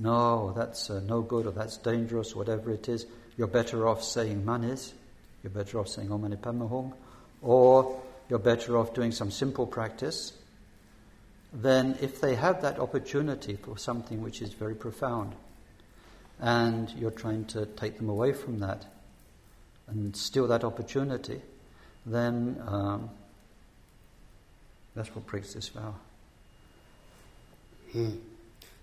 [0.00, 3.06] no, that's uh, no good or that's dangerous, whatever it is,
[3.36, 4.94] you're better off saying manis,
[5.42, 6.94] you're better off saying Om Mani Padme Hum,
[7.42, 10.32] or you're better off doing some simple practice,
[11.52, 15.34] then if they have that opportunity for something which is very profound,
[16.38, 18.86] and you're trying to take them away from that
[19.86, 21.42] and steal that opportunity,
[22.06, 23.10] then um,
[24.94, 25.94] that's what breaks this vow.
[27.94, 28.22] 음.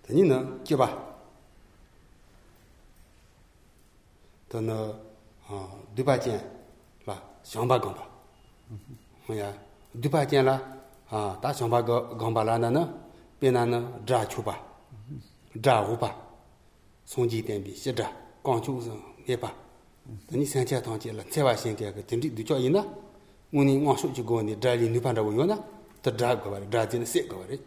[0.09, 1.07] 아니나 기봐.
[4.49, 4.95] 더너
[5.47, 6.39] 어 두바젠
[7.05, 7.21] 봐.
[7.43, 8.09] 샹바 건바.
[9.27, 9.53] 뭐야?
[10.01, 10.77] 두바젠라
[11.09, 11.83] 아, 다 샹바
[12.17, 13.07] 건바라나나
[13.39, 14.65] 베나나 자추바.
[15.61, 16.27] 자우바.
[17.05, 19.53] 송지 덴비 시자 광주선 예바.
[20.29, 22.79] 너니 산차 통제라 제바 신게가 진리 뒤져이나
[23.53, 25.61] 오니 왕수지 고니 달리 누판다고 요나
[26.01, 26.59] 더 자고 봐.
[26.69, 27.57] 자진 세 거래.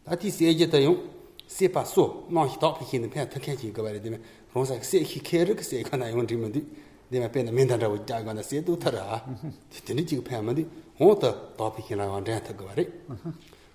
[0.00, 0.98] ge ba re ta ti se ji de yong
[1.46, 4.00] se pa so no hi ta pi hin pe ta kan ji ge ba re
[4.00, 4.18] de me
[4.52, 6.64] rong sa se hi ke re ge se ka na yong ji men di
[7.08, 9.22] de me pe na men da zha wu ja ga na se du ta ra
[9.68, 10.66] ti ni ji ge pe ma di
[10.98, 12.84] ho ta ta pi hin la wang zhen ta ge ba re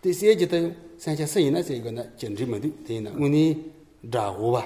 [0.01, 2.59] de se ji de san jia se yin na se ge na jin ji men
[2.59, 3.43] di de na wu ni
[4.09, 4.63] zha wu ba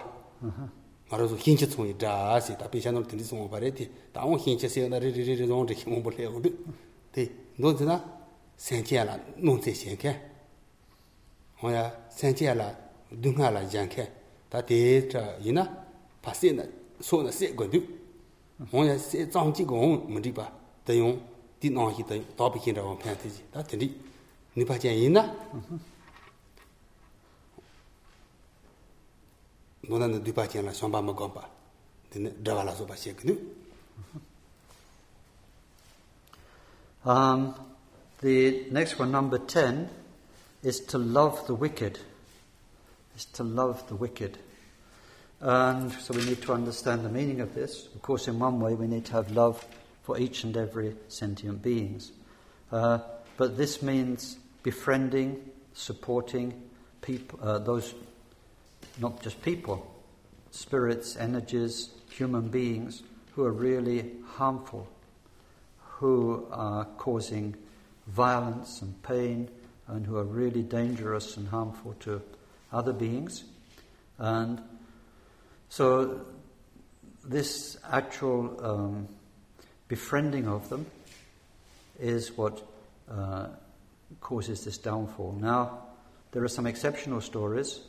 [1.10, 5.73] 말아서 흰치 총이 자시 다 비샤노 든지 송 바레티 다운 흰치 세나 리리리 종 저
[5.73, 6.49] 힘을 볼래 오드
[7.14, 8.03] 네 너드나
[8.57, 10.19] 생체라 논제 생체
[11.61, 12.76] 호야 생체라
[13.22, 14.11] 둥하라 장케
[14.49, 15.85] 다 대자 이나
[16.22, 16.64] 파세나
[17.02, 17.88] 소나 세거드
[18.72, 20.52] 호야 세 장지공 뭐디바
[20.85, 21.22] 대용
[21.60, 23.99] 디나히 대 다비킨라고 편티지 다 든지
[24.57, 25.35] 니바제 이나
[29.88, 31.47] 노나는 뒤바지나 숑바 먹어 봐.
[32.11, 33.38] 근데 드라발아서 봐 시그누.
[37.06, 37.53] Um,
[38.22, 39.88] the next one, number 10,
[40.62, 41.99] is to love the wicked.
[43.16, 44.39] Is to love the wicked.
[45.41, 47.87] And so we need to understand the meaning of this.
[47.95, 49.65] Of course, in one way, we need to have love
[50.03, 52.12] for each and every sentient beings.
[52.70, 52.99] Uh,
[53.37, 55.43] but this means befriending,
[55.73, 56.62] supporting
[57.01, 57.95] people, uh, those,
[58.99, 59.91] not just people,
[60.51, 63.03] spirits, energies, human beings
[63.35, 64.87] who are really harmful,
[65.78, 67.55] who are causing
[68.09, 69.49] violence and pain,
[69.90, 72.22] and who are really dangerous and harmful to
[72.72, 73.44] other beings.
[74.18, 74.60] And
[75.68, 76.20] so,
[77.24, 79.08] this actual um,
[79.88, 80.86] befriending of them
[81.98, 82.66] is what
[83.10, 83.48] uh,
[84.20, 85.36] causes this downfall.
[85.40, 85.80] Now,
[86.32, 87.80] there are some exceptional stories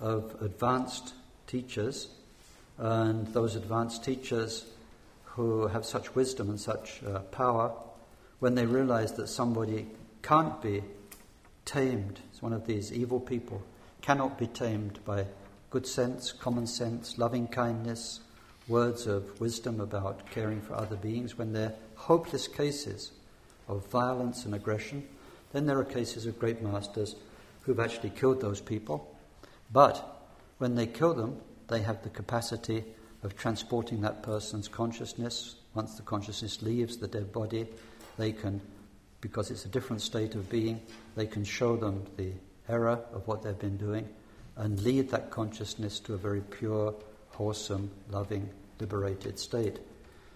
[0.00, 1.14] of advanced
[1.46, 2.08] teachers,
[2.78, 4.66] and those advanced teachers
[5.24, 7.72] who have such wisdom and such uh, power,
[8.40, 9.86] when they realize that somebody
[10.22, 10.82] can't be
[11.64, 13.62] tamed, it's one of these evil people,
[14.00, 15.26] cannot be tamed by
[15.70, 18.20] good sense, common sense, loving kindness,
[18.68, 23.12] words of wisdom about caring for other beings, when they're hopeless cases
[23.68, 25.06] of violence and aggression,
[25.52, 27.16] then there are cases of great masters
[27.62, 29.16] who've actually killed those people.
[29.72, 30.24] But
[30.58, 32.84] when they kill them, they have the capacity
[33.22, 35.56] of transporting that person's consciousness.
[35.74, 37.66] Once the consciousness leaves the dead body,
[38.18, 38.60] they can,
[39.22, 40.82] because it's a different state of being,
[41.16, 42.32] they can show them the
[42.68, 44.06] error of what they've been doing
[44.56, 46.94] and lead that consciousness to a very pure,
[47.30, 49.78] wholesome, loving, liberated state.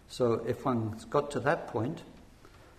[0.09, 2.03] So if one's got to that point,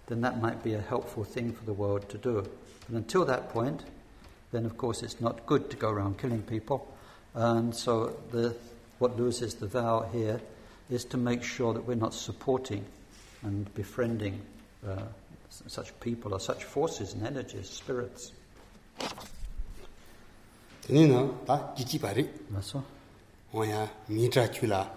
[0.08, 2.48] then that might be a helpful thing for the world to do.
[2.90, 3.84] But until that point,
[4.52, 6.92] then of course it's not good to go around killing people.
[7.34, 8.56] And so the,
[9.00, 10.40] what loses the vow here
[10.90, 12.86] is to make sure that we're not supporting
[13.44, 14.42] and befriending
[14.88, 15.02] uh,
[15.68, 18.32] such people or such forces and energies, spirits.
[20.84, 22.30] Tenino, ta jiji bari.
[22.50, 22.84] Maso?
[23.54, 24.90] Oya mitra chula.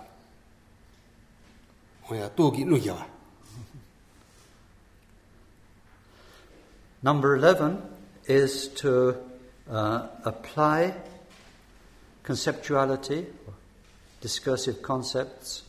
[2.10, 3.04] Oya togi lu yawa.
[7.02, 7.82] Number 11
[8.26, 9.16] is to
[9.70, 10.94] uh, apply
[12.22, 13.24] conceptuality,
[14.20, 15.62] discursive concepts,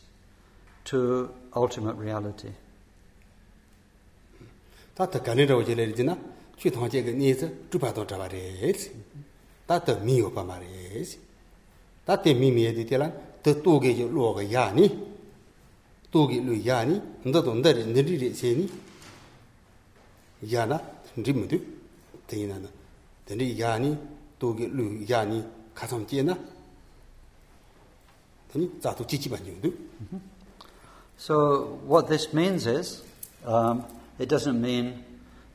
[0.84, 2.50] to ultimate reality.
[4.96, 6.16] tā tā kāni rāwa jī lē rī jī na
[6.58, 8.90] chū tāng jī gā nī sā chū pā tōng chā bā rē sī
[9.66, 11.18] tā tā mī yō pā mā rē sī
[12.06, 13.08] tā tē mī mī yé dī tē lā
[13.42, 14.86] tā tō gē jī lō gā yā nī
[16.12, 18.66] tō gē lō yā nī ndā tō ndā rē nī rī rē sē nī
[20.52, 20.78] yā na
[21.16, 21.58] rī mū tū
[22.26, 22.68] tā yī na na
[23.26, 23.94] tā rī yā nī
[24.40, 25.38] tō gē lō yā nī
[25.74, 26.36] kā sāng jī na.
[28.50, 29.72] Tā nī tā tō jī jī bā nī tū
[31.16, 33.02] So what this means is
[33.46, 33.84] um,
[34.22, 35.02] it doesn't mean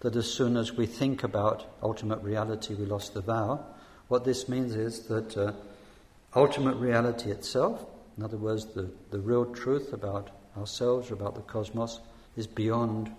[0.01, 3.65] that as soon as we think about ultimate reality, we lost the vow.
[4.09, 5.53] What this means is that uh,
[6.35, 7.85] ultimate reality itself,
[8.17, 12.01] in other words, the, the real truth about ourselves, or about the cosmos,
[12.35, 13.09] is beyond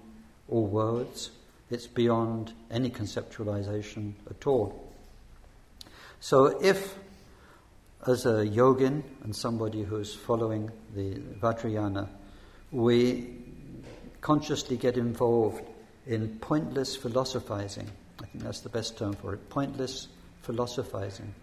[0.51, 1.31] all words,
[1.71, 4.93] it's beyond any conceptualization at all.
[6.21, 6.95] So, if
[8.07, 12.07] as a yogin and somebody who's following the Vajrayana,
[12.71, 13.48] we
[14.21, 15.63] consciously get involved
[16.07, 17.89] in pointless philosophizing.
[18.21, 19.49] I think that's the best term for it.
[19.51, 20.09] Pointless
[20.43, 21.35] philosophizing.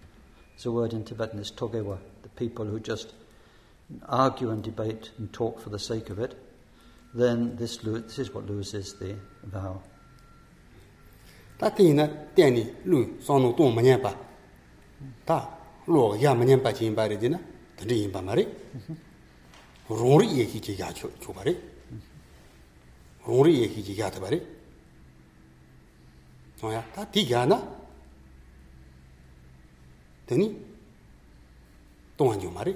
[0.55, 3.13] It's a word in Tibetan, it's togewa, the people who just
[4.07, 6.35] argue and debate and talk for the sake of it.
[7.13, 9.81] Then this, lo- this is what loses the vow.
[11.57, 14.13] Ta tengi na teni lu song nung tong ma nyan pa.
[15.25, 15.47] Ta
[15.87, 17.39] lo ge ya ma nyan pa chi yin pa re di na,
[17.77, 18.93] tenri yin pa ma mm-hmm.
[19.87, 19.95] re.
[19.95, 21.43] Rong ri ye ki chi ya chu chu pa
[30.27, 30.55] Teni
[32.17, 32.75] tong an ju ma re.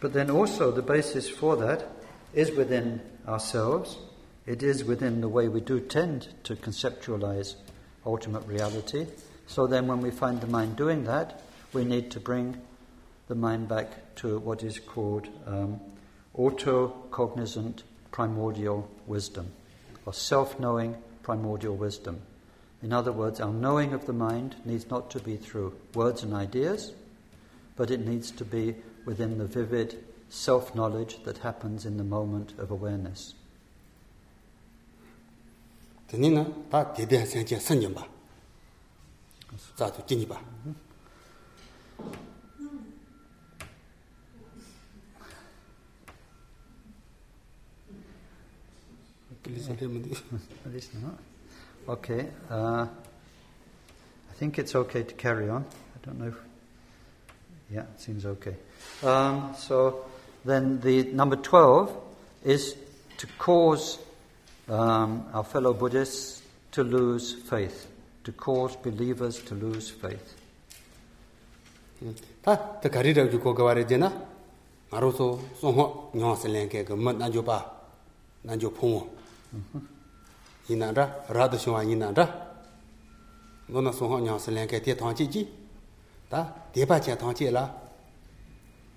[0.00, 1.90] But then also the basis for that
[2.32, 3.98] is within ourselves.
[4.46, 7.56] It is within the way we do tend to conceptualize
[8.06, 9.06] ultimate reality.
[9.46, 11.42] So then when we find the mind doing that,
[11.72, 12.60] we need to bring
[13.28, 15.80] the mind back to what is called um,
[16.34, 19.50] auto-cognizant primordial wisdom,
[20.06, 22.20] or self-knowing primordial wisdom.
[22.82, 26.32] In other words, our knowing of the mind needs not to be through words and
[26.32, 26.92] ideas,
[27.76, 28.74] but it needs to be
[29.04, 33.34] within the vivid self knowledge that happens in the moment of awareness
[36.16, 38.06] na ta de de san chen san yin pa.
[39.76, 40.36] za tu jini ba.
[49.30, 49.37] At least not.
[51.88, 52.26] Okay.
[52.50, 55.64] Uh, I think it's okay to carry on.
[55.64, 56.26] I don't know.
[56.26, 56.36] If,
[57.70, 58.56] yeah, it seems okay.
[59.02, 60.04] Um, so
[60.44, 61.96] then the number 12
[62.44, 62.76] is
[63.16, 63.98] to cause
[64.68, 66.42] um, our fellow Buddhists
[66.72, 67.86] to lose faith,
[68.24, 70.34] to cause believers to lose faith.
[72.42, 74.12] Ta ta kari ra ju ko ga re jena.
[74.92, 77.64] Ngaro so so ho nyo se len ke ga ma na jo ba.
[78.44, 79.17] Na jo phung
[80.68, 82.48] 이난다 라도 시와 이난다
[83.66, 85.52] 너나 소하 냐스 랭게 대 당치지
[86.28, 87.74] 다 대바제 당치라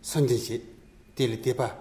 [0.02, 0.64] 선진시
[1.15, 1.78] 딜 대바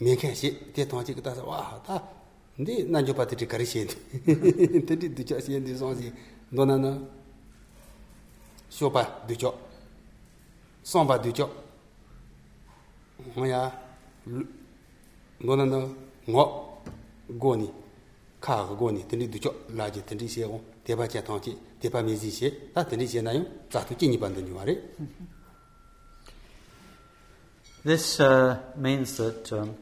[0.00, 2.08] 메케시 대 당치 그다서 와다
[2.56, 3.86] 근데 난저 바티 가르시
[4.24, 6.12] 근데 두자시 엔디 소지
[6.50, 7.00] 너나나
[8.68, 9.58] 쇼바 두죠
[10.82, 11.50] 송바 두죠
[13.34, 13.80] 뭐야
[15.38, 15.88] 너나나
[16.28, 16.82] ngo
[17.38, 17.81] goni
[18.42, 20.46] jī tēnī xie
[20.84, 23.22] chā tāng chī tēpā xie tēnī xie
[24.66, 24.76] rē
[27.84, 29.74] This uh, means that um,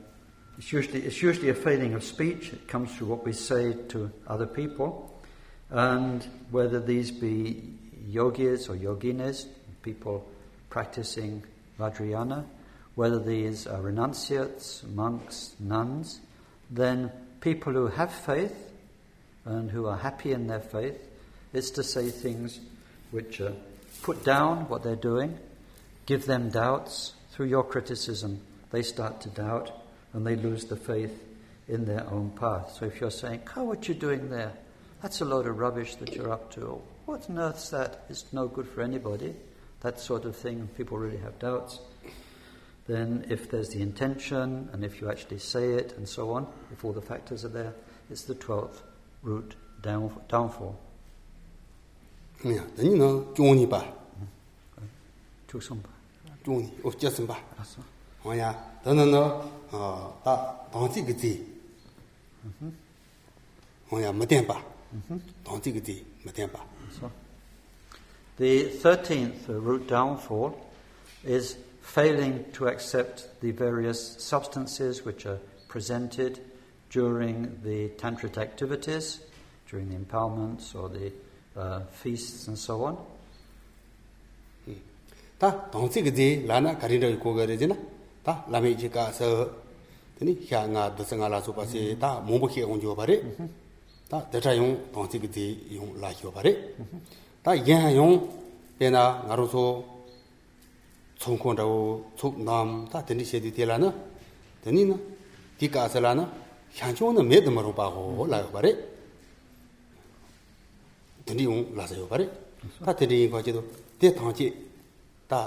[0.56, 2.50] it's, usually, it's usually a failing of speech.
[2.50, 5.20] It comes through what we say to other people.
[5.68, 7.62] And whether these be
[8.08, 9.44] yogis or yoginis,
[9.82, 10.26] people
[10.70, 11.42] practicing
[11.78, 12.46] Vajrayana,
[12.94, 16.20] whether these are renunciates, monks, nuns,
[16.70, 18.54] then people who have faith
[19.44, 21.00] and who are happy in their faith
[21.52, 22.60] is to say things
[23.10, 23.50] which uh,
[24.02, 25.38] put down what they're doing,
[26.06, 27.14] give them doubts.
[27.32, 28.40] Through your criticism,
[28.70, 29.72] they start to doubt
[30.12, 31.24] and they lose the faith
[31.68, 32.76] in their own path.
[32.78, 34.52] So if you're saying, Oh, what you doing there?
[35.02, 36.80] That's a load of rubbish that you're up to.
[37.06, 38.04] What on earth's that?
[38.10, 39.34] It's no good for anybody.
[39.80, 41.78] That sort of thing, people really have doubts.
[42.90, 46.84] Then, if there's the intention, and if you actually say it, and so on, if
[46.84, 47.72] all the factors are there,
[48.10, 48.82] it's the 12th
[49.22, 50.74] root down, downfall.
[52.42, 53.80] ngā tēnī nā chōngi bā
[55.46, 55.92] Chusumpa.
[56.42, 57.84] chōngi o chā sīm bā Asa.
[58.24, 58.50] ngā yā
[58.82, 59.22] tā nā nā
[60.24, 60.34] tā
[60.72, 61.32] tāng chī gā jī
[63.92, 64.58] ngā yā mā bā
[65.46, 66.66] tāng chī gā jī mā bā
[66.98, 67.12] So,
[68.36, 70.58] the thirteenth root downfall
[71.22, 71.56] is
[71.94, 76.38] failing to accept the various substances which are presented
[76.88, 79.20] during the tantric activities,
[79.68, 81.12] during the empowerments or the
[81.56, 82.96] uh, feasts and so on.
[85.38, 87.74] 다 동치 그지 라나 가리라 고거레지나?
[88.22, 89.50] 다 라메지가서
[90.18, 93.22] 되니 향아 도성아라 소바시 다 몸복해 온조 바레?
[94.10, 96.74] 다 대자용 동치 그지 용 라교 바레?
[97.42, 98.28] 다 예용
[98.78, 99.99] 배나 나로소
[101.20, 101.80] tsongkhon rawo,
[102.16, 103.88] tsok nam, ta teni shedi tela na,
[104.62, 104.96] teni na,
[105.58, 106.24] di kaasa la na,
[106.76, 108.70] hyanchon na me dhamma rungpa ho la yo pare.
[111.26, 112.24] Teni yung lasa yo pare.
[112.84, 113.60] Ta teni yin kwa chido,
[113.98, 114.46] te tangchi,
[115.28, 115.40] ta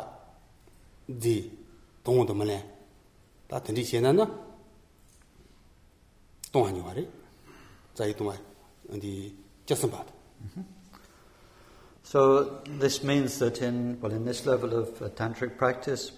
[1.24, 1.36] zi,
[2.04, 2.58] tong dhamma le,
[3.50, 4.26] ta teni she na na,
[6.52, 7.04] tong hanyo pare.
[7.98, 8.36] Zayi tong wa,
[9.04, 9.12] di,
[9.66, 10.14] jasam pata.
[10.46, 10.83] Mhm.
[12.14, 16.12] So this means that in well in this level of uh, tantric practice,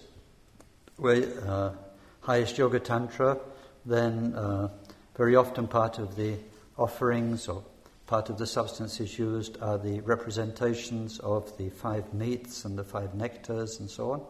[0.96, 1.72] where uh,
[2.20, 3.38] highest yoga tantra,
[3.86, 4.68] then uh,
[5.16, 6.36] very often part of the
[6.76, 7.64] offerings or
[8.06, 13.14] part of the substances used are the representations of the five meats and the five
[13.14, 14.22] nectars and so on.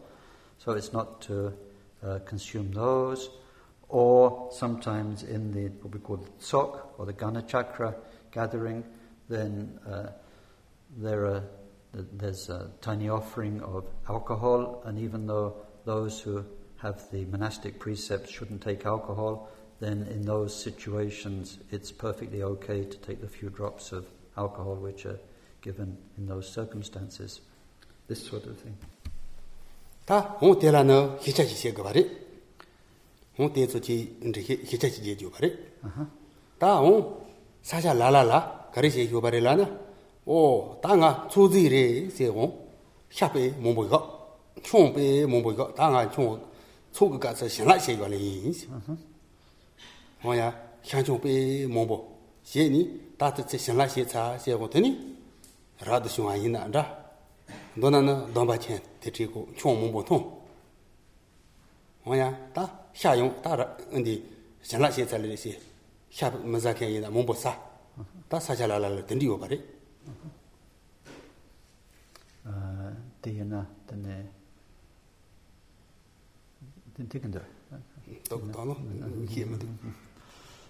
[0.59, 1.51] So it's not to
[2.01, 3.29] uh, consume those,
[3.89, 7.93] or sometimes in the what we call the tsok or the Gana Chakra
[8.31, 8.85] gathering,
[9.27, 9.77] then.
[10.97, 11.43] There are
[11.93, 15.55] there's a tiny offering of alcohol, and even though
[15.85, 16.43] those who
[16.77, 19.49] have the monastic precepts shouldn't take alcohol,
[19.79, 24.07] then in those situations it's perfectly okay to take the few drops of
[24.37, 25.19] alcohol which are
[25.61, 27.41] given in those circumstances.
[28.07, 28.77] This sort of thing.
[30.07, 32.03] tā hōng tē lā nā hī chā chī xie gā bā rē
[33.35, 35.49] hōng tē tsō chī ndrī hī chā chī jē jō bā rē
[36.61, 37.03] tā hōng
[37.59, 37.91] sā chā
[40.29, 42.69] 오 당아 초지레 세고
[43.09, 44.17] 샤베 몸보이가
[44.61, 46.45] 총베 몸보이가 당아 총
[46.91, 48.51] 초그 가서 신라 세관이
[50.21, 50.53] 뭐야?
[50.85, 52.17] 향종베 몸보.
[52.43, 55.15] 제니 다트 신라 세차 세고 되니?
[55.79, 57.05] 라드 쇼아이나 안다.
[57.75, 60.41] 너나는 넘바첸 대치고 총 몸보통.
[62.03, 62.51] 뭐야?
[62.53, 64.21] 다 샤용 따라 근데
[64.61, 65.57] 신라 세차를 세
[66.11, 67.57] 샤베 마자케이나 몸보사.
[68.27, 69.76] 다 사자라라 된디고 바래
[73.21, 74.25] dina dine
[76.95, 77.43] din tikender.
[78.29, 78.75] tok ta no
[79.29, 79.67] ki ma de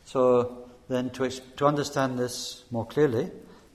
[0.05, 3.29] So then, to, to understand this more clearly,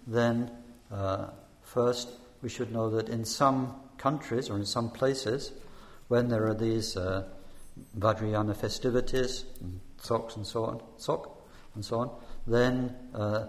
[0.07, 0.51] then
[0.91, 1.27] uh,
[1.63, 2.09] first
[2.41, 5.53] we should know that in some countries or in some places,
[6.09, 7.25] when there are these uh,
[7.99, 11.31] Vajrayana festivities, and tsoks and so on, tsok
[11.75, 12.11] and so on,
[12.47, 13.47] then uh,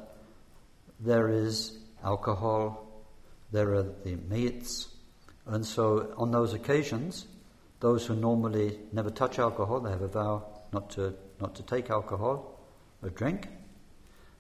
[1.00, 2.88] there is alcohol,
[3.52, 4.90] there are the meats,
[5.46, 7.28] and so on those occasions,
[7.80, 11.90] those who normally never touch alcohol, they have a vow not to not to take
[11.90, 12.60] alcohol
[13.02, 13.48] or drink,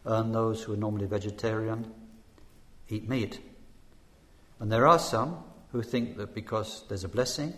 [0.06, 1.92] and those who are normally vegetarian
[2.90, 3.40] eat meat.
[4.60, 7.54] And there are some who think that because there's a blessing,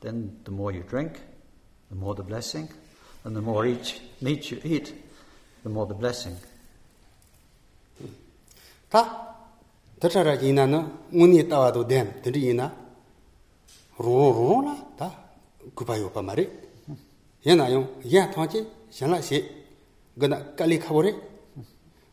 [0.00, 1.20] then the more you drink,
[1.90, 2.68] the more the blessing,
[3.24, 4.94] and the more each meat you eat,
[5.62, 6.36] the more the blessing.
[10.00, 10.80] dhachara ina no
[11.12, 12.72] nguni tawa do dem, dhiri ina
[13.98, 15.10] rōrō rōrō la ta
[15.74, 16.48] gupa yopa ma re.
[17.44, 19.42] Yana yung yaa thwaanchi shanla she,
[20.16, 21.14] gana kali khabo re.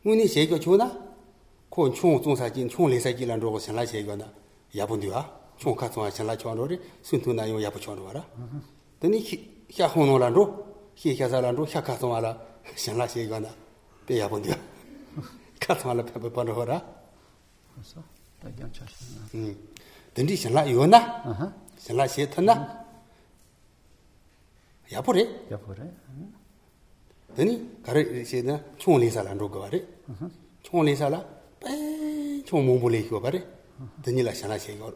[0.03, 0.89] Nguni she kyo chuna,
[1.69, 4.25] ko chung chung sa jin, chung le sa jilan rōgo shanla she kyo na
[4.73, 5.23] yabu ndiwa,
[5.59, 8.23] chung ka chung shanla chuan rō re, sun tu na yung yabu chuan rō ra.
[8.99, 9.21] Dhani
[9.69, 10.43] xia hong no lan rō,
[10.97, 12.35] xie xia sa lan rō, xia ka chung ala
[12.75, 13.49] shanla she kyo na
[14.07, 14.57] pe yabu ndiwa.
[15.59, 16.81] Ka chung ala pe pe pa rō ra.
[17.82, 18.02] So,
[18.42, 18.94] that young church.
[19.34, 19.56] 음.
[20.14, 21.52] 든지 신라 요나 Uh-huh.
[21.78, 22.84] 신라 시에터나
[24.92, 25.94] 야보레 Yeah, for it.
[27.36, 29.86] 드니 가르 시에나 총리사란 로거 바레
[30.64, 31.24] 총리사라
[31.60, 33.46] 빼 총몽불레 거 바레
[34.02, 34.92] 드니라 신라 시에거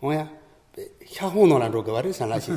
[0.00, 0.30] 뭐야
[1.08, 2.52] 샤호노란 로거 바레 신라 시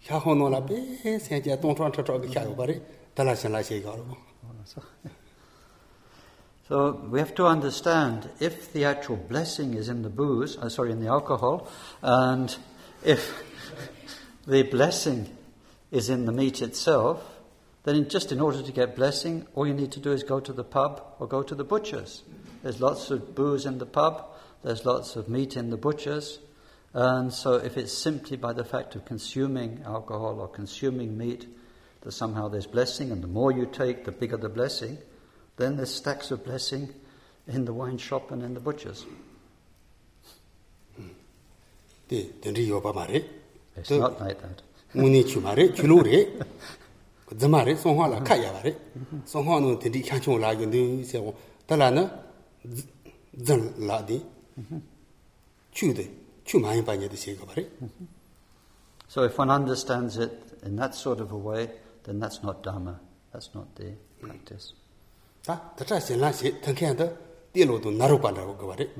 [0.00, 2.80] 샤호노라 빼 세제 동트란 트트가 샤고 바레
[3.14, 3.92] 달라 신라 시에거
[4.64, 4.80] So,
[6.67, 10.91] So we have to understand if the actual blessing is in the booze, uh, sorry,
[10.91, 11.69] in the alcohol,
[12.01, 12.53] and
[13.05, 13.41] if
[14.47, 15.29] the blessing
[15.91, 17.23] is in the meat itself,
[17.85, 20.41] then in, just in order to get blessing, all you need to do is go
[20.41, 22.23] to the pub or go to the butcher's.
[22.63, 24.25] There's lots of booze in the pub,
[24.61, 26.39] there's lots of meat in the butcher's,
[26.93, 31.47] and so if it's simply by the fact of consuming alcohol or consuming meat
[32.01, 34.97] that somehow there's blessing, and the more you take, the bigger the blessing,
[35.57, 36.93] then there's stacks of blessing
[37.47, 39.05] in the wine shop and in the butcher's.
[42.09, 44.61] It's not like that.
[44.93, 46.27] uni chu mare chulu re.
[47.35, 48.75] Zamare songhwa la khaya mare.
[49.25, 51.35] Songhwa no te di khanchu la gyu de se go
[51.67, 52.09] tala na
[53.43, 54.23] zan la di.
[55.71, 56.09] Chu de
[56.45, 57.65] chu mai ba ye de se go mare.
[59.07, 60.31] So if one understands it
[60.63, 61.69] in that sort of a way
[62.03, 62.99] then that's not dharma.
[63.33, 64.73] That's not the practice.
[65.46, 68.90] 다 다자 신라시 탕캔데 띠로도 나로반다고 그바레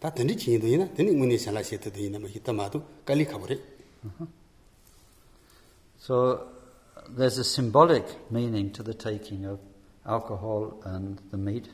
[0.00, 3.58] 다 딘디 친이도이나 딘디 무니 신라시 때도이나 뭐 히타마도 깔리 카보레
[5.98, 6.46] So
[7.08, 9.58] there's a symbolic meaning to the taking of
[10.06, 11.68] alcohol and the meat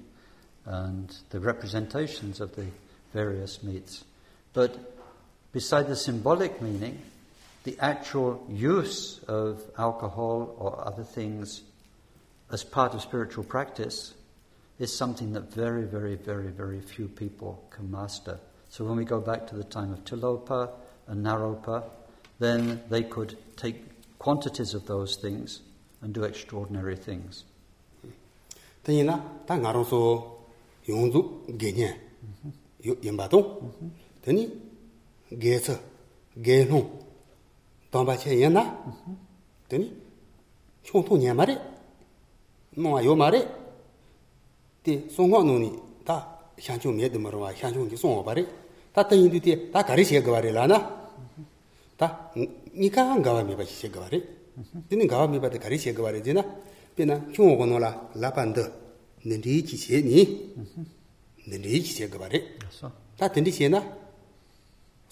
[0.65, 2.67] and the representations of the
[3.13, 4.05] various meats.
[4.53, 4.79] But
[5.53, 7.03] beside the symbolic meaning,
[7.65, 11.63] the actual use of alcohol or other things
[12.52, 14.14] as part of spiritual practice
[14.78, 18.40] is something that very, very, very, very few people can master.
[18.70, 20.70] So when we go back to the time of Tilopa
[21.08, 21.84] and Naropa,
[22.40, 23.86] then they could take
[24.20, 25.62] quantities of those things
[26.02, 27.46] and do extraordinary things.
[28.84, 28.92] 드
[42.78, 43.40] nōwa yō mā rē
[44.84, 45.70] tē sōnghō nō nī
[46.04, 46.16] tā
[46.60, 48.44] xiāngchō mē tē mā rō wā xiāngchō ngī sōnghō bā rē
[48.92, 50.78] tā tā yīndū tē tā gārī xē gā bā rē lā na.
[51.96, 54.20] Tā ngī kā ngā wā mē bā xē gā bā rē
[54.90, 56.44] tē nī ngā wā mē bā tē gārī xē gā bā rē tē na.
[56.96, 58.64] Pē na xiong wā nō lā lā pā ndō
[59.24, 60.20] nē rī kī xē nī
[61.48, 62.40] nē rī kī xē gā bā rē
[63.16, 63.80] tā tē rī xē na.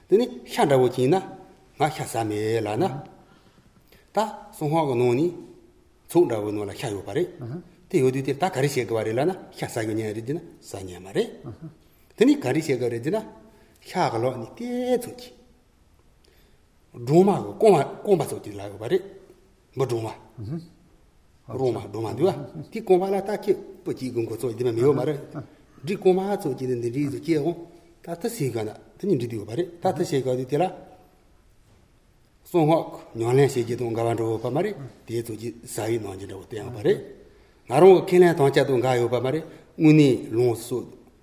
[0.07, 1.39] 되니 향다고 지나
[1.77, 3.03] 나 향사메라나
[4.11, 5.35] 다 송화고 노니
[6.07, 7.27] 총다고 노라 향요 바리
[7.89, 11.41] 대요디데 다 가리시에 그 바리라나 향사고 냐리디나 사냐 말이
[12.15, 13.41] 되니 가리시에 거리디나
[13.91, 15.36] 향을로 아니 대조지
[16.94, 18.98] dhūma kōma kōma sō tī lāyō bārī
[19.76, 20.12] mō dhūma
[21.48, 22.34] rōma dhūma dhūwa
[22.72, 23.54] tī kōma lā tā kī
[23.84, 25.14] pō chī gōng kō sō dhīma miyō bārī
[25.84, 27.54] dhī kōma sō chī dhī dhī dhī kī yō
[28.02, 30.48] tā tā sī gā na tā nī dhī dhī bārī tā tā shē gā dhī
[30.48, 30.68] tī lā
[32.48, 32.78] sō ngō
[33.20, 34.72] nyō lēng shē jī tō ngā wān rō bā mārī
[35.04, 36.96] tī sō jī sā yī nō jī rō tī yā bārī
[37.68, 39.44] ngā rō kē lēng tōng chā tō ngā yō bā mārī
[39.76, 40.76] ngū nī lōng sō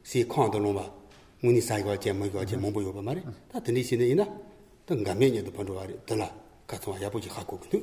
[0.06, 0.86] sī kāng tō lōng bā
[1.42, 3.26] ngū nī sā yī gā jē mō yī gā jē mō bō yō bā mārī
[3.50, 4.30] tā tī nī shī nī yī na.
[7.44, 7.82] Ko ku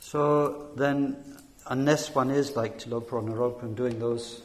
[0.00, 1.16] So then,
[1.68, 4.42] unless one is like Tilopranaropan doing those,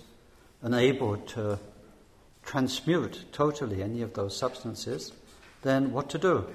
[0.61, 1.57] unable to
[2.43, 5.11] transmute totally any of those substances,
[5.64, 6.45] then what to do?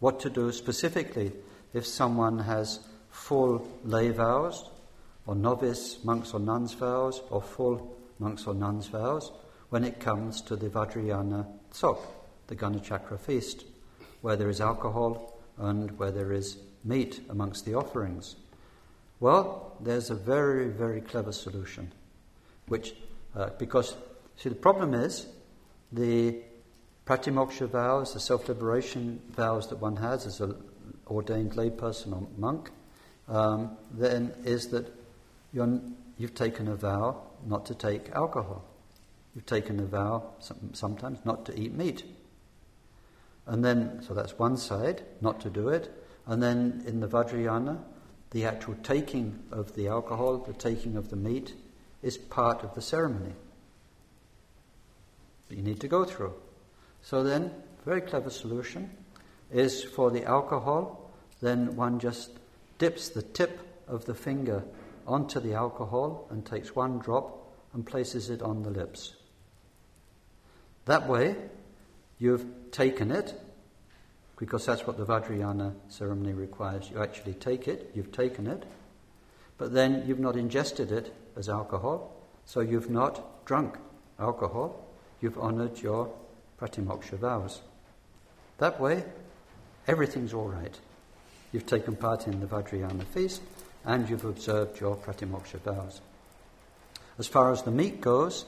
[0.00, 1.32] What to do specifically
[1.74, 2.80] if someone has
[3.10, 4.68] full lay vows,
[5.26, 9.30] or novice monks or nuns vows, or full monks or nuns vows,
[9.70, 11.98] when it comes to the Vajrayana Tsok,
[12.46, 13.64] the Ganachakra feast,
[14.22, 18.36] where there is alcohol and where there is meat amongst the offerings?
[19.20, 21.92] Well, there's a very, very clever solution,
[22.68, 22.94] which,
[23.34, 23.96] uh, because,
[24.36, 25.26] see, the problem is
[25.92, 26.42] the
[27.06, 30.54] pratimoksha vows, the self liberation vows that one has as an
[31.06, 32.70] ordained layperson or monk,
[33.28, 34.92] um, then is that
[35.52, 35.80] you're,
[36.18, 38.64] you've taken a vow not to take alcohol.
[39.34, 40.30] You've taken a vow
[40.72, 42.04] sometimes not to eat meat.
[43.46, 45.90] And then, so that's one side, not to do it.
[46.26, 47.78] And then in the Vajrayana,
[48.30, 51.54] the actual taking of the alcohol, the taking of the meat,
[52.02, 53.34] is part of the ceremony.
[55.48, 56.34] You need to go through.
[57.02, 57.52] So then,
[57.84, 58.90] very clever solution
[59.52, 62.30] is for the alcohol, then one just
[62.78, 64.64] dips the tip of the finger
[65.06, 69.14] onto the alcohol and takes one drop and places it on the lips.
[70.86, 71.36] That way,
[72.18, 73.34] you've taken it
[74.38, 76.90] because that's what the Vajrayana ceremony requires.
[76.90, 78.64] You actually take it, you've taken it,
[79.58, 82.14] but then you've not ingested it as alcohol,
[82.44, 83.78] so you've not drunk
[84.18, 84.86] alcohol,
[85.20, 86.12] you've honored your
[86.60, 87.62] pratimoksha vows.
[88.58, 89.04] That way,
[89.86, 90.78] everything's all right.
[91.52, 93.40] You've taken part in the Vajrayana feast
[93.84, 96.00] and you've observed your pratimoksha vows.
[97.18, 98.44] As far as the meat goes,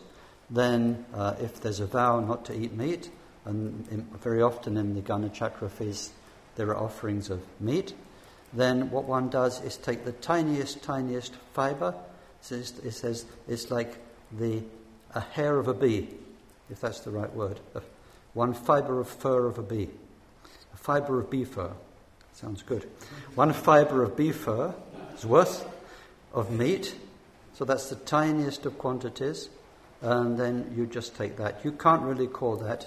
[0.50, 3.10] then uh, if there's a vow not to eat meat,
[3.44, 3.86] and
[4.20, 6.12] very often in the Ganachakra feast
[6.56, 7.94] there are offerings of meat,
[8.52, 11.94] then what one does is take the tiniest, tiniest fiber.
[12.50, 13.98] It says it's like
[14.32, 14.62] the
[15.14, 16.08] a hair of a bee,
[16.70, 17.60] if that's the right word.
[18.34, 19.88] One fiber of fur of a bee.
[20.74, 21.72] A fiber of bee fur.
[22.34, 22.88] Sounds good.
[23.34, 24.74] One fiber of bee fur
[25.16, 25.66] is worth
[26.32, 26.94] of meat.
[27.54, 29.48] So that's the tiniest of quantities.
[30.02, 31.64] And then you just take that.
[31.64, 32.86] You can't really call that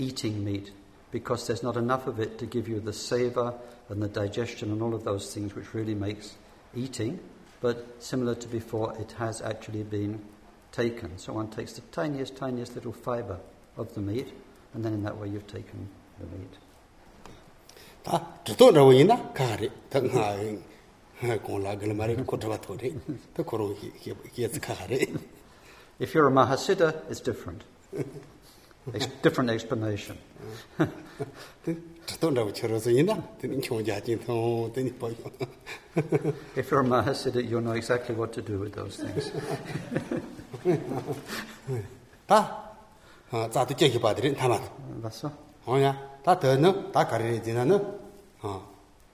[0.00, 0.72] eating meat
[1.10, 3.54] because there's not enough of it to give you the savor
[3.88, 6.36] and the digestion and all of those things which really makes
[6.74, 7.18] eating.
[7.60, 10.20] But similar to before, it has actually been
[10.72, 11.18] taken.
[11.18, 13.38] So one takes the tiniest, tiniest little fiber
[13.76, 14.32] of the meat,
[14.72, 16.54] and then in that way you've taken the meat.
[25.98, 27.62] if you're a Mahasiddha, it's different.
[28.94, 30.18] It's different explanation.
[36.56, 39.30] if you're a Mahasiddha, you'll know exactly what to do with those things.
[42.26, 42.66] Ta?
[43.30, 44.70] Tsa tu kyekhi padiri, ta nata.
[45.02, 45.30] Baso?
[45.66, 47.98] Onya, ta ta no, ta kariri dina no,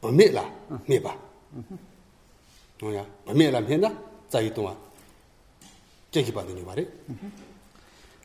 [0.00, 0.44] bami la,
[0.86, 1.12] mi ba.
[1.56, 1.76] Mm-hmm.
[2.82, 3.90] Onya, bami la mi na,
[4.28, 4.74] tsa yi tunga,
[6.10, 6.82] kyekhi padiri bari.
[6.82, 7.45] Mm -hmm.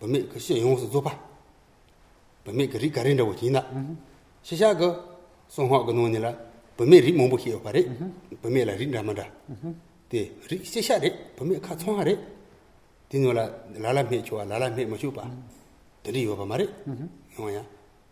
[0.00, 1.18] 봐 말이 되면 지로 미 말이 범이 그 시용수 줘 봐.
[2.44, 3.60] 범이 그리 가린다고 지나
[4.42, 4.96] 시샤 그
[5.48, 6.36] 송화 그 노니라
[6.76, 7.88] 범이 리 몸부 히어 말이
[8.42, 9.30] 범이 라 린다마다
[10.08, 12.18] 데 리 시샤레 범이 카 총하레
[13.10, 15.30] 디노라 라라메 좋아 라라메 뭐 줘봐
[16.02, 16.68] 드리 요 봐 말이
[17.38, 17.64] 어야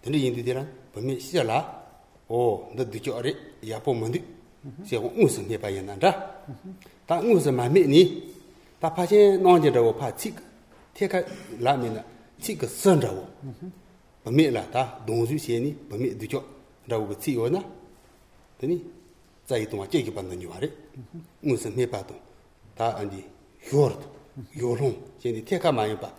[0.03, 1.87] 드리 인디디라 범이 시샤라
[2.29, 3.35] 오 너도 저래
[3.67, 4.23] 야포 뭔디
[4.87, 6.35] 제가 무슨 해 봐야 난다
[7.07, 8.35] 다 무슨 마미니
[8.79, 10.35] 다 파제 나오지도 파치
[10.94, 11.24] 贴开
[11.60, 12.04] 拉面了，
[12.40, 13.26] 这个生着我，
[14.24, 16.44] 不灭了他，东西些呢不灭对叫，
[16.86, 17.64] 然后个自由呢，
[18.60, 18.82] 对呢，
[19.46, 20.70] 再一动啊，这个帮到你玩的，
[21.42, 22.16] 我是没把动，
[22.76, 23.16] 他俺的
[23.62, 23.98] 学了，
[24.54, 26.14] 学龙，现在贴开嘛一把，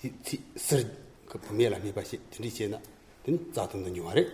[0.00, 0.84] 这这生
[1.26, 2.80] 个不灭了没把些，这些呢，
[3.24, 4.24] 对呢，咋动的你玩的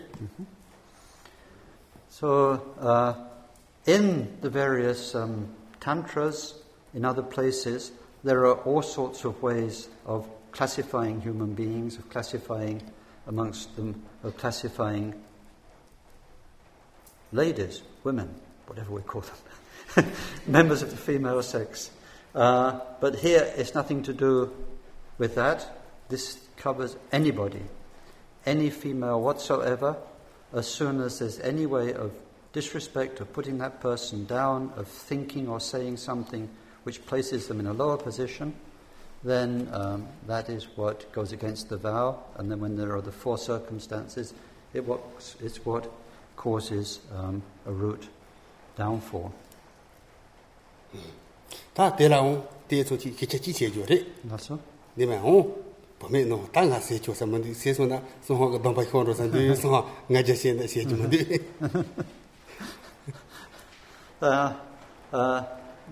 [2.10, 3.14] ？So uh,
[3.86, 5.46] in the various um,
[5.80, 6.52] tantras
[6.92, 7.90] in other places,
[8.22, 12.82] there are all sorts of ways of classifying human beings, of classifying
[13.26, 15.14] amongst them, of classifying
[17.32, 18.34] ladies, women,
[18.66, 19.22] whatever we call
[19.94, 20.12] them,
[20.46, 21.90] members of the female sex.
[22.34, 24.52] Uh, but here it's nothing to do
[25.18, 25.78] with that.
[26.08, 27.62] This covers anybody,
[28.44, 29.96] any female whatsoever,
[30.52, 32.12] as soon as there's any way of
[32.52, 36.48] disrespect, of putting that person down, of thinking or saying something
[36.84, 38.54] which places them in a lower position,
[39.22, 42.18] then um, that is what goes against the vow.
[42.36, 44.32] And then when there are the four circumstances,
[44.72, 45.00] it what,
[45.40, 45.90] it's what
[46.36, 48.08] causes um, a root
[48.76, 49.32] downfall.
[51.74, 54.06] Ta de la on de so chi chi chi che jo re.
[54.24, 54.58] Na so.
[54.96, 55.52] De ma on
[55.98, 56.48] po me no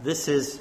[0.03, 0.61] this is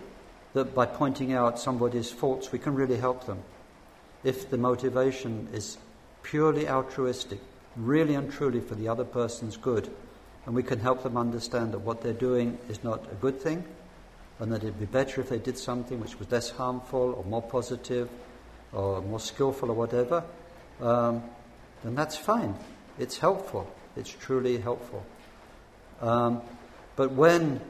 [0.53, 3.39] that by pointing out somebody's faults, we can really help them.
[4.23, 5.77] If the motivation is
[6.23, 7.39] purely altruistic,
[7.75, 9.89] really and truly for the other person's good,
[10.45, 13.63] and we can help them understand that what they're doing is not a good thing,
[14.39, 17.41] and that it'd be better if they did something which was less harmful or more
[17.41, 18.09] positive
[18.73, 20.23] or more skillful or whatever,
[20.81, 21.23] um,
[21.83, 22.55] then that's fine.
[22.97, 23.71] It's helpful.
[23.95, 25.05] It's truly helpful.
[26.01, 26.41] Um,
[26.95, 27.61] but when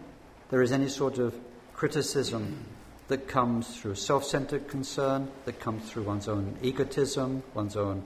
[0.49, 1.35] there is any sort of
[1.81, 2.63] criticism
[3.07, 8.03] that comes through self centered concern, that comes through one's own egotism, one's own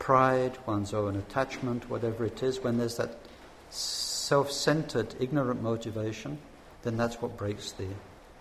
[0.00, 3.16] pride, one's own attachment, whatever it is, when there's that
[3.70, 6.36] self centered, ignorant motivation,
[6.82, 7.86] then that's what breaks the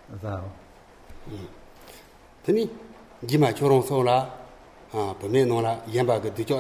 [0.10, 0.44] vow.
[2.44, 2.68] Tani,
[3.24, 4.28] jima chorong so la,
[5.14, 6.60] pame no la, yamba ga dijo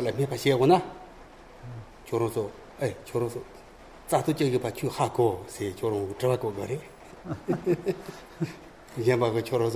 [9.41, 9.69] choro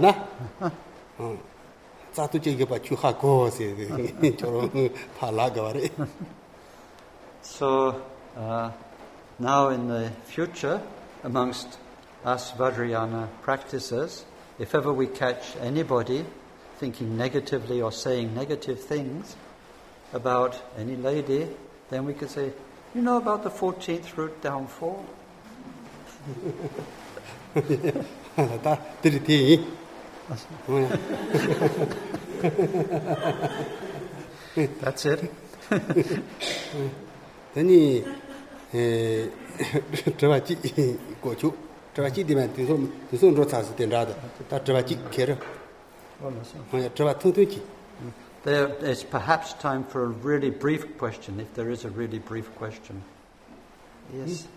[0.00, 0.12] na
[2.78, 3.74] che ko se
[4.36, 4.70] choro
[5.32, 5.90] la re
[7.42, 8.02] So
[8.36, 8.70] uh,
[9.38, 10.82] now in the future
[11.22, 11.78] amongst
[12.24, 14.24] us Vajrayana practices
[14.58, 16.24] if ever we catch anybody
[16.78, 19.36] thinking negatively or saying negative things
[20.12, 21.48] about any lady
[21.90, 22.52] then we could say
[22.94, 25.04] you know about the 14th root downfall?
[28.63, 29.65] 다 들이티
[34.81, 35.29] That's it.
[37.53, 38.05] 드니
[38.73, 39.29] 에
[40.17, 40.57] 저바지
[41.21, 41.53] 고추
[41.93, 44.15] 저바지 되면 뒤손 뒤손으로 차서 된다다
[44.49, 45.37] 다 저바지 개를
[46.21, 46.31] 어
[46.95, 47.61] 저바 통통지
[48.43, 52.53] There is perhaps time for a really brief question, if there is a really brief
[52.55, 53.01] question.
[54.13, 54.47] Yes.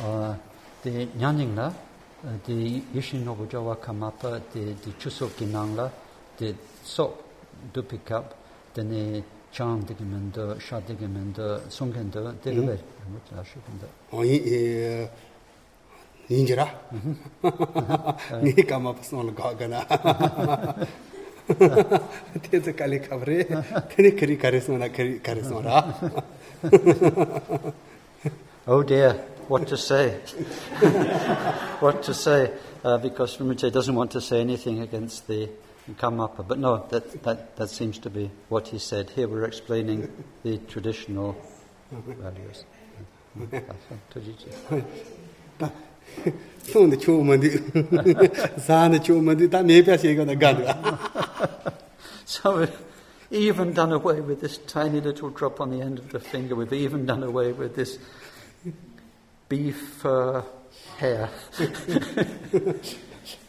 [0.00, 0.36] 어
[1.16, 1.72] 냐닝라
[2.44, 5.90] 디 이신노고 저와 카마파 디디 추소기 나랑라
[6.36, 7.16] 디소
[7.72, 8.34] 두 픽업
[8.74, 13.88] 데네 chāng dīgī mēndā, shā dīgī mēndā, sōng kēndā, dīgī bēr, mō chā shī kēndā.
[14.14, 14.36] O yī,
[16.30, 16.66] yīn jirā?
[18.44, 19.80] Nī kā mā pās nō lō gā gā nā.
[22.46, 23.40] Tē tā kāli kāp rē,
[23.90, 25.82] tē nī kārī kārī sō na kārī kārī sō rā.
[28.66, 29.12] oh dear,
[29.48, 30.10] what to say?
[31.80, 32.52] what to say?
[32.84, 35.48] Uh, because Rinpoche doesn't want to say anything against the
[35.98, 39.10] Karmapa, But no, that, that, that seems to be what he said.
[39.10, 41.36] Here we're explaining the traditional
[41.90, 42.64] values.
[52.24, 52.82] so we've
[53.30, 56.54] even done away with this tiny little drop on the end of the finger.
[56.54, 57.98] We've even done away with this
[59.47, 60.41] beef uh,
[60.99, 61.29] hair.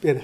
[0.01, 0.23] 变了，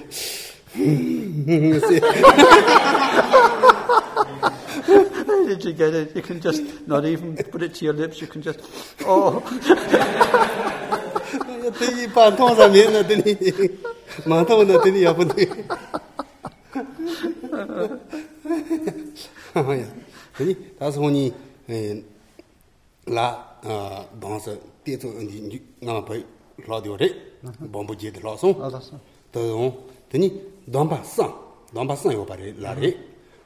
[5.45, 6.15] Did you get it?
[6.15, 8.21] You can just not even put it to your lips.
[8.21, 8.59] You can just,
[9.05, 9.41] oh,
[11.79, 13.35] 等你把汤上面了，等你
[14.25, 15.47] 馒头呢，等你要不对。
[19.53, 19.85] 哎呀，
[20.37, 21.33] 等你到时候你
[21.67, 22.03] 嗯，
[23.05, 24.57] 拿啊当时
[24.88, 26.14] 대조 언니 나만 봐
[26.66, 27.28] 라디오레
[27.70, 28.54] bomboje de lason
[29.30, 29.72] to
[30.10, 30.32] teni
[30.66, 31.30] domba san
[31.72, 32.96] domba san yo pare la re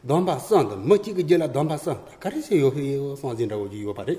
[0.02, 3.14] domba san de mo ti ge jela domba san ta kare se yo he yo
[3.16, 4.16] san jin da go ji yo pare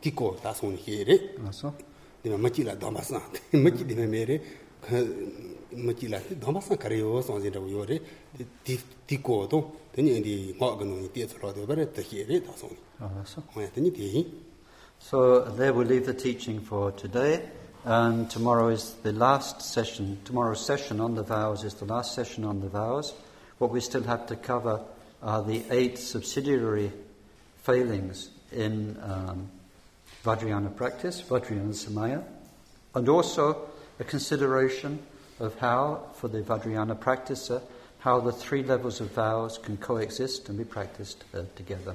[0.00, 1.16] ti ko ta son he re
[2.22, 3.22] de mo ti la domba san
[3.52, 4.40] mo ti de me re
[5.76, 8.00] mo ti la domba san kare yo san jin da go yo re
[8.64, 9.58] ti ti ko to
[9.92, 12.52] teni ndi ma ga no ni ti so la de pare ta he re ta
[12.56, 13.42] son ah so
[13.72, 14.26] teni ti
[15.04, 17.46] So there we'll leave the teaching for today.
[17.84, 20.18] And tomorrow is the last session.
[20.24, 23.12] Tomorrow's session on the vows is the last session on the vows.
[23.58, 24.80] What we still have to cover
[25.22, 26.90] are the eight subsidiary
[27.64, 29.50] failings in um,
[30.24, 32.24] Vajrayana practice, Vajrayana Samaya,
[32.94, 33.68] and also
[34.00, 35.00] a consideration
[35.38, 37.60] of how, for the Vajrayana practicer,
[37.98, 41.94] how the three levels of vows can coexist and be practiced uh, together.